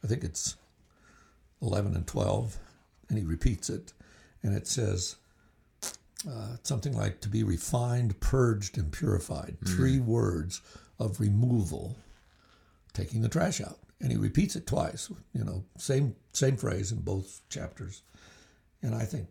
I 0.03 0.07
think 0.07 0.25
it's 0.25 0.57
11 1.61 1.95
and 1.95 2.07
12, 2.07 2.57
and 3.11 3.19
he 3.19 3.25
repeats 3.25 3.69
it, 3.69 3.93
and 4.43 4.57
it 4.57 4.67
says 4.67 5.17
uh, 6.29 6.57
something 6.63 6.97
like 6.97 7.21
to 7.21 7.29
be 7.29 7.43
refined, 7.43 8.19
purged, 8.21 8.79
and 8.79 8.93
purified. 8.93 9.57
Hmm. 9.63 9.75
Three 9.75 10.01
words 10.01 10.61
of 10.99 11.21
removal, 11.21 11.97
taking 12.93 13.23
the 13.23 13.29
trash 13.29 13.61
out. 13.61 13.79
And 14.01 14.11
he 14.11 14.17
repeats 14.17 14.57
it 14.57 14.67
twice, 14.67 15.11
you 15.33 15.45
know, 15.45 15.65
same 15.79 16.17
same 16.33 16.57
phrase 16.57 16.91
in 16.91 17.01
both 17.01 17.41
chapters. 17.49 18.03
And 18.83 18.97
I 18.97 19.05
think 19.05 19.29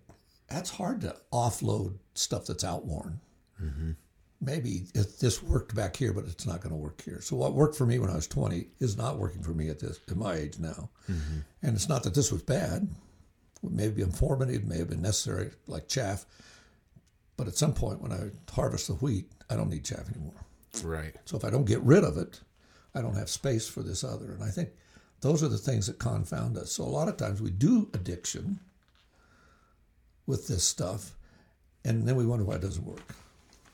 that's 0.47 0.69
hard 0.69 1.01
to 1.01 1.15
offload 1.33 1.97
stuff 2.13 2.45
that's 2.45 2.63
outworn. 2.63 3.19
Mm-hmm. 3.61 3.91
Maybe 4.39 4.85
if 4.95 5.19
this 5.19 5.43
worked 5.43 5.75
back 5.75 5.95
here, 5.95 6.13
but 6.13 6.23
it's 6.25 6.47
not 6.47 6.61
going 6.61 6.71
to 6.71 6.77
work 6.81 7.01
here. 7.01 7.21
So 7.21 7.35
what 7.35 7.53
worked 7.53 7.75
for 7.75 7.85
me 7.85 7.99
when 7.99 8.09
I 8.09 8.15
was 8.15 8.27
20 8.27 8.65
is 8.79 8.97
not 8.97 9.19
working 9.19 9.43
for 9.43 9.51
me 9.51 9.69
at 9.69 9.79
this 9.79 9.99
at 10.09 10.15
my 10.15 10.35
age 10.35 10.57
now. 10.57 10.89
Mm-hmm. 11.09 11.39
And 11.61 11.75
it's 11.75 11.89
not 11.89 12.03
that 12.03 12.15
this 12.15 12.31
was 12.31 12.41
bad. 12.41 12.87
It 13.63 13.71
may 13.71 13.83
have 13.83 13.95
been 13.95 14.05
informative, 14.05 14.65
may 14.65 14.79
have 14.79 14.89
been 14.89 15.01
necessary, 15.01 15.51
like 15.67 15.87
chaff. 15.87 16.25
But 17.41 17.47
at 17.47 17.57
some 17.57 17.73
point, 17.73 18.03
when 18.03 18.11
I 18.11 18.29
harvest 18.53 18.85
the 18.85 18.93
wheat, 18.93 19.25
I 19.49 19.55
don't 19.55 19.71
need 19.71 19.83
chaff 19.83 20.07
anymore. 20.13 20.45
right 20.83 21.15
So 21.25 21.37
if 21.37 21.43
I 21.43 21.49
don't 21.49 21.65
get 21.65 21.81
rid 21.81 22.03
of 22.03 22.15
it, 22.15 22.39
I 22.93 23.01
don't 23.01 23.15
have 23.15 23.29
space 23.29 23.67
for 23.67 23.81
this 23.81 24.03
other. 24.03 24.31
And 24.31 24.43
I 24.43 24.49
think 24.51 24.69
those 25.21 25.41
are 25.41 25.47
the 25.47 25.57
things 25.57 25.87
that 25.87 25.97
confound 25.97 26.55
us. 26.55 26.71
So 26.73 26.83
a 26.83 26.85
lot 26.85 27.07
of 27.07 27.17
times 27.17 27.41
we 27.41 27.49
do 27.49 27.89
addiction 27.95 28.59
with 30.27 30.47
this 30.47 30.63
stuff, 30.63 31.15
and 31.83 32.07
then 32.07 32.15
we 32.15 32.27
wonder 32.27 32.45
why 32.45 32.57
it 32.57 32.61
doesn't 32.61 32.85
work. 32.85 33.15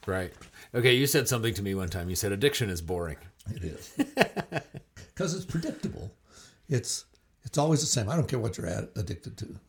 right 0.05 0.31
okay 0.73 0.93
you 0.93 1.05
said 1.05 1.27
something 1.27 1.53
to 1.53 1.61
me 1.61 1.75
one 1.75 1.89
time 1.89 2.09
you 2.09 2.15
said 2.15 2.31
addiction 2.31 2.69
is 2.69 2.81
boring 2.81 3.17
It 3.53 3.65
is 3.65 3.91
because 5.13 5.33
it's 5.35 5.45
predictable. 5.45 6.13
It's 6.69 7.03
it's 7.43 7.57
always 7.57 7.81
the 7.81 7.87
same. 7.87 8.07
I 8.07 8.15
don't 8.15 8.29
care 8.29 8.39
what 8.39 8.57
you're 8.57 8.67
ad- 8.77 8.89
addicted 8.95 9.37
to, 9.39 9.59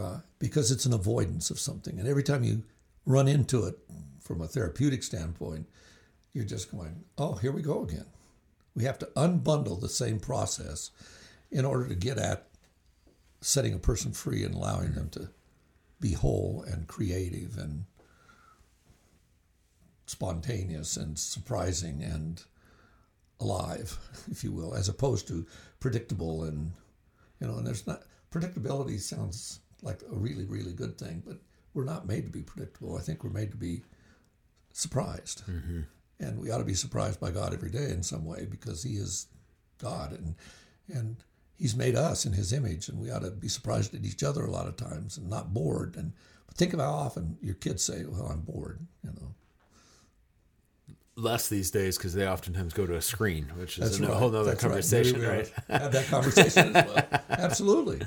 uh, 0.00 0.18
because 0.38 0.70
it's 0.70 0.86
an 0.86 0.92
avoidance 0.92 1.50
of 1.50 1.58
something. 1.58 1.98
And 1.98 2.06
every 2.08 2.22
time 2.22 2.44
you 2.44 2.62
run 3.04 3.28
into 3.28 3.64
it 3.64 3.78
from 4.20 4.40
a 4.40 4.48
therapeutic 4.48 5.02
standpoint, 5.02 5.68
you're 6.32 6.44
just 6.44 6.70
going, 6.70 7.04
"Oh, 7.18 7.34
here 7.34 7.52
we 7.52 7.62
go 7.62 7.82
again." 7.82 8.06
We 8.74 8.84
have 8.84 8.98
to 9.00 9.10
unbundle 9.16 9.80
the 9.80 9.88
same 9.88 10.18
process 10.18 10.90
in 11.50 11.64
order 11.64 11.86
to 11.88 11.94
get 11.94 12.18
at 12.18 12.48
setting 13.40 13.74
a 13.74 13.78
person 13.78 14.12
free 14.12 14.44
and 14.44 14.54
allowing 14.54 14.94
them 14.94 15.10
to 15.10 15.30
be 16.00 16.12
whole 16.12 16.64
and 16.66 16.86
creative 16.86 17.58
and 17.58 17.84
spontaneous 20.06 20.96
and 20.96 21.18
surprising 21.18 22.02
and 22.02 22.42
alive, 23.40 23.98
if 24.30 24.42
you 24.42 24.52
will, 24.52 24.74
as 24.74 24.88
opposed 24.88 25.26
to 25.28 25.46
predictable 25.80 26.44
and 26.44 26.72
you 27.40 27.48
know, 27.48 27.56
and 27.56 27.66
there's 27.66 27.86
not 27.88 28.04
predictability 28.30 29.00
sounds 29.00 29.60
like 29.82 30.00
a 30.02 30.14
really, 30.14 30.44
really 30.44 30.72
good 30.72 30.96
thing, 30.96 31.22
but 31.26 31.38
we're 31.74 31.84
not 31.84 32.06
made 32.06 32.24
to 32.24 32.30
be 32.30 32.42
predictable. 32.42 32.96
I 32.96 33.00
think 33.00 33.24
we're 33.24 33.30
made 33.30 33.50
to 33.50 33.56
be 33.56 33.82
surprised. 34.72 35.44
Mm-hmm. 35.46 35.80
And 36.20 36.38
we 36.38 36.50
ought 36.50 36.58
to 36.58 36.64
be 36.64 36.74
surprised 36.74 37.18
by 37.18 37.30
God 37.30 37.52
every 37.52 37.70
day 37.70 37.90
in 37.90 38.02
some 38.02 38.24
way 38.24 38.46
because 38.48 38.82
He 38.82 38.92
is 38.92 39.26
God 39.78 40.12
and 40.12 40.34
and 40.92 41.16
He's 41.56 41.76
made 41.76 41.94
us 41.96 42.26
in 42.26 42.32
His 42.32 42.52
image, 42.52 42.88
and 42.88 42.98
we 43.00 43.10
ought 43.10 43.22
to 43.22 43.30
be 43.30 43.48
surprised 43.48 43.94
at 43.94 44.04
each 44.04 44.22
other 44.22 44.44
a 44.44 44.50
lot 44.50 44.66
of 44.66 44.76
times 44.76 45.16
and 45.16 45.28
not 45.28 45.52
bored. 45.54 45.96
And 45.96 46.12
but 46.46 46.56
think 46.56 46.72
of 46.72 46.80
how 46.80 46.90
often 46.92 47.38
your 47.40 47.54
kids 47.54 47.82
say, 47.82 48.04
"Well, 48.06 48.26
I'm 48.26 48.40
bored," 48.40 48.86
you 49.04 49.10
know. 49.10 49.34
less 51.16 51.48
these 51.48 51.70
days 51.70 51.96
because 51.98 52.14
they 52.14 52.26
oftentimes 52.26 52.72
go 52.72 52.86
to 52.86 52.96
a 52.96 53.02
screen 53.02 53.44
which 53.58 53.78
is 53.78 53.84
That's 53.84 53.98
a 53.98 54.10
right. 54.10 54.18
whole 54.18 54.34
other 54.34 54.44
That's 54.44 54.62
right. 54.64 54.70
conversation 54.70 55.20
Maybe 55.20 55.32
right, 55.32 55.52
Have 55.68 55.92
that 55.92 56.06
conversation 56.10 56.74
as 56.76 56.86
well. 56.86 57.06
Absolutely. 57.28 58.06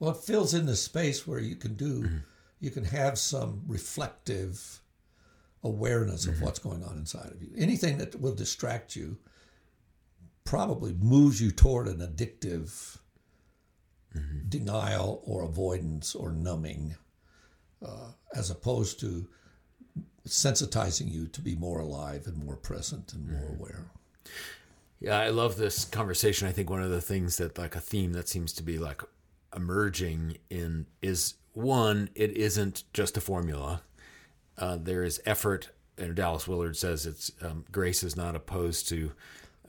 Well, 0.00 0.10
it 0.12 0.16
fills 0.16 0.54
in 0.54 0.66
the 0.66 0.76
space 0.76 1.26
where 1.26 1.38
you 1.38 1.56
can 1.56 1.74
do, 1.74 2.02
mm-hmm. 2.02 2.16
You 2.60 2.70
can 2.70 2.84
have 2.84 3.18
some 3.18 3.62
reflective 3.66 4.80
awareness 5.62 6.26
of 6.26 6.34
mm-hmm. 6.34 6.44
what's 6.44 6.58
going 6.58 6.84
on 6.84 6.96
inside 6.96 7.30
of 7.30 7.42
you. 7.42 7.50
Anything 7.56 7.98
that 7.98 8.20
will 8.20 8.34
distract 8.34 8.96
you 8.96 9.18
probably 10.44 10.94
moves 11.00 11.40
you 11.40 11.50
toward 11.50 11.86
an 11.86 11.98
addictive 11.98 12.98
mm-hmm. 14.16 14.48
denial 14.48 15.22
or 15.24 15.42
avoidance 15.42 16.14
or 16.14 16.32
numbing, 16.32 16.94
uh, 17.84 18.12
as 18.34 18.50
opposed 18.50 19.00
to 19.00 19.26
sensitizing 20.26 21.10
you 21.10 21.26
to 21.28 21.40
be 21.40 21.54
more 21.56 21.80
alive 21.80 22.26
and 22.26 22.36
more 22.44 22.56
present 22.56 23.12
and 23.12 23.28
more 23.28 23.40
mm-hmm. 23.40 23.60
aware. 23.60 23.86
Yeah, 25.00 25.18
I 25.18 25.30
love 25.30 25.56
this 25.56 25.86
conversation. 25.86 26.46
I 26.46 26.52
think 26.52 26.68
one 26.68 26.82
of 26.82 26.90
the 26.90 27.00
things 27.00 27.38
that 27.38 27.56
like 27.56 27.74
a 27.74 27.80
theme 27.80 28.12
that 28.12 28.28
seems 28.28 28.52
to 28.54 28.62
be 28.62 28.78
like 28.78 29.02
emerging 29.56 30.36
in 30.50 30.86
is 31.00 31.34
one, 31.52 32.10
it 32.14 32.36
isn't 32.36 32.84
just 32.92 33.16
a 33.16 33.20
formula. 33.20 33.82
Uh, 34.56 34.78
there 34.80 35.02
is 35.02 35.20
effort, 35.26 35.70
and 35.96 36.14
Dallas 36.14 36.46
Willard 36.46 36.76
says 36.76 37.06
it's 37.06 37.32
um, 37.42 37.64
grace 37.72 38.02
is 38.02 38.16
not 38.16 38.36
opposed 38.36 38.88
to 38.90 39.12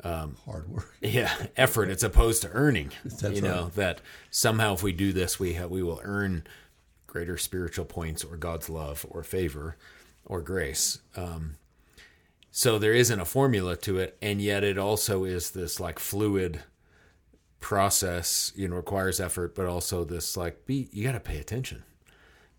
Hard 0.04 0.70
work. 0.70 0.96
yeah 1.02 1.32
effort. 1.58 1.90
It's 1.90 2.04
opposed 2.04 2.42
to 2.44 2.50
earning. 2.50 2.92
That's 3.06 3.36
you 3.36 3.42
know 3.42 3.64
right. 3.64 3.76
that 3.76 4.02
somehow 4.30 4.74
if 4.74 4.84
we 4.84 4.92
do 4.92 5.14
this, 5.14 5.40
we 5.40 5.54
have, 5.54 5.70
we 5.70 5.84
will 5.84 6.02
earn 6.04 6.44
greater 7.08 7.38
spiritual 7.38 7.86
points 7.86 8.24
or 8.24 8.38
God's 8.38 8.70
love 8.70 9.06
or 9.10 9.24
favor 9.24 9.78
or 10.26 10.42
grace. 10.42 11.00
Um, 11.16 11.56
so 12.52 12.80
there 12.80 12.94
isn't 12.94 13.20
a 13.20 13.26
formula 13.26 13.76
to 13.78 13.98
it, 14.00 14.18
and 14.22 14.42
yet 14.42 14.64
it 14.64 14.78
also 14.78 15.24
is 15.24 15.52
this 15.52 15.80
like 15.80 16.00
fluid 16.00 16.62
process. 17.62 18.52
You 18.56 18.68
know, 18.68 18.76
requires 18.76 19.20
effort, 19.22 19.56
but 19.56 19.66
also 19.66 20.04
this 20.04 20.36
like 20.36 20.66
be 20.66 20.90
you 20.92 21.04
got 21.06 21.14
to 21.14 21.20
pay 21.22 21.38
attention, 21.40 21.84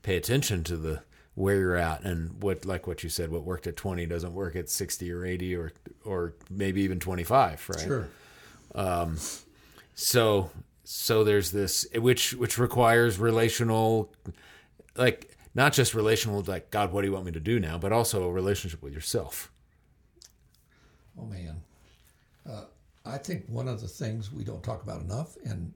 pay 0.03 0.17
attention 0.17 0.65
to 0.65 0.77
the 0.77 1.03
where 1.35 1.59
you're 1.59 1.77
at 1.77 2.03
and 2.05 2.43
what 2.43 2.65
like 2.67 2.87
what 2.87 3.03
you 3.03 3.09
said 3.09 3.31
what 3.31 3.43
worked 3.43 3.67
at 3.67 3.75
20 3.75 4.05
doesn't 4.05 4.35
work 4.35 4.55
at 4.55 4.69
60 4.69 5.11
or 5.11 5.25
80 5.25 5.57
or 5.57 5.73
or 6.05 6.35
maybe 6.51 6.83
even 6.83 7.01
25 7.01 7.71
right 7.71 7.81
Sure. 7.81 8.09
um 8.75 9.17
so 9.95 10.51
so 10.85 11.25
there's 11.25 11.51
this 11.53 11.87
which 11.95 12.35
which 12.35 12.59
requires 12.59 13.19
relational 13.19 14.13
like 14.95 15.35
not 15.55 15.73
just 15.73 15.95
relational 15.95 16.43
like 16.43 16.71
god 16.71 16.93
what 16.93 17.01
do 17.01 17.07
you 17.09 17.15
want 17.15 17.25
me 17.25 17.33
to 17.33 17.41
do 17.41 17.59
now 17.59 17.79
but 17.79 17.93
also 17.93 18.25
a 18.25 18.31
relationship 18.31 18.83
with 18.83 18.93
yourself 18.93 19.51
Oh 21.19 21.25
man, 21.25 21.63
uh, 22.47 22.65
I 23.05 23.19
think 23.19 23.45
one 23.49 23.69
of 23.69 23.81
the 23.81 23.89
things 23.89 24.33
we 24.33 24.45
don't 24.45 24.63
talk 24.63 24.83
about 24.83 25.01
enough, 25.01 25.37
and 25.45 25.73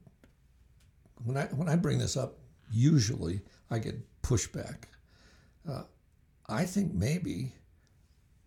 when 1.24 1.36
I 1.36 1.46
when 1.46 1.68
I 1.68 1.76
bring 1.76 1.98
this 1.98 2.16
up, 2.16 2.38
usually 2.70 3.40
I 3.70 3.78
get 3.78 3.96
pushback. 4.22 4.84
Uh, 5.68 5.82
I 6.48 6.64
think 6.64 6.94
maybe 6.94 7.52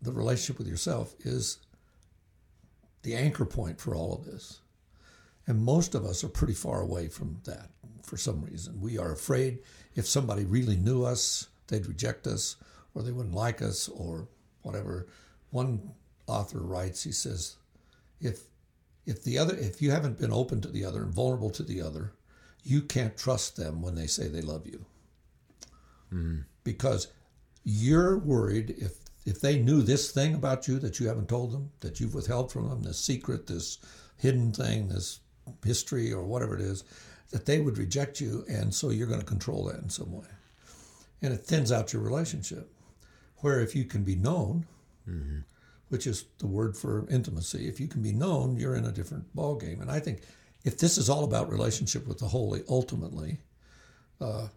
the 0.02 0.12
relationship 0.12 0.58
with 0.58 0.68
yourself 0.68 1.14
is 1.20 1.58
the 3.02 3.16
anchor 3.16 3.46
point 3.46 3.82
for 3.82 3.96
all 3.96 4.14
of 4.14 4.26
this, 4.26 4.62
and 5.48 5.62
most 5.62 5.96
of 5.96 6.06
us 6.06 6.24
are 6.24 6.30
pretty 6.30 6.54
far 6.54 6.82
away 6.82 7.10
from 7.10 7.40
that 7.44 7.70
for 8.04 8.18
some 8.18 8.42
reason. 8.42 8.80
We 8.80 8.98
are 8.98 9.12
afraid 9.12 9.60
if 9.96 10.08
somebody 10.08 10.46
really 10.46 10.78
knew 10.78 11.04
us, 11.04 11.48
they'd 11.68 11.86
reject 11.86 12.28
us, 12.28 12.56
or 12.94 13.04
they 13.04 13.12
wouldn't 13.12 13.36
like 13.36 13.62
us, 13.62 13.90
or 13.90 14.28
whatever. 14.62 15.08
One 15.52 15.92
author 16.28 16.60
writes, 16.60 17.04
he 17.04 17.12
says, 17.12 17.58
if 18.22 18.49
if 19.10 19.24
the 19.24 19.40
other 19.40 19.56
if 19.58 19.82
you 19.82 19.90
haven't 19.90 20.20
been 20.20 20.32
open 20.32 20.62
to 20.62 20.68
the 20.68 20.86
other 20.86 21.02
and 21.02 21.12
vulnerable 21.14 21.50
to 21.50 21.64
the 21.64 21.82
other, 21.82 22.14
you 22.64 22.82
can't 22.82 23.18
trust 23.18 23.58
them 23.58 23.82
when 23.82 23.96
they 23.96 24.06
say 24.06 24.28
they 24.28 24.42
love 24.42 24.68
you. 24.68 24.86
Hmm. 26.12 26.38
Because 26.64 27.08
you're 27.64 28.18
worried 28.18 28.76
if 28.78 28.98
if 29.26 29.42
they 29.42 29.60
knew 29.60 29.82
this 29.82 30.12
thing 30.12 30.36
about 30.36 30.68
you 30.68 30.78
that 30.80 31.00
you 31.00 31.08
haven't 31.08 31.28
told 31.28 31.52
them, 31.52 31.72
that 31.82 32.00
you've 32.00 32.14
withheld 32.14 32.52
from 32.52 32.70
them, 32.70 32.84
this 32.84 33.00
secret, 33.00 33.48
this 33.48 33.80
hidden 34.18 34.52
thing, 34.52 34.88
this 34.88 35.20
history 35.66 36.14
or 36.14 36.24
whatever 36.24 36.56
it 36.56 36.62
is, 36.62 36.84
that 37.32 37.46
they 37.46 37.60
would 37.60 37.78
reject 37.78 38.22
you 38.22 38.46
and 38.48 38.74
so 38.74 38.90
you're 38.90 39.08
going 39.08 39.20
to 39.20 39.26
control 39.26 39.66
that 39.66 39.82
in 39.82 39.90
some 39.90 40.12
way. 40.12 40.28
And 41.22 41.34
it 41.34 41.46
thins 41.46 41.72
out 41.72 41.94
your 41.94 42.02
relationship. 42.04 42.72
Where 43.38 43.60
if 43.60 43.76
you 43.76 43.86
can 43.86 44.04
be 44.04 44.16
known, 44.16 44.68
mm-hmm. 45.08 45.40
Which 45.90 46.08
is 46.08 46.26
the 46.38 46.48
word 46.48 46.78
for 46.78 47.08
intimacy. 47.10 47.68
If 47.68 47.80
you 47.80 47.88
can 47.88 48.02
be 48.02 48.12
known, 48.12 48.56
you're 48.56 48.76
in 48.76 48.86
a 48.86 48.92
different 48.92 49.36
ballgame. 49.36 49.82
And 49.82 49.92
I 49.92 50.00
think 50.00 50.22
if 50.64 50.78
this 50.78 50.98
is 50.98 51.10
all 51.10 51.24
about 51.24 51.52
relationship 51.52 52.08
with 52.08 52.20
the 52.20 52.28
holy, 52.28 52.64
ultimately, 52.70 53.40
uh, 54.22 54.48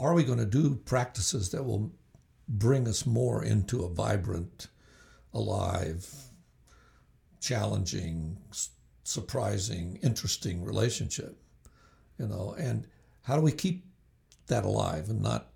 are 0.00 0.14
we 0.14 0.24
going 0.24 0.38
to 0.38 0.46
do 0.46 0.76
practices 0.76 1.50
that 1.50 1.64
will 1.64 1.92
bring 2.48 2.88
us 2.88 3.06
more 3.06 3.44
into 3.44 3.84
a 3.84 3.88
vibrant, 3.88 4.68
alive, 5.32 6.08
challenging, 7.40 8.38
surprising, 9.04 9.98
interesting 10.02 10.64
relationship? 10.64 11.40
You 12.18 12.26
know, 12.26 12.54
and 12.58 12.86
how 13.22 13.36
do 13.36 13.42
we 13.42 13.52
keep 13.52 13.84
that 14.46 14.64
alive 14.64 15.08
and 15.08 15.22
not 15.22 15.50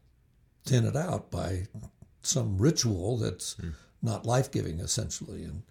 thin 0.64 0.84
it 0.84 0.96
out 0.96 1.30
by 1.30 1.66
some 2.22 2.58
ritual 2.58 3.18
that's 3.18 3.56
not 4.02 4.26
life 4.26 4.50
giving, 4.50 4.80
essentially. 4.80 5.44
And 5.44 5.62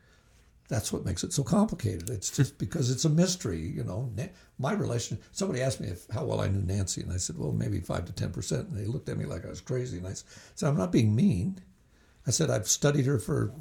that's 0.69 0.93
what 0.93 1.05
makes 1.05 1.23
it 1.23 1.33
so 1.33 1.43
complicated. 1.43 2.09
It's 2.09 2.35
just 2.35 2.57
because 2.57 2.89
it's 2.89 3.03
a 3.03 3.09
mystery, 3.09 3.59
you 3.59 3.83
know. 3.83 4.11
My 4.57 4.71
relation, 4.71 5.19
somebody 5.31 5.61
asked 5.61 5.81
me 5.81 5.89
if, 5.89 6.07
how 6.13 6.23
well 6.23 6.39
I 6.39 6.47
knew 6.47 6.61
Nancy, 6.61 7.01
and 7.01 7.11
I 7.11 7.17
said, 7.17 7.37
well, 7.37 7.51
maybe 7.51 7.79
5 7.79 8.05
to 8.05 8.13
10%. 8.13 8.51
And 8.51 8.77
they 8.77 8.85
looked 8.85 9.09
at 9.09 9.17
me 9.17 9.25
like 9.25 9.45
I 9.45 9.49
was 9.49 9.61
crazy. 9.61 9.97
And 9.97 10.07
I 10.07 10.13
said, 10.55 10.69
I'm 10.69 10.77
not 10.77 10.91
being 10.91 11.13
mean. 11.13 11.59
I 12.25 12.31
said, 12.31 12.49
I've 12.49 12.67
studied 12.67 13.05
her 13.05 13.19
for 13.19 13.53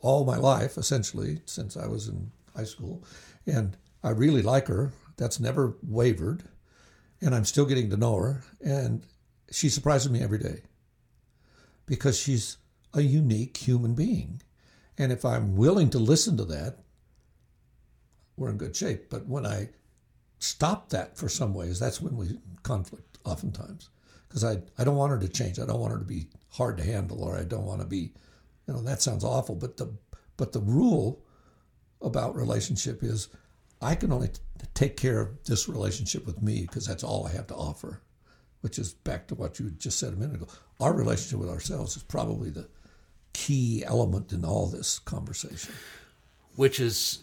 all 0.00 0.24
my 0.24 0.36
life, 0.36 0.78
essentially, 0.78 1.40
since 1.44 1.76
I 1.76 1.86
was 1.86 2.08
in 2.08 2.30
high 2.56 2.64
school. 2.64 3.04
And 3.46 3.76
I 4.02 4.10
really 4.10 4.42
like 4.42 4.68
her. 4.68 4.92
That's 5.16 5.40
never 5.40 5.76
wavered. 5.82 6.44
And 7.20 7.34
I'm 7.34 7.44
still 7.44 7.66
getting 7.66 7.90
to 7.90 7.96
know 7.96 8.16
her. 8.16 8.44
And 8.64 9.04
she 9.50 9.68
surprises 9.68 10.10
me 10.10 10.22
every 10.22 10.38
day 10.38 10.62
because 11.86 12.18
she's 12.18 12.56
a 12.94 13.02
unique 13.02 13.56
human 13.56 13.94
being. 13.94 14.40
And 14.96 15.10
if 15.10 15.24
I'm 15.24 15.56
willing 15.56 15.90
to 15.90 15.98
listen 15.98 16.36
to 16.36 16.44
that, 16.46 16.78
we're 18.36 18.50
in 18.50 18.56
good 18.56 18.76
shape. 18.76 19.10
But 19.10 19.26
when 19.26 19.44
I 19.44 19.70
stop 20.38 20.90
that 20.90 21.16
for 21.16 21.28
some 21.28 21.54
ways, 21.54 21.78
that's 21.78 22.00
when 22.00 22.16
we 22.16 22.38
conflict 22.62 23.18
oftentimes. 23.24 23.90
Because 24.28 24.44
I, 24.44 24.62
I 24.78 24.84
don't 24.84 24.96
want 24.96 25.12
her 25.12 25.18
to 25.18 25.28
change. 25.28 25.58
I 25.58 25.66
don't 25.66 25.80
want 25.80 25.92
her 25.92 25.98
to 25.98 26.04
be 26.04 26.28
hard 26.50 26.76
to 26.78 26.84
handle 26.84 27.22
or 27.22 27.36
I 27.36 27.44
don't 27.44 27.64
want 27.64 27.80
to 27.80 27.86
be, 27.86 28.12
you 28.66 28.74
know, 28.74 28.82
that 28.82 29.02
sounds 29.02 29.24
awful. 29.24 29.54
But 29.54 29.76
the 29.76 29.92
but 30.36 30.52
the 30.52 30.60
rule 30.60 31.24
about 32.00 32.34
relationship 32.34 33.02
is 33.02 33.28
I 33.80 33.94
can 33.94 34.12
only 34.12 34.28
t- 34.28 34.40
take 34.74 34.96
care 34.96 35.20
of 35.20 35.44
this 35.44 35.68
relationship 35.68 36.26
with 36.26 36.42
me 36.42 36.62
because 36.62 36.86
that's 36.86 37.04
all 37.04 37.26
I 37.26 37.32
have 37.32 37.46
to 37.48 37.54
offer, 37.54 38.02
which 38.62 38.78
is 38.78 38.92
back 38.92 39.28
to 39.28 39.36
what 39.36 39.60
you 39.60 39.70
just 39.70 39.98
said 39.98 40.12
a 40.12 40.16
minute 40.16 40.36
ago. 40.36 40.48
Our 40.80 40.92
relationship 40.92 41.38
with 41.38 41.50
ourselves 41.50 41.96
is 41.96 42.02
probably 42.02 42.50
the 42.50 42.68
key 43.34 43.84
element 43.84 44.32
in 44.32 44.44
all 44.44 44.66
this 44.66 44.98
conversation. 45.00 45.74
which 46.56 46.80
is 46.80 47.18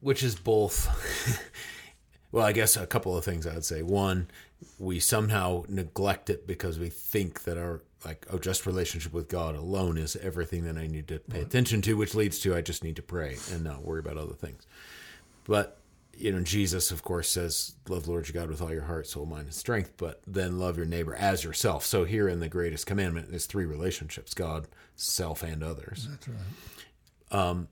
which 0.00 0.22
is 0.22 0.34
both. 0.34 0.88
Well 2.32 2.46
i 2.46 2.52
guess 2.52 2.78
a 2.78 2.86
couple 2.86 3.14
of 3.14 3.26
things 3.26 3.46
i 3.46 3.52
would 3.52 3.64
say. 3.64 3.82
One 3.82 4.28
we 4.78 5.00
somehow 5.00 5.64
neglect 5.68 6.30
it 6.30 6.46
because 6.46 6.78
we 6.78 6.88
think 6.88 7.42
that 7.44 7.58
our 7.58 7.82
like 8.06 8.26
oh 8.30 8.38
just 8.38 8.64
relationship 8.64 9.12
with 9.12 9.28
god 9.28 9.54
alone 9.54 9.98
is 9.98 10.16
everything 10.16 10.64
that 10.64 10.78
i 10.78 10.86
need 10.86 11.08
to 11.08 11.18
pay 11.18 11.40
attention 11.42 11.82
to 11.82 11.94
which 11.94 12.14
leads 12.14 12.38
to 12.38 12.56
i 12.56 12.62
just 12.62 12.82
need 12.82 12.96
to 12.96 13.02
pray 13.02 13.36
and 13.52 13.62
not 13.62 13.84
worry 13.84 14.00
about 14.00 14.16
other 14.16 14.32
things. 14.32 14.66
But 15.44 15.78
you 16.16 16.32
know 16.32 16.40
jesus 16.42 16.90
of 16.90 17.02
course 17.02 17.28
says 17.28 17.74
love 17.88 18.04
the 18.04 18.10
lord 18.10 18.26
your 18.28 18.34
god 18.40 18.48
with 18.48 18.62
all 18.62 18.72
your 18.72 18.82
heart 18.84 19.06
soul 19.06 19.26
mind 19.26 19.44
and 19.44 19.54
strength 19.54 19.92
but 19.98 20.22
then 20.26 20.58
love 20.58 20.76
your 20.78 20.86
neighbor 20.86 21.14
as 21.14 21.44
yourself. 21.44 21.84
So 21.84 22.04
here 22.04 22.28
in 22.28 22.40
the 22.40 22.48
greatest 22.48 22.86
commandment 22.86 23.28
there's 23.28 23.46
three 23.46 23.66
relationships 23.66 24.32
god 24.32 24.68
self 24.96 25.42
and 25.42 25.62
others 25.62 26.08
That's 26.10 26.28
right. 26.28 27.66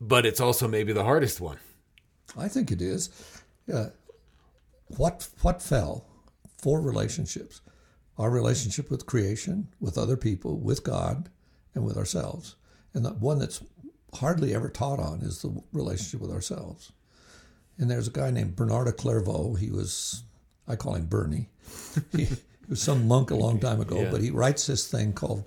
but 0.00 0.26
it's 0.26 0.40
also 0.40 0.68
maybe 0.68 0.92
the 0.92 1.04
hardest 1.04 1.40
one 1.40 1.58
I 2.36 2.48
think 2.48 2.70
it 2.70 2.82
is. 2.82 3.08
Uh, 3.72 3.86
what 4.88 5.28
what 5.42 5.62
fell? 5.62 6.04
for 6.58 6.80
relationships: 6.80 7.60
our 8.18 8.28
relationship 8.30 8.90
with 8.90 9.06
creation, 9.06 9.68
with 9.80 9.96
other 9.96 10.16
people, 10.16 10.58
with 10.58 10.82
God, 10.82 11.28
and 11.74 11.84
with 11.84 11.96
ourselves. 11.96 12.56
And 12.92 13.04
the 13.04 13.10
one 13.10 13.38
that's 13.38 13.62
hardly 14.14 14.54
ever 14.54 14.68
taught 14.68 14.98
on 14.98 15.20
is 15.22 15.40
the 15.42 15.62
relationship 15.72 16.20
with 16.20 16.30
ourselves. 16.32 16.92
And 17.78 17.90
there's 17.90 18.08
a 18.08 18.10
guy 18.10 18.30
named 18.30 18.56
Bernard 18.56 18.94
Clairvaux. 18.96 19.54
He 19.54 19.70
was, 19.70 20.24
I 20.66 20.76
call 20.76 20.94
him 20.94 21.06
Bernie. 21.06 21.48
he, 22.12 22.24
he 22.24 22.36
was 22.68 22.82
some 22.82 23.06
monk 23.06 23.30
a 23.30 23.36
long 23.36 23.60
time 23.66 23.80
ago, 23.80 24.00
Yeah. 24.02 24.10
but 24.10 24.20
he 24.22 24.30
writes 24.30 24.66
this 24.66 24.88
thing 24.90 25.12
called 25.12 25.44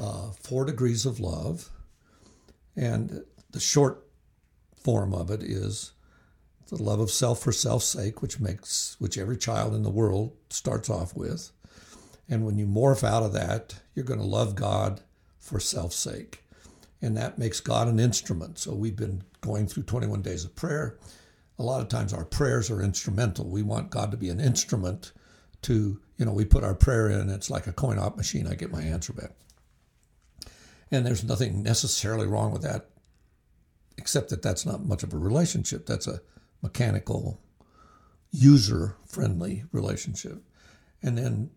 uh, 0.00 0.30
Four 0.42 0.64
Degrees 0.64 1.04
of 1.04 1.20
Love. 1.20 1.70
And 2.74 3.24
the 3.50 3.60
short 3.60 4.06
form 4.82 5.12
of 5.12 5.30
it 5.30 5.42
is 5.42 5.92
the 6.68 6.82
love 6.82 7.00
of 7.00 7.10
self 7.10 7.42
for 7.42 7.52
self's 7.52 7.86
sake, 7.86 8.22
which 8.22 8.40
makes 8.40 8.96
which 8.98 9.18
every 9.18 9.36
child 9.36 9.74
in 9.74 9.82
the 9.82 9.90
world 9.90 10.32
starts 10.48 10.88
off 10.88 11.14
with. 11.14 11.50
And 12.28 12.46
when 12.46 12.58
you 12.58 12.66
morph 12.66 13.04
out 13.04 13.24
of 13.24 13.32
that, 13.32 13.74
you're 13.94 14.04
going 14.04 14.20
to 14.20 14.26
love 14.26 14.54
God 14.54 15.02
for 15.38 15.58
self's 15.58 15.96
sake. 15.96 16.44
And 17.02 17.16
that 17.16 17.38
makes 17.38 17.60
God 17.60 17.88
an 17.88 17.98
instrument. 17.98 18.58
So 18.58 18.72
we've 18.72 18.96
been 18.96 19.22
going 19.40 19.66
through 19.66 19.82
21 19.84 20.22
days 20.22 20.44
of 20.44 20.54
prayer. 20.54 20.98
a 21.58 21.64
lot 21.64 21.82
of 21.82 21.88
times 21.88 22.14
our 22.14 22.24
prayers 22.24 22.70
are 22.70 22.82
instrumental. 22.82 23.46
We 23.46 23.62
want 23.62 23.90
God 23.90 24.10
to 24.12 24.16
be 24.16 24.30
an 24.30 24.40
instrument 24.40 25.12
to, 25.62 26.00
you 26.16 26.24
know, 26.24 26.32
we 26.32 26.46
put 26.46 26.64
our 26.64 26.74
prayer 26.74 27.10
in, 27.10 27.28
it's 27.28 27.50
like 27.50 27.66
a 27.66 27.72
coin 27.72 27.98
op 27.98 28.16
machine. 28.16 28.46
I 28.46 28.54
get 28.54 28.72
my 28.72 28.80
answer 28.80 29.12
back. 29.12 29.32
And 30.90 31.06
there's 31.06 31.24
nothing 31.24 31.62
necessarily 31.62 32.26
wrong 32.26 32.52
with 32.52 32.62
that, 32.62 32.90
except 33.96 34.30
that 34.30 34.42
that's 34.42 34.66
not 34.66 34.84
much 34.84 35.02
of 35.02 35.12
a 35.12 35.18
relationship. 35.18 35.86
That's 35.86 36.08
a 36.08 36.20
mechanical, 36.62 37.40
user 38.32 38.96
friendly 39.06 39.64
relationship. 39.72 40.42
And 41.02 41.16
then 41.16 41.50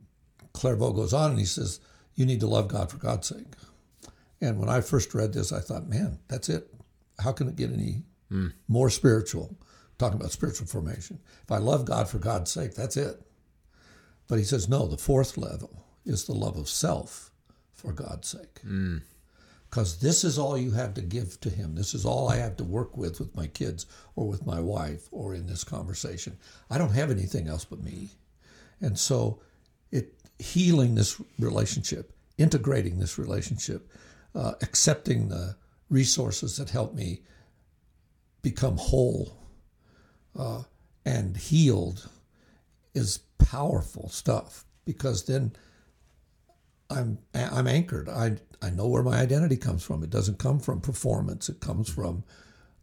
Clairvaux 0.54 0.94
goes 0.94 1.14
on 1.14 1.32
and 1.32 1.40
he 1.40 1.46
says, 1.46 1.80
You 2.16 2.26
need 2.26 2.40
to 2.42 2.48
love 2.48 2.68
God 2.68 2.92
for 2.92 2.98
God's 2.98 3.28
sake. 3.28 3.48
And 4.40 4.60
when 4.60 4.70
I 4.70 4.82
first 4.82 5.14
read 5.14 5.34
this, 5.34 5.52
I 5.52 5.62
thought, 5.62 5.88
man, 5.88 6.20
that's 6.28 6.50
it. 6.50 6.68
How 7.20 7.32
can 7.32 7.48
it 7.48 7.56
get 7.56 7.72
any 7.72 8.04
mm. 8.32 8.52
more 8.68 8.90
spiritual? 8.90 9.58
Talking 9.98 10.20
about 10.20 10.32
spiritual 10.32 10.68
formation. 10.68 11.20
If 11.44 11.52
I 11.52 11.60
love 11.60 11.86
God 11.86 12.10
for 12.10 12.18
God's 12.18 12.52
sake, 12.52 12.74
that's 12.76 12.98
it. 12.98 13.22
But 14.28 14.40
he 14.40 14.44
says, 14.44 14.68
no, 14.68 14.86
the 14.88 14.98
fourth 14.98 15.38
level 15.38 15.86
is 16.06 16.26
the 16.26 16.34
love 16.34 16.58
of 16.58 16.68
self 16.68 17.32
for 17.72 17.94
God's 17.94 18.28
sake. 18.28 18.60
Because 19.74 19.98
this 19.98 20.24
is 20.24 20.38
all 20.38 20.56
you 20.56 20.70
have 20.70 20.94
to 20.94 21.02
give 21.02 21.42
to 21.42 21.50
him. 21.50 21.74
This 21.74 21.96
is 21.96 22.06
all 22.06 22.30
I 22.30 22.36
have 22.36 22.56
to 22.58 22.64
work 22.64 22.96
with 22.96 23.20
with 23.20 23.36
my 23.36 23.48
kids 23.48 23.88
or 24.16 24.28
with 24.28 24.46
my 24.46 24.60
wife 24.60 25.08
or 25.10 25.34
in 25.34 25.48
this 25.48 25.64
conversation. 25.64 26.38
I 26.70 26.78
don't 26.78 26.94
have 26.94 27.10
anything 27.10 27.48
else 27.48 27.66
but 27.66 27.82
me. 27.82 28.12
And 28.82 29.00
so 29.00 29.42
it 29.92 30.14
healing 30.38 30.94
this 30.94 31.20
relationship, 31.40 32.16
integrating 32.38 33.00
this 33.00 33.18
relationship, 33.18 33.90
uh, 34.36 34.54
accepting 34.62 35.30
the 35.30 35.56
resources 35.90 36.56
that 36.58 36.70
help 36.70 36.94
me 36.94 37.24
become 38.44 38.78
whole 38.78 39.36
uh, 40.38 40.62
and 41.04 41.36
healed 41.36 42.08
is 42.94 43.22
powerful 43.40 44.08
stuff 44.10 44.66
because 44.86 45.26
then 45.26 45.56
I'm 46.92 47.18
I'm 47.34 47.68
anchored. 47.68 48.08
I 48.08 48.38
I 48.64 48.70
know 48.70 48.88
where 48.88 49.04
my 49.04 49.20
identity 49.20 49.58
comes 49.58 49.84
from. 49.84 50.04
It 50.04 50.10
doesn't 50.10 50.40
come 50.40 50.60
from 50.60 50.82
performance. 50.82 51.50
It 51.50 51.60
comes 51.60 51.90
from 51.90 52.24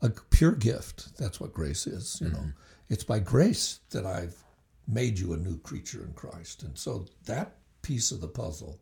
a 0.03 0.11
pure 0.11 0.53
gift. 0.53 1.17
That's 1.19 1.41
what 1.41 1.55
grace 1.55 1.87
is. 1.87 2.21
You 2.21 2.29
know, 2.29 2.39
mm-hmm. 2.39 2.51
it's 2.89 3.05
by 3.05 3.19
grace 3.19 3.81
that 3.91 4.05
I've 4.05 4.37
made 4.87 5.19
you 5.19 5.33
a 5.33 5.37
new 5.37 5.59
creature 5.59 6.05
in 6.05 6.13
Christ, 6.13 6.63
and 6.63 6.77
so 6.77 7.07
that 7.27 7.57
piece 7.83 8.13
of 8.13 8.21
the 8.21 8.29
puzzle 8.29 8.79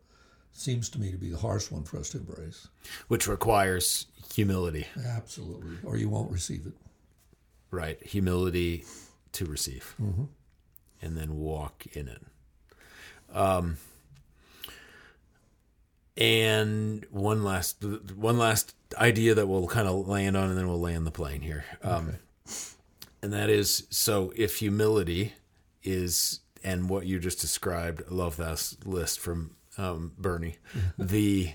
seems 0.52 0.88
to 0.90 0.98
me 0.98 1.12
to 1.12 1.18
be 1.18 1.28
the 1.28 1.38
harsh 1.38 1.70
one 1.70 1.84
for 1.84 1.98
us 1.98 2.10
to 2.10 2.18
embrace. 2.18 2.68
Which 3.06 3.28
requires 3.28 4.06
humility. 4.34 4.86
Absolutely, 5.06 5.76
or 5.84 5.96
you 5.96 6.08
won't 6.08 6.32
receive 6.32 6.66
it. 6.66 6.74
Right, 7.70 8.02
humility 8.04 8.84
to 9.32 9.44
receive. 9.44 9.94
Mm-hmm 10.02 10.24
and 11.00 11.16
then 11.16 11.36
walk 11.36 11.86
in 11.92 12.08
it. 12.08 12.22
Um, 13.32 13.76
and 16.18 17.06
one 17.10 17.44
last 17.44 17.82
one 18.14 18.38
last 18.38 18.74
idea 18.98 19.34
that 19.34 19.46
we'll 19.46 19.68
kind 19.68 19.86
of 19.86 20.08
land 20.08 20.36
on, 20.36 20.50
and 20.50 20.58
then 20.58 20.68
we'll 20.68 20.80
land 20.80 21.06
the 21.06 21.12
plane 21.12 21.40
here. 21.40 21.64
Um, 21.82 22.08
okay. 22.08 22.18
And 23.22 23.32
that 23.32 23.48
is 23.48 23.86
so 23.90 24.32
if 24.36 24.56
humility 24.56 25.34
is 25.82 26.40
and 26.64 26.88
what 26.88 27.06
you 27.06 27.18
just 27.20 27.40
described, 27.40 28.02
I 28.10 28.14
love 28.14 28.36
that 28.36 28.74
list 28.84 29.20
from 29.20 29.52
um, 29.76 30.12
Bernie. 30.18 30.56
the 30.98 31.52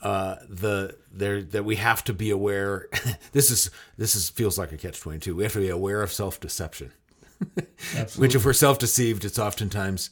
uh, 0.00 0.36
the 0.48 0.96
there 1.12 1.42
that 1.42 1.64
we 1.64 1.76
have 1.76 2.02
to 2.04 2.12
be 2.12 2.30
aware. 2.30 2.88
this 3.32 3.50
is 3.52 3.70
this 3.96 4.16
is 4.16 4.28
feels 4.30 4.58
like 4.58 4.72
a 4.72 4.76
catch 4.76 5.00
twenty 5.00 5.20
two. 5.20 5.36
We 5.36 5.44
have 5.44 5.52
to 5.52 5.60
be 5.60 5.68
aware 5.68 6.02
of 6.02 6.12
self 6.12 6.40
deception. 6.40 6.92
Which, 8.16 8.36
if 8.36 8.44
we're 8.44 8.52
self 8.52 8.78
deceived, 8.78 9.24
it's 9.24 9.38
oftentimes 9.38 10.10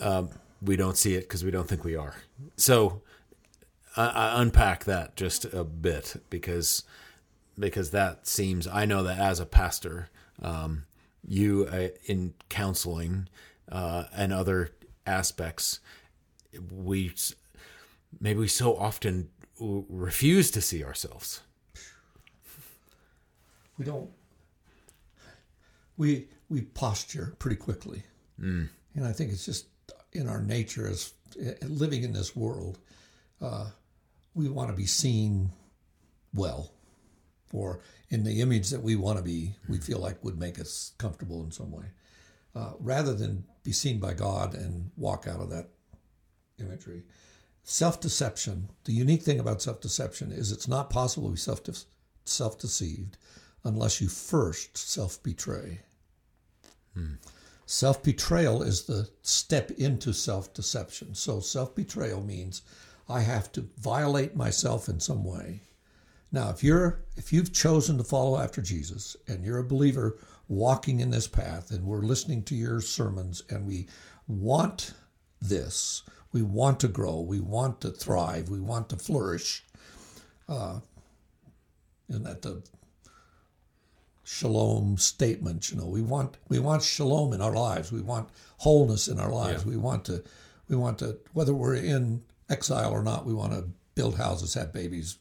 um, 0.00 0.30
we 0.60 0.76
don't 0.76 0.96
see 0.96 1.14
it 1.14 1.20
because 1.20 1.44
we 1.44 1.52
don't 1.52 1.68
think 1.68 1.84
we 1.84 1.94
are. 1.94 2.16
So 2.56 3.02
I, 3.96 4.06
I 4.06 4.42
unpack 4.42 4.84
that 4.84 5.16
just 5.16 5.44
a 5.44 5.64
bit 5.64 6.22
because 6.30 6.84
because 7.58 7.90
that 7.92 8.26
seems 8.26 8.66
I 8.66 8.84
know 8.84 9.02
that 9.04 9.18
as 9.18 9.40
a 9.40 9.46
pastor, 9.46 10.08
um, 10.42 10.84
you 11.26 11.68
uh, 11.70 11.88
in 12.06 12.34
counseling 12.48 13.28
uh, 13.70 14.04
and 14.14 14.32
other 14.32 14.70
aspects, 15.06 15.80
we 16.72 17.12
maybe 18.20 18.40
we 18.40 18.48
so 18.48 18.76
often 18.76 19.28
refuse 19.58 20.50
to 20.50 20.60
see 20.60 20.84
ourselves. 20.84 21.42
We 23.78 23.84
don't. 23.84 24.10
We 25.96 26.28
we 26.48 26.62
posture 26.62 27.34
pretty 27.38 27.56
quickly. 27.56 28.02
Mm. 28.40 28.68
And 28.94 29.06
I 29.06 29.12
think 29.12 29.32
it's 29.32 29.44
just 29.44 29.66
in 30.12 30.28
our 30.28 30.40
nature 30.40 30.88
as 30.88 31.12
eh, 31.40 31.54
living 31.62 32.02
in 32.04 32.12
this 32.12 32.36
world, 32.36 32.78
uh, 33.40 33.70
we 34.34 34.48
want 34.48 34.70
to 34.70 34.76
be 34.76 34.86
seen 34.86 35.50
well, 36.34 36.72
or 37.52 37.80
in 38.10 38.24
the 38.24 38.40
image 38.40 38.70
that 38.70 38.82
we 38.82 38.96
want 38.96 39.18
to 39.18 39.24
be, 39.24 39.54
we 39.68 39.78
feel 39.78 39.98
like 39.98 40.24
would 40.24 40.38
make 40.38 40.58
us 40.58 40.92
comfortable 40.98 41.44
in 41.44 41.52
some 41.52 41.70
way, 41.70 41.86
uh, 42.54 42.72
rather 42.80 43.14
than 43.14 43.44
be 43.62 43.72
seen 43.72 44.00
by 44.00 44.12
God 44.14 44.54
and 44.54 44.90
walk 44.96 45.26
out 45.28 45.40
of 45.40 45.50
that 45.50 45.68
imagery. 46.58 47.04
Self 47.62 48.00
deception, 48.00 48.68
the 48.84 48.92
unique 48.92 49.22
thing 49.22 49.40
about 49.40 49.62
self 49.62 49.80
deception 49.80 50.32
is 50.32 50.52
it's 50.52 50.68
not 50.68 50.90
possible 50.90 51.34
to 51.34 51.34
be 51.34 51.78
self 52.26 52.58
deceived 52.58 53.16
unless 53.64 54.00
you 54.00 54.08
first 54.08 54.76
self 54.76 55.22
betray. 55.22 55.80
Hmm. 56.94 57.14
Self 57.66 58.02
betrayal 58.02 58.62
is 58.62 58.82
the 58.82 59.08
step 59.22 59.70
into 59.72 60.12
self 60.12 60.52
deception. 60.52 61.14
So, 61.14 61.40
self 61.40 61.74
betrayal 61.74 62.22
means 62.22 62.62
I 63.08 63.20
have 63.20 63.52
to 63.52 63.68
violate 63.78 64.34
myself 64.34 64.88
in 64.88 65.00
some 65.00 65.24
way. 65.24 65.60
Now, 66.32 66.50
if 66.50 66.64
you're 66.64 67.04
if 67.16 67.32
you've 67.32 67.52
chosen 67.52 67.98
to 67.98 68.04
follow 68.04 68.38
after 68.38 68.60
Jesus 68.60 69.16
and 69.28 69.44
you're 69.44 69.58
a 69.58 69.64
believer 69.64 70.18
walking 70.48 71.00
in 71.00 71.10
this 71.10 71.28
path 71.28 71.70
and 71.70 71.84
we're 71.84 72.02
listening 72.02 72.42
to 72.44 72.54
your 72.54 72.80
sermons 72.80 73.42
and 73.50 73.66
we 73.66 73.86
want 74.26 74.94
this, 75.40 76.02
we 76.32 76.42
want 76.42 76.80
to 76.80 76.88
grow, 76.88 77.20
we 77.20 77.40
want 77.40 77.80
to 77.82 77.90
thrive, 77.90 78.48
we 78.48 78.60
want 78.60 78.88
to 78.88 78.96
flourish. 78.96 79.64
Uh, 80.48 80.80
isn't 82.08 82.24
that 82.24 82.42
the 82.42 82.62
shalom 84.24 84.96
statement. 84.96 85.70
You 85.70 85.78
know, 85.78 85.86
we 85.86 86.02
want 86.02 86.36
we 86.48 86.58
want 86.58 86.82
shalom 86.82 87.32
in 87.32 87.40
our 87.40 87.54
lives. 87.54 87.92
We 87.92 88.00
want 88.00 88.28
wholeness 88.58 89.06
in 89.06 89.20
our 89.20 89.30
lives. 89.30 89.64
Yeah. 89.64 89.70
We 89.70 89.76
want 89.76 90.04
to 90.06 90.24
we 90.68 90.76
want 90.76 90.98
to 90.98 91.18
whether 91.32 91.54
we're 91.54 91.76
in 91.76 92.22
exile 92.54 92.92
or 92.92 93.02
not. 93.02 93.26
We 93.26 93.34
want 93.34 93.52
to 93.52 93.68
build 93.94 94.16
houses, 94.16 94.54
have 94.54 94.72
babies, 94.72 95.18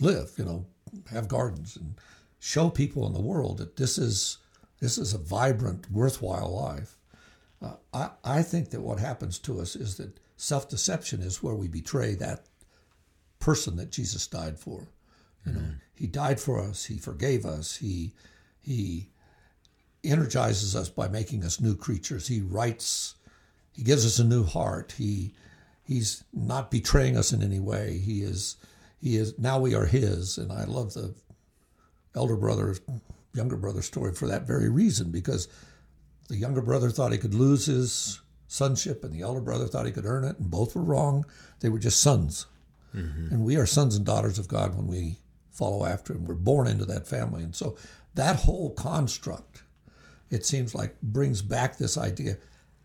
live. 0.00 0.32
You 0.38 0.44
know, 0.44 0.66
have 1.10 1.28
gardens, 1.28 1.76
and 1.76 1.94
show 2.38 2.68
people 2.70 3.06
in 3.06 3.12
the 3.12 3.20
world 3.32 3.58
that 3.58 3.76
this 3.76 3.98
is 3.98 4.38
this 4.80 4.98
is 4.98 5.14
a 5.14 5.18
vibrant, 5.18 5.90
worthwhile 5.90 6.54
life. 6.54 6.96
Uh, 7.62 7.76
I 7.92 8.10
I 8.38 8.42
think 8.42 8.70
that 8.70 8.80
what 8.80 8.98
happens 8.98 9.38
to 9.40 9.60
us 9.60 9.76
is 9.76 9.96
that 9.96 10.20
self 10.36 10.68
deception 10.68 11.22
is 11.22 11.42
where 11.42 11.54
we 11.54 11.68
betray 11.68 12.14
that 12.16 12.46
person 13.38 13.76
that 13.76 13.90
Jesus 13.90 14.26
died 14.26 14.58
for. 14.58 14.88
You 15.46 15.52
know, 15.52 15.60
mm-hmm. 15.60 15.70
He 15.94 16.06
died 16.06 16.40
for 16.40 16.60
us. 16.60 16.84
He 16.86 16.98
forgave 16.98 17.44
us. 17.46 17.76
He 17.76 18.12
He 18.60 19.08
energizes 20.02 20.76
us 20.76 20.88
by 20.88 21.08
making 21.08 21.44
us 21.44 21.60
new 21.60 21.76
creatures. 21.76 22.28
He 22.28 22.40
writes. 22.40 23.14
He 23.72 23.82
gives 23.82 24.06
us 24.06 24.18
a 24.18 24.24
new 24.24 24.44
heart. 24.44 24.94
He 24.98 25.34
He's 25.84 26.24
not 26.32 26.70
betraying 26.70 27.16
us 27.16 27.32
in 27.32 27.42
any 27.42 27.60
way. 27.60 27.98
He 27.98 28.22
is 28.22 28.56
He 29.00 29.16
is 29.16 29.38
now 29.38 29.58
we 29.58 29.74
are 29.74 29.86
His. 29.86 30.38
And 30.38 30.52
I 30.52 30.64
love 30.64 30.94
the 30.94 31.14
elder 32.14 32.36
brother, 32.36 32.76
younger 33.34 33.56
brother 33.56 33.82
story 33.82 34.14
for 34.14 34.26
that 34.28 34.46
very 34.46 34.68
reason 34.68 35.10
because 35.10 35.48
the 36.28 36.36
younger 36.36 36.62
brother 36.62 36.90
thought 36.90 37.12
he 37.12 37.18
could 37.18 37.34
lose 37.34 37.66
his 37.66 38.20
sonship 38.46 39.04
and 39.04 39.12
the 39.12 39.20
elder 39.20 39.40
brother 39.40 39.66
thought 39.66 39.84
he 39.84 39.92
could 39.92 40.06
earn 40.06 40.24
it 40.24 40.38
and 40.38 40.50
both 40.50 40.76
were 40.76 40.82
wrong 40.82 41.26
they 41.60 41.68
were 41.68 41.78
just 41.78 42.00
sons 42.00 42.46
mm-hmm. 42.94 43.34
and 43.34 43.44
we 43.44 43.56
are 43.56 43.66
sons 43.66 43.96
and 43.96 44.06
daughters 44.06 44.38
of 44.38 44.46
god 44.46 44.76
when 44.76 44.86
we 44.86 45.18
follow 45.54 45.86
after 45.86 46.12
him. 46.12 46.26
We're 46.26 46.34
born 46.34 46.66
into 46.66 46.84
that 46.86 47.06
family. 47.06 47.42
And 47.42 47.54
so 47.54 47.76
that 48.14 48.36
whole 48.36 48.70
construct, 48.74 49.62
it 50.30 50.44
seems 50.44 50.74
like, 50.74 51.00
brings 51.00 51.40
back 51.40 51.78
this 51.78 51.96
idea 51.96 52.36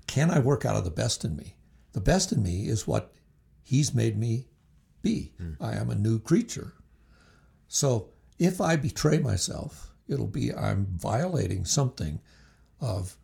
can 0.07 0.31
I 0.31 0.39
work 0.39 0.65
out 0.65 0.75
of 0.75 0.85
the 0.85 0.89
best 0.89 1.23
in 1.23 1.35
me? 1.35 1.53
The 1.93 2.01
best 2.01 2.31
in 2.31 2.43
me 2.43 2.67
is 2.67 2.87
what 2.87 3.13
he's 3.63 3.93
made 3.93 4.17
me 4.17 4.47
be. 5.01 5.33
Mm. 5.41 5.57
I 5.59 5.73
am 5.73 5.89
a 5.89 5.95
new 5.95 6.19
creature. 6.19 6.73
So 7.67 8.09
if 8.37 8.61
I 8.61 8.75
betray 8.75 9.19
myself, 9.19 9.93
it'll 10.07 10.27
be 10.27 10.53
I'm 10.53 10.87
violating 10.97 11.65
something 11.65 12.19
of 12.81 13.17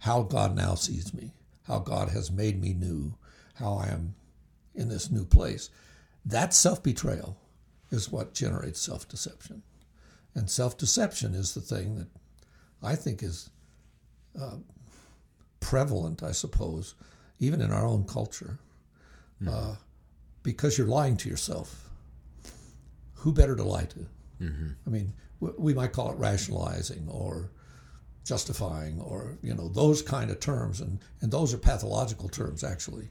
how 0.00 0.22
God 0.22 0.54
now 0.54 0.74
sees 0.74 1.12
me, 1.12 1.32
how 1.66 1.78
God 1.80 2.10
has 2.10 2.30
made 2.30 2.60
me 2.60 2.72
new, 2.72 3.14
how 3.54 3.74
I 3.74 3.88
am 3.88 4.14
in 4.74 4.88
this 4.88 5.10
new 5.10 5.24
place. 5.24 5.70
That 6.24 6.54
self 6.54 6.82
betrayal 6.82 7.36
is 7.90 8.12
what 8.12 8.34
generates 8.34 8.80
self 8.80 9.08
deception. 9.08 9.62
And 10.34 10.48
self 10.48 10.76
deception 10.76 11.34
is 11.34 11.54
the 11.54 11.60
thing 11.60 11.96
that 11.96 12.08
I 12.82 12.94
think 12.94 13.22
is 13.22 13.50
uh, 14.40 14.56
prevalent, 15.60 16.22
I 16.22 16.32
suppose, 16.32 16.94
even 17.38 17.60
in 17.60 17.72
our 17.72 17.86
own 17.86 18.04
culture, 18.04 18.58
mm-hmm. 19.42 19.48
uh, 19.52 19.76
because 20.42 20.78
you're 20.78 20.86
lying 20.86 21.16
to 21.18 21.28
yourself. 21.28 21.90
Who 23.14 23.32
better 23.32 23.56
to 23.56 23.64
lie 23.64 23.84
to? 23.86 24.06
Mm-hmm. 24.40 24.68
I 24.86 24.90
mean, 24.90 25.12
we 25.40 25.74
might 25.74 25.92
call 25.92 26.12
it 26.12 26.18
rationalizing 26.18 27.08
or 27.08 27.50
justifying 28.28 29.00
or 29.00 29.38
you 29.42 29.54
know 29.54 29.68
those 29.68 30.02
kind 30.02 30.30
of 30.30 30.38
terms 30.38 30.82
and 30.82 30.98
and 31.22 31.32
those 31.32 31.54
are 31.54 31.58
pathological 31.58 32.28
terms 32.28 32.62
actually 32.62 33.08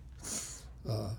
uh, 0.87 1.09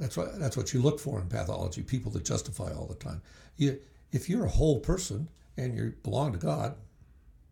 that's 0.00 0.16
what 0.16 0.36
that's 0.40 0.56
what 0.56 0.74
you 0.74 0.82
look 0.82 0.98
for 0.98 1.20
in 1.20 1.28
pathology 1.28 1.80
people 1.80 2.10
that 2.10 2.24
justify 2.24 2.72
all 2.72 2.86
the 2.86 2.94
time 2.96 3.22
you, 3.56 3.78
if 4.10 4.28
you're 4.28 4.46
a 4.46 4.48
whole 4.48 4.80
person 4.80 5.28
and 5.56 5.76
you 5.76 5.94
belong 6.02 6.32
to 6.32 6.38
god 6.38 6.74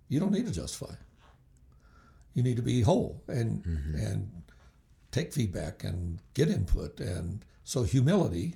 you 0.08 0.18
don't 0.18 0.32
need 0.32 0.46
to 0.46 0.52
justify 0.52 0.92
you 2.34 2.42
need 2.42 2.56
to 2.56 2.62
be 2.62 2.80
whole 2.80 3.22
and 3.28 3.62
mm-hmm. 3.62 3.94
and 3.94 4.30
take 5.18 5.32
feedback 5.32 5.84
and 5.84 6.18
get 6.34 6.48
input 6.48 7.00
and 7.00 7.44
so 7.64 7.82
humility 7.82 8.54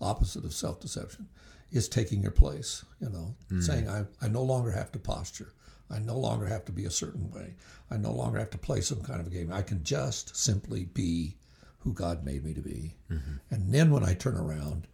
opposite 0.00 0.44
of 0.44 0.52
self-deception 0.52 1.28
is 1.70 1.88
taking 1.88 2.22
your 2.22 2.32
place 2.32 2.84
you 3.00 3.08
know 3.08 3.34
mm-hmm. 3.46 3.60
saying 3.60 3.88
I, 3.88 4.04
I 4.20 4.28
no 4.28 4.42
longer 4.42 4.70
have 4.70 4.92
to 4.92 4.98
posture 4.98 5.52
I 5.92 5.98
no 5.98 6.16
longer 6.18 6.46
have 6.46 6.64
to 6.64 6.72
be 6.72 6.86
a 6.86 6.90
certain 6.90 7.30
way. 7.30 7.54
I 7.90 7.98
no 7.98 8.12
longer 8.12 8.38
have 8.38 8.50
to 8.50 8.58
play 8.58 8.80
some 8.80 9.02
kind 9.02 9.20
of 9.20 9.26
a 9.26 9.30
game. 9.30 9.52
I 9.52 9.62
can 9.62 9.84
just 9.84 10.34
simply 10.34 10.84
be 10.86 11.36
who 11.80 11.92
God 11.92 12.24
made 12.24 12.44
me 12.44 12.54
to 12.54 12.60
be. 12.60 12.94
Mm-hmm. 13.10 13.34
And 13.50 13.74
then 13.74 13.90
when 13.90 14.02
I 14.02 14.14
turn 14.14 14.36
around, 14.36 14.86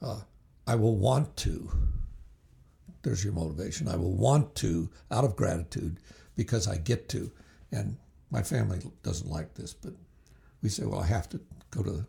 uh, 0.00 0.20
I 0.66 0.76
will 0.76 0.96
want 0.96 1.36
to. 1.38 1.70
There's 3.02 3.24
your 3.24 3.32
motivation. 3.32 3.88
I 3.88 3.96
will 3.96 4.14
want 4.14 4.54
to, 4.56 4.88
out 5.10 5.24
of 5.24 5.36
gratitude, 5.36 5.98
because 6.36 6.68
I 6.68 6.76
get 6.76 7.08
to. 7.10 7.32
And 7.72 7.96
my 8.30 8.42
family 8.42 8.80
doesn't 9.02 9.28
like 9.28 9.54
this, 9.54 9.74
but 9.74 9.94
we 10.64 10.70
say, 10.70 10.86
well, 10.86 11.00
I 11.00 11.06
have 11.06 11.28
to 11.28 11.40
go 11.70 11.82
to 11.82 12.06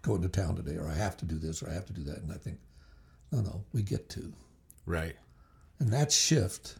go 0.00 0.16
into 0.16 0.28
town 0.28 0.56
today, 0.56 0.78
or 0.78 0.88
I 0.88 0.94
have 0.94 1.16
to 1.18 1.26
do 1.26 1.38
this, 1.38 1.62
or 1.62 1.68
I 1.68 1.74
have 1.74 1.84
to 1.86 1.92
do 1.92 2.02
that. 2.04 2.22
And 2.22 2.32
I 2.32 2.36
think, 2.36 2.58
no, 3.30 3.42
no, 3.42 3.64
we 3.72 3.82
get 3.82 4.08
to. 4.10 4.32
Right. 4.86 5.14
And 5.78 5.92
that 5.92 6.10
shift 6.10 6.76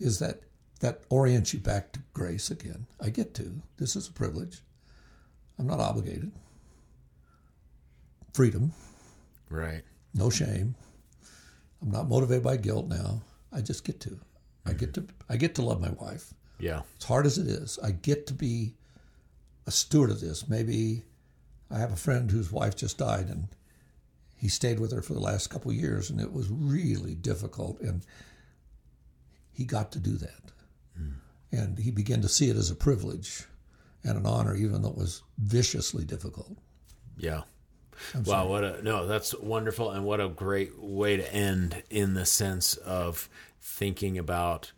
is 0.00 0.18
that 0.18 0.40
that 0.80 1.02
orients 1.10 1.52
you 1.52 1.60
back 1.60 1.92
to 1.92 2.00
grace 2.14 2.50
again. 2.50 2.86
I 3.00 3.10
get 3.10 3.34
to. 3.34 3.60
This 3.76 3.96
is 3.96 4.08
a 4.08 4.12
privilege. 4.12 4.62
I'm 5.58 5.66
not 5.66 5.78
obligated. 5.78 6.32
Freedom. 8.32 8.72
Right. 9.50 9.82
No 10.14 10.30
shame. 10.30 10.74
I'm 11.82 11.90
not 11.90 12.08
motivated 12.08 12.44
by 12.44 12.56
guilt 12.56 12.88
now. 12.88 13.20
I 13.52 13.60
just 13.60 13.84
get 13.84 14.00
to. 14.00 14.18
I 14.64 14.72
get 14.72 14.92
mm-hmm. 14.92 15.06
to 15.06 15.14
I 15.28 15.36
get 15.36 15.54
to 15.56 15.62
love 15.62 15.82
my 15.82 15.90
wife. 15.90 16.32
Yeah. 16.58 16.80
As 16.98 17.04
hard 17.04 17.26
as 17.26 17.36
it 17.36 17.46
is, 17.46 17.78
I 17.82 17.90
get 17.90 18.26
to 18.28 18.34
be 18.34 18.74
a 19.66 19.70
steward 19.70 20.10
of 20.10 20.20
this. 20.20 20.48
Maybe 20.48 21.02
I 21.70 21.78
have 21.78 21.92
a 21.92 21.96
friend 21.96 22.30
whose 22.30 22.52
wife 22.52 22.76
just 22.76 22.98
died 22.98 23.28
and 23.28 23.48
he 24.34 24.48
stayed 24.48 24.78
with 24.78 24.92
her 24.92 25.02
for 25.02 25.14
the 25.14 25.20
last 25.20 25.48
couple 25.48 25.70
of 25.70 25.76
years 25.76 26.10
and 26.10 26.20
it 26.20 26.32
was 26.32 26.48
really 26.50 27.14
difficult 27.14 27.80
and 27.80 28.02
he 29.52 29.64
got 29.64 29.92
to 29.92 29.98
do 29.98 30.12
that. 30.12 30.52
Mm. 31.00 31.14
And 31.52 31.78
he 31.78 31.90
began 31.90 32.20
to 32.22 32.28
see 32.28 32.50
it 32.50 32.56
as 32.56 32.70
a 32.70 32.76
privilege 32.76 33.44
and 34.04 34.18
an 34.18 34.26
honor, 34.26 34.54
even 34.54 34.82
though 34.82 34.90
it 34.90 34.96
was 34.96 35.22
viciously 35.38 36.04
difficult. 36.04 36.56
Yeah. 37.16 37.42
I'm 38.14 38.24
wow, 38.24 38.42
sorry. 38.42 38.48
what 38.48 38.64
a 38.64 38.82
no, 38.82 39.06
that's 39.06 39.34
wonderful 39.34 39.90
and 39.90 40.04
what 40.04 40.20
a 40.20 40.28
great 40.28 40.78
way 40.78 41.16
to 41.16 41.34
end 41.34 41.82
in 41.88 42.12
the 42.12 42.26
sense 42.26 42.76
of 42.76 43.30
thinking 43.58 44.18
about 44.18 44.72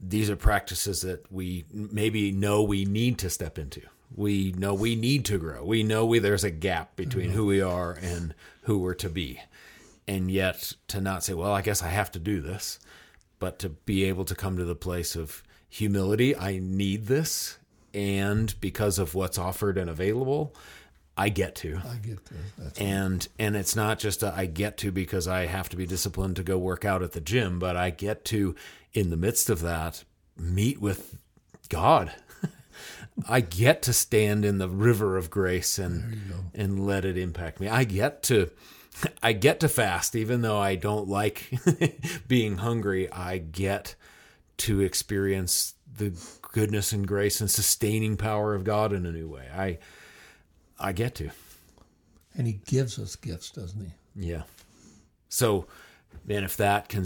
these 0.00 0.30
are 0.30 0.36
practices 0.36 1.02
that 1.02 1.30
we 1.30 1.66
maybe 1.70 2.32
know 2.32 2.62
we 2.62 2.86
need 2.86 3.18
to 3.18 3.28
step 3.28 3.58
into. 3.58 3.82
We 4.14 4.52
know 4.52 4.74
we 4.74 4.96
need 4.96 5.24
to 5.26 5.38
grow. 5.38 5.64
We 5.64 5.82
know 5.82 6.04
we 6.04 6.18
there's 6.18 6.44
a 6.44 6.50
gap 6.50 6.96
between 6.96 7.28
mm-hmm. 7.28 7.36
who 7.36 7.46
we 7.46 7.60
are 7.60 7.92
and 7.92 8.34
who 8.62 8.78
we're 8.78 8.94
to 8.94 9.08
be. 9.08 9.40
And 10.08 10.30
yet 10.30 10.72
to 10.88 11.00
not 11.00 11.22
say, 11.22 11.34
well, 11.34 11.52
I 11.52 11.62
guess 11.62 11.82
I 11.82 11.88
have 11.88 12.10
to 12.12 12.18
do 12.18 12.40
this, 12.40 12.80
but 13.38 13.58
to 13.60 13.68
be 13.68 14.04
able 14.04 14.24
to 14.24 14.34
come 14.34 14.56
to 14.56 14.64
the 14.64 14.74
place 14.74 15.14
of 15.14 15.42
humility, 15.68 16.36
I 16.36 16.58
need 16.60 17.06
this, 17.06 17.58
and 17.94 18.54
because 18.60 18.98
of 18.98 19.14
what's 19.14 19.38
offered 19.38 19.78
and 19.78 19.88
available, 19.88 20.54
I 21.16 21.28
get 21.28 21.54
to. 21.56 21.80
I 21.84 21.96
get 21.96 22.24
to. 22.26 22.34
That's 22.58 22.78
and 22.80 23.14
right. 23.14 23.28
and 23.38 23.56
it's 23.56 23.76
not 23.76 23.98
just 23.98 24.22
a, 24.22 24.32
I 24.34 24.46
get 24.46 24.78
to 24.78 24.90
because 24.90 25.28
I 25.28 25.46
have 25.46 25.68
to 25.70 25.76
be 25.76 25.86
disciplined 25.86 26.36
to 26.36 26.42
go 26.42 26.58
work 26.58 26.84
out 26.84 27.02
at 27.02 27.12
the 27.12 27.20
gym, 27.20 27.58
but 27.58 27.76
I 27.76 27.90
get 27.90 28.24
to 28.26 28.54
in 28.92 29.10
the 29.10 29.16
midst 29.16 29.50
of 29.50 29.60
that 29.60 30.04
meet 30.36 30.80
with 30.80 31.18
God. 31.68 32.12
I 33.28 33.40
get 33.40 33.82
to 33.82 33.92
stand 33.92 34.44
in 34.44 34.58
the 34.58 34.68
river 34.68 35.16
of 35.16 35.30
grace 35.30 35.78
and 35.78 36.18
and 36.54 36.86
let 36.86 37.04
it 37.04 37.18
impact 37.18 37.60
me. 37.60 37.68
I 37.68 37.84
get 37.84 38.22
to 38.24 38.50
I 39.22 39.32
get 39.32 39.60
to 39.60 39.68
fast, 39.68 40.14
even 40.16 40.42
though 40.42 40.58
I 40.58 40.76
don't 40.76 41.08
like 41.08 41.50
being 42.28 42.58
hungry. 42.58 43.10
I 43.10 43.38
get 43.38 43.94
to 44.58 44.80
experience 44.80 45.74
the 45.96 46.12
goodness 46.52 46.92
and 46.92 47.06
grace 47.06 47.40
and 47.40 47.50
sustaining 47.50 48.16
power 48.16 48.54
of 48.54 48.64
God 48.64 48.92
in 48.92 49.06
a 49.06 49.12
new 49.12 49.28
way. 49.28 49.48
I, 49.54 49.78
I 50.78 50.92
get 50.92 51.14
to. 51.16 51.30
And 52.36 52.46
He 52.46 52.60
gives 52.66 52.98
us 52.98 53.16
gifts, 53.16 53.50
doesn't 53.50 53.80
He? 53.80 53.92
Yeah. 54.28 54.42
So, 55.28 55.66
man, 56.26 56.44
if 56.44 56.56
that 56.56 56.88
can 56.88 57.04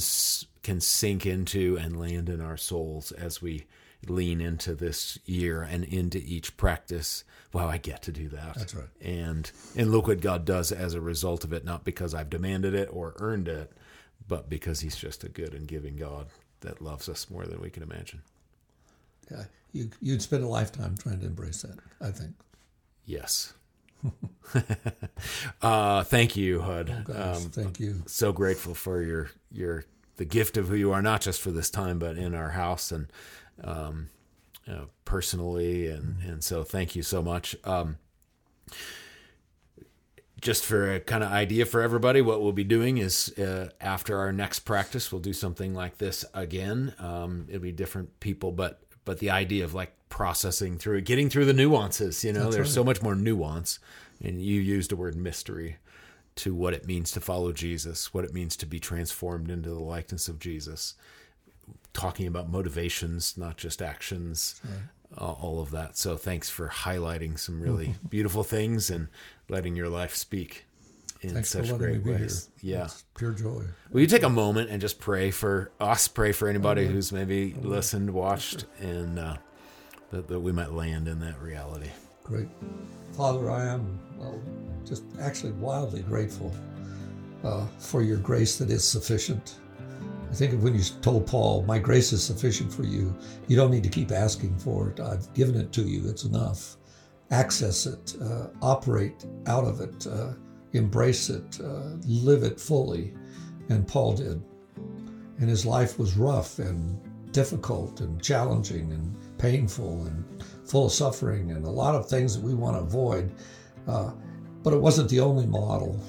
can 0.63 0.81
sink 0.81 1.27
into 1.27 1.77
and 1.77 2.01
land 2.01 2.31
in 2.31 2.41
our 2.41 2.57
souls 2.57 3.13
as 3.13 3.43
we 3.43 3.67
lean 4.11 4.41
into 4.41 4.75
this 4.75 5.19
year 5.25 5.63
and 5.63 5.85
into 5.85 6.19
each 6.19 6.57
practice. 6.57 7.25
Wow, 7.53 7.69
I 7.69 7.79
get 7.79 8.03
to 8.03 8.13
do 8.13 8.29
that. 8.29 8.55
That's 8.57 8.75
right. 8.75 8.89
And 9.01 9.51
and 9.77 9.91
look 9.91 10.07
what 10.07 10.21
God 10.21 10.45
does 10.45 10.73
as 10.73 10.95
a 10.95 11.01
result 11.01 11.45
of 11.45 11.53
it, 11.53 11.65
not 11.65 11.85
because 11.85 12.15
I've 12.15 12.31
demanded 12.31 12.75
it 12.75 12.89
or 12.93 13.15
earned 13.19 13.49
it, 13.49 13.73
but 14.27 14.49
because 14.49 14.81
He's 14.81 14.97
just 14.97 15.25
a 15.25 15.29
good 15.29 15.55
and 15.55 15.67
giving 15.67 15.97
God 15.97 16.27
that 16.61 16.81
loves 16.81 17.09
us 17.09 17.31
more 17.31 17.45
than 17.45 17.61
we 17.61 17.71
can 17.71 17.83
imagine. 17.83 18.23
Yeah, 19.31 19.45
you 19.73 19.91
you'd 20.01 20.23
spend 20.23 20.45
a 20.45 20.49
lifetime 20.49 20.97
trying 20.97 21.21
to 21.21 21.27
embrace 21.27 21.63
that. 21.63 21.79
I 22.01 22.11
think. 22.11 22.35
Yes. 23.07 23.53
uh, 25.63 26.05
thank 26.05 26.37
you, 26.37 26.61
Hud. 26.61 26.91
Oh 26.91 27.13
gosh, 27.13 27.37
um, 27.37 27.43
thank 27.51 27.81
you. 27.81 28.03
So 28.07 28.33
grateful 28.33 28.75
for 28.75 29.03
your 29.03 29.31
your 29.51 29.85
the 30.17 30.25
gift 30.25 30.57
of 30.57 30.69
who 30.69 30.77
you 30.77 30.93
are, 30.93 31.03
not 31.03 31.21
just 31.21 31.41
for 31.41 31.51
this 31.51 31.71
time, 31.71 31.99
but 31.99 32.17
in 32.17 32.35
our 32.35 32.51
house 32.51 32.93
and 32.93 33.09
um, 33.63 34.09
know, 34.67 34.89
personally, 35.05 35.87
and 35.87 36.17
and 36.23 36.43
so 36.43 36.63
thank 36.65 36.97
you 36.97 37.03
so 37.03 37.23
much. 37.23 37.57
Um, 37.65 37.99
just 40.41 40.65
for 40.65 40.93
a 40.95 41.01
kind 41.01 41.25
of 41.25 41.31
idea 41.31 41.65
for 41.65 41.81
everybody, 41.81 42.21
what 42.21 42.43
we'll 42.43 42.53
be 42.53 42.65
doing 42.65 42.99
is 42.99 43.31
uh, 43.39 43.71
after 43.81 44.19
our 44.19 44.31
next 44.31 44.61
practice, 44.61 45.11
we'll 45.11 45.21
do 45.21 45.33
something 45.33 45.75
like 45.75 45.99
this 45.99 46.25
again. 46.35 46.95
Um, 46.99 47.47
it'll 47.49 47.63
be 47.63 47.73
different 47.73 48.21
people, 48.21 48.53
but 48.53 48.83
but 49.05 49.19
the 49.19 49.31
idea 49.31 49.65
of 49.65 49.75
like 49.75 49.93
processing 50.09 50.79
through 50.79 50.99
it, 50.99 51.05
getting 51.05 51.29
through 51.29 51.47
the 51.47 51.53
nuances. 51.53 52.25
You 52.25 52.33
know, 52.33 52.45
That's 52.45 52.57
there's 52.57 52.69
right. 52.69 52.75
so 52.75 52.85
much 52.85 53.03
more 53.03 53.15
nuance, 53.15 53.79
and 54.23 54.41
you 54.41 54.61
used 54.61 54.91
the 54.91 54.97
word 54.97 55.17
mystery 55.17 55.77
to 56.37 56.55
what 56.55 56.75
it 56.75 56.85
means 56.85 57.13
to 57.13 57.21
follow 57.21 57.53
Jesus, 57.53 58.13
what 58.13 58.25
it 58.25 58.35
means 58.35 58.57
to 58.57 58.67
be 58.67 58.81
transformed 58.81 59.51
into 59.51 59.69
the 59.69 59.83
likeness 59.83 60.27
of 60.27 60.41
Jesus 60.41 60.95
talking 61.93 62.27
about 62.27 62.51
motivations, 62.51 63.37
not 63.37 63.57
just 63.57 63.81
actions, 63.81 64.61
uh, 65.17 65.33
all 65.33 65.61
of 65.61 65.71
that. 65.71 65.97
So 65.97 66.17
thanks 66.17 66.51
for 66.51 66.69
highlighting 66.69 67.39
some 67.39 67.61
really 67.61 67.95
beautiful 68.09 68.43
things 68.43 68.91
and 68.91 69.09
letting 69.49 69.77
your 69.77 69.89
life 69.89 70.15
speak 70.15 70.67
in 71.21 71.31
thanks 71.31 71.51
such 71.51 71.77
great 71.79 72.05
ways. 72.05 72.51
Yeah, 72.61 72.85
it's 72.85 73.05
pure 73.17 73.33
joy. 73.33 73.65
Will 73.91 74.01
you 74.01 74.07
take 74.07 74.23
a 74.23 74.29
moment 74.29 74.71
and 74.71 74.81
just 74.81 74.99
pray 74.99 75.31
for 75.31 75.71
us? 75.81 76.09
Pray 76.09 76.33
for 76.33 76.49
anybody 76.49 76.87
who's 76.87 77.13
maybe 77.13 77.55
listened, 77.55 78.11
watched, 78.11 78.67
and 78.81 79.19
uh, 79.19 79.37
that, 80.11 80.29
that 80.29 80.41
we 80.41 80.53
might 80.53 80.73
land 80.73 81.09
in 81.09 81.21
that 81.21 81.41
reality. 81.41 81.91
Great, 82.23 82.49
Father, 83.13 83.51
I 83.51 83.67
am 83.67 83.99
well, 84.19 84.41
just 84.85 85.05
actually 85.21 85.53
wildly 85.53 86.03
grateful 86.03 86.55
uh, 87.43 87.67
for 87.79 88.03
your 88.03 88.19
grace 88.19 88.57
that 88.59 88.71
is 88.71 88.85
sufficient 88.85 89.57
I 90.31 90.35
think 90.35 90.61
when 90.63 90.75
you 90.75 90.83
told 91.03 91.27
Paul, 91.27 91.63
My 91.63 91.79
grace 91.79 92.13
is 92.13 92.25
sufficient 92.25 92.73
for 92.73 92.83
you. 92.83 93.17
You 93.47 93.57
don't 93.57 93.71
need 93.71 93.85
to 93.85 93.89
keep 93.89 94.11
asking 94.11 94.59
for 94.59 94.91
it. 94.91 95.01
I've 95.01 95.33
given 95.35 95.57
it 95.57 95.73
to 95.73 95.83
you. 95.83 96.09
It's 96.09 96.25
enough. 96.25 96.77
Access 97.31 97.87
it, 97.87 98.17
uh, 98.21 98.49
operate 98.61 99.25
out 99.47 99.65
of 99.65 99.81
it, 99.81 100.07
uh, 100.07 100.33
embrace 100.73 101.31
it, 101.31 101.61
uh, 101.61 101.97
live 102.07 102.43
it 102.43 102.61
fully. 102.61 103.15
And 103.69 103.87
Paul 103.87 104.15
did. 104.15 104.43
And 105.39 105.49
his 105.49 105.65
life 105.65 105.99
was 105.99 106.17
rough 106.17 106.59
and 106.59 107.01
difficult 107.33 108.01
and 108.01 108.23
challenging 108.23 108.93
and 108.93 109.39
painful 109.39 110.07
and 110.07 110.45
full 110.65 110.87
of 110.87 110.93
suffering 110.93 111.51
and 111.51 111.67
a 111.67 111.71
lot 111.71 111.95
of 111.95 112.09
things 112.09 112.35
that 112.35 112.43
we 112.43 112.55
want 112.55 112.77
to 112.77 112.83
avoid. 112.83 113.33
Uh, 113.87 114.13
but 114.63 114.73
it 114.73 114.81
wasn't 114.81 115.11
the 115.11 115.21
only 115.21 115.47
model. 115.47 116.01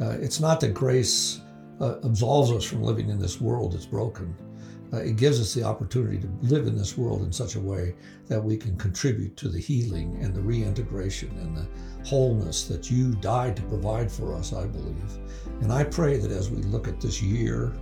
Uh, 0.00 0.16
it's 0.20 0.40
not 0.40 0.60
that 0.60 0.74
grace 0.74 1.40
uh, 1.80 1.96
absolves 2.04 2.50
us 2.52 2.64
from 2.64 2.82
living 2.82 3.08
in 3.08 3.18
this 3.18 3.40
world 3.40 3.72
that's 3.72 3.86
broken. 3.86 4.34
Uh, 4.92 4.98
it 4.98 5.16
gives 5.16 5.40
us 5.40 5.54
the 5.54 5.62
opportunity 5.62 6.18
to 6.18 6.28
live 6.42 6.66
in 6.66 6.76
this 6.76 6.96
world 6.96 7.22
in 7.22 7.32
such 7.32 7.56
a 7.56 7.60
way 7.60 7.94
that 8.28 8.42
we 8.42 8.56
can 8.56 8.76
contribute 8.76 9.36
to 9.36 9.48
the 9.48 9.58
healing 9.58 10.16
and 10.22 10.34
the 10.34 10.40
reintegration 10.40 11.30
and 11.38 11.56
the 11.56 11.66
wholeness 12.06 12.68
that 12.68 12.90
you 12.90 13.14
died 13.16 13.56
to 13.56 13.62
provide 13.62 14.10
for 14.10 14.34
us, 14.34 14.52
I 14.52 14.66
believe. 14.66 15.18
And 15.62 15.72
I 15.72 15.82
pray 15.82 16.18
that 16.18 16.30
as 16.30 16.50
we 16.50 16.62
look 16.62 16.86
at 16.86 17.00
this 17.00 17.20
year 17.20 17.72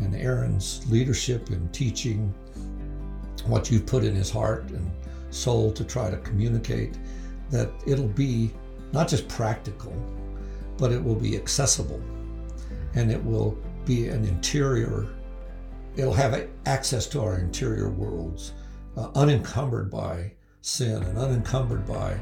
and 0.00 0.14
Aaron's 0.16 0.84
leadership 0.90 1.50
and 1.50 1.72
teaching, 1.72 2.34
what 3.46 3.70
you've 3.70 3.86
put 3.86 4.02
in 4.02 4.14
his 4.14 4.30
heart 4.30 4.70
and 4.70 4.90
soul 5.30 5.70
to 5.72 5.84
try 5.84 6.10
to 6.10 6.16
communicate, 6.18 6.98
that 7.50 7.70
it'll 7.86 8.08
be 8.08 8.50
not 8.92 9.08
just 9.08 9.28
practical, 9.28 9.94
but 10.78 10.90
it 10.90 11.02
will 11.02 11.14
be 11.14 11.36
accessible 11.36 12.00
and 12.94 13.10
it 13.10 13.22
will 13.24 13.56
be 13.84 14.08
an 14.08 14.24
interior, 14.24 15.08
it'll 15.96 16.12
have 16.12 16.48
access 16.66 17.06
to 17.08 17.20
our 17.20 17.38
interior 17.38 17.90
worlds, 17.90 18.52
uh, 18.96 19.10
unencumbered 19.14 19.90
by 19.90 20.32
sin 20.62 21.02
and 21.02 21.18
unencumbered 21.18 21.86
by 21.86 22.18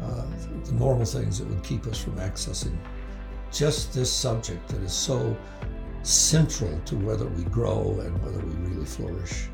uh, 0.00 0.24
the 0.64 0.72
normal 0.72 1.04
things 1.04 1.38
that 1.38 1.48
would 1.48 1.62
keep 1.62 1.86
us 1.86 2.02
from 2.02 2.16
accessing 2.16 2.76
just 3.52 3.92
this 3.92 4.10
subject 4.10 4.66
that 4.68 4.80
is 4.82 4.92
so 4.92 5.36
central 6.02 6.80
to 6.84 6.96
whether 6.96 7.26
we 7.26 7.44
grow 7.44 7.98
and 8.00 8.20
whether 8.24 8.38
we 8.38 8.54
really 8.70 8.86
flourish. 8.86 9.48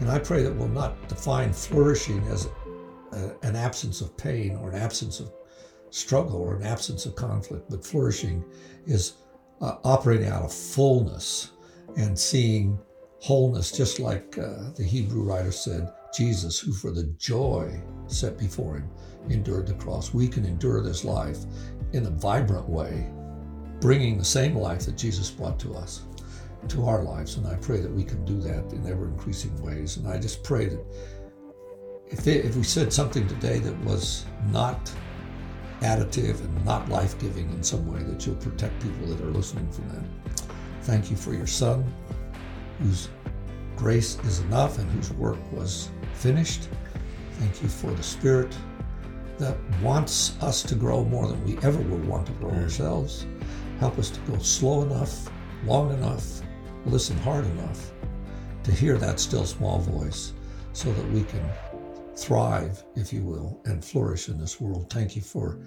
And 0.00 0.10
I 0.10 0.18
pray 0.18 0.42
that 0.42 0.54
we'll 0.54 0.68
not 0.68 1.08
define 1.08 1.52
flourishing 1.52 2.22
as 2.28 2.48
a, 3.12 3.34
an 3.42 3.56
absence 3.56 4.00
of 4.00 4.16
pain 4.16 4.56
or 4.56 4.70
an 4.70 4.76
absence 4.76 5.20
of 5.20 5.32
struggle 5.90 6.36
or 6.36 6.56
an 6.56 6.62
absence 6.62 7.06
of 7.06 7.16
conflict, 7.16 7.70
but 7.70 7.84
flourishing 7.84 8.44
is 8.86 9.14
uh, 9.60 9.76
operating 9.84 10.28
out 10.28 10.42
of 10.42 10.52
fullness 10.52 11.52
and 11.96 12.18
seeing 12.18 12.78
wholeness, 13.20 13.72
just 13.72 13.98
like 13.98 14.38
uh, 14.38 14.70
the 14.76 14.84
Hebrew 14.84 15.22
writer 15.22 15.52
said, 15.52 15.92
Jesus, 16.14 16.58
who 16.58 16.72
for 16.72 16.90
the 16.90 17.04
joy 17.18 17.80
set 18.06 18.38
before 18.38 18.76
him 18.76 18.90
endured 19.28 19.66
the 19.66 19.74
cross. 19.74 20.14
We 20.14 20.28
can 20.28 20.44
endure 20.44 20.82
this 20.82 21.04
life 21.04 21.38
in 21.92 22.06
a 22.06 22.10
vibrant 22.10 22.68
way, 22.68 23.10
bringing 23.80 24.18
the 24.18 24.24
same 24.24 24.54
life 24.54 24.86
that 24.86 24.96
Jesus 24.96 25.30
brought 25.30 25.58
to 25.60 25.74
us 25.74 26.02
to 26.68 26.86
our 26.86 27.02
lives. 27.02 27.36
And 27.36 27.46
I 27.46 27.54
pray 27.56 27.80
that 27.80 27.90
we 27.90 28.04
can 28.04 28.24
do 28.24 28.40
that 28.40 28.72
in 28.72 28.86
ever 28.86 29.06
increasing 29.06 29.56
ways. 29.62 29.96
And 29.96 30.08
I 30.08 30.18
just 30.18 30.42
pray 30.42 30.66
that 30.66 30.84
if, 32.08 32.26
if 32.26 32.56
we 32.56 32.62
said 32.62 32.92
something 32.92 33.26
today 33.26 33.58
that 33.58 33.76
was 33.84 34.24
not 34.50 34.92
additive 35.80 36.40
and 36.40 36.64
not 36.64 36.88
life 36.88 37.18
giving 37.18 37.50
in 37.50 37.62
some 37.62 37.92
way, 37.92 38.02
that 38.02 38.26
you'll 38.26 38.36
protect 38.36 38.80
people 38.82 39.06
that 39.08 39.20
are 39.20 39.30
listening 39.30 39.70
from 39.70 39.88
that. 39.88 40.04
Thank 40.82 41.10
you 41.10 41.16
for 41.16 41.34
your 41.34 41.46
son, 41.46 41.84
whose 42.80 43.08
grace 43.76 44.18
is 44.20 44.40
enough 44.40 44.78
and 44.78 44.90
whose 44.92 45.12
work 45.12 45.38
was 45.52 45.90
finished. 46.14 46.68
Thank 47.38 47.62
you 47.62 47.68
for 47.68 47.90
the 47.90 48.02
Spirit 48.02 48.56
that 49.38 49.56
wants 49.82 50.40
us 50.42 50.62
to 50.62 50.74
grow 50.74 51.04
more 51.04 51.28
than 51.28 51.44
we 51.44 51.58
ever 51.58 51.80
will 51.82 51.98
want 51.98 52.26
to 52.26 52.32
grow 52.32 52.50
mm. 52.50 52.62
ourselves. 52.62 53.26
Help 53.80 53.98
us 53.98 54.08
to 54.10 54.20
go 54.20 54.38
slow 54.38 54.82
enough, 54.82 55.30
long 55.66 55.92
enough, 55.92 56.40
listen 56.86 57.18
hard 57.18 57.44
enough 57.44 57.92
to 58.64 58.72
hear 58.72 58.96
that 58.96 59.20
still 59.20 59.44
small 59.44 59.78
voice 59.80 60.32
so 60.72 60.92
that 60.92 61.10
we 61.10 61.22
can 61.24 61.44
thrive, 62.16 62.82
if 62.94 63.12
you 63.12 63.22
will, 63.22 63.60
and 63.64 63.84
flourish 63.84 64.28
in 64.28 64.38
this 64.38 64.60
world. 64.60 64.90
Thank 64.90 65.16
you 65.16 65.22
for 65.22 65.58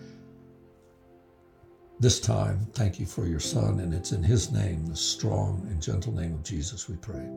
this 2.00 2.20
time. 2.20 2.68
Thank 2.74 3.00
you 3.00 3.06
for 3.06 3.28
your 3.28 3.40
son, 3.40 3.80
and 3.80 3.94
it's 3.94 4.12
in 4.12 4.24
his 4.24 4.52
name, 4.52 4.86
the 4.86 4.96
strong 4.96 5.68
and 5.70 5.82
gentle 5.82 6.14
name 6.14 6.34
of 6.34 6.44
Jesus, 6.44 6.88
we 6.88 6.96
pray. 6.96 7.28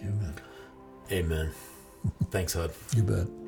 Amen. 0.00 0.34
Amen. 1.10 1.50
Thanks, 2.30 2.52
Hud. 2.54 2.72
You 2.94 3.02
bet. 3.02 3.41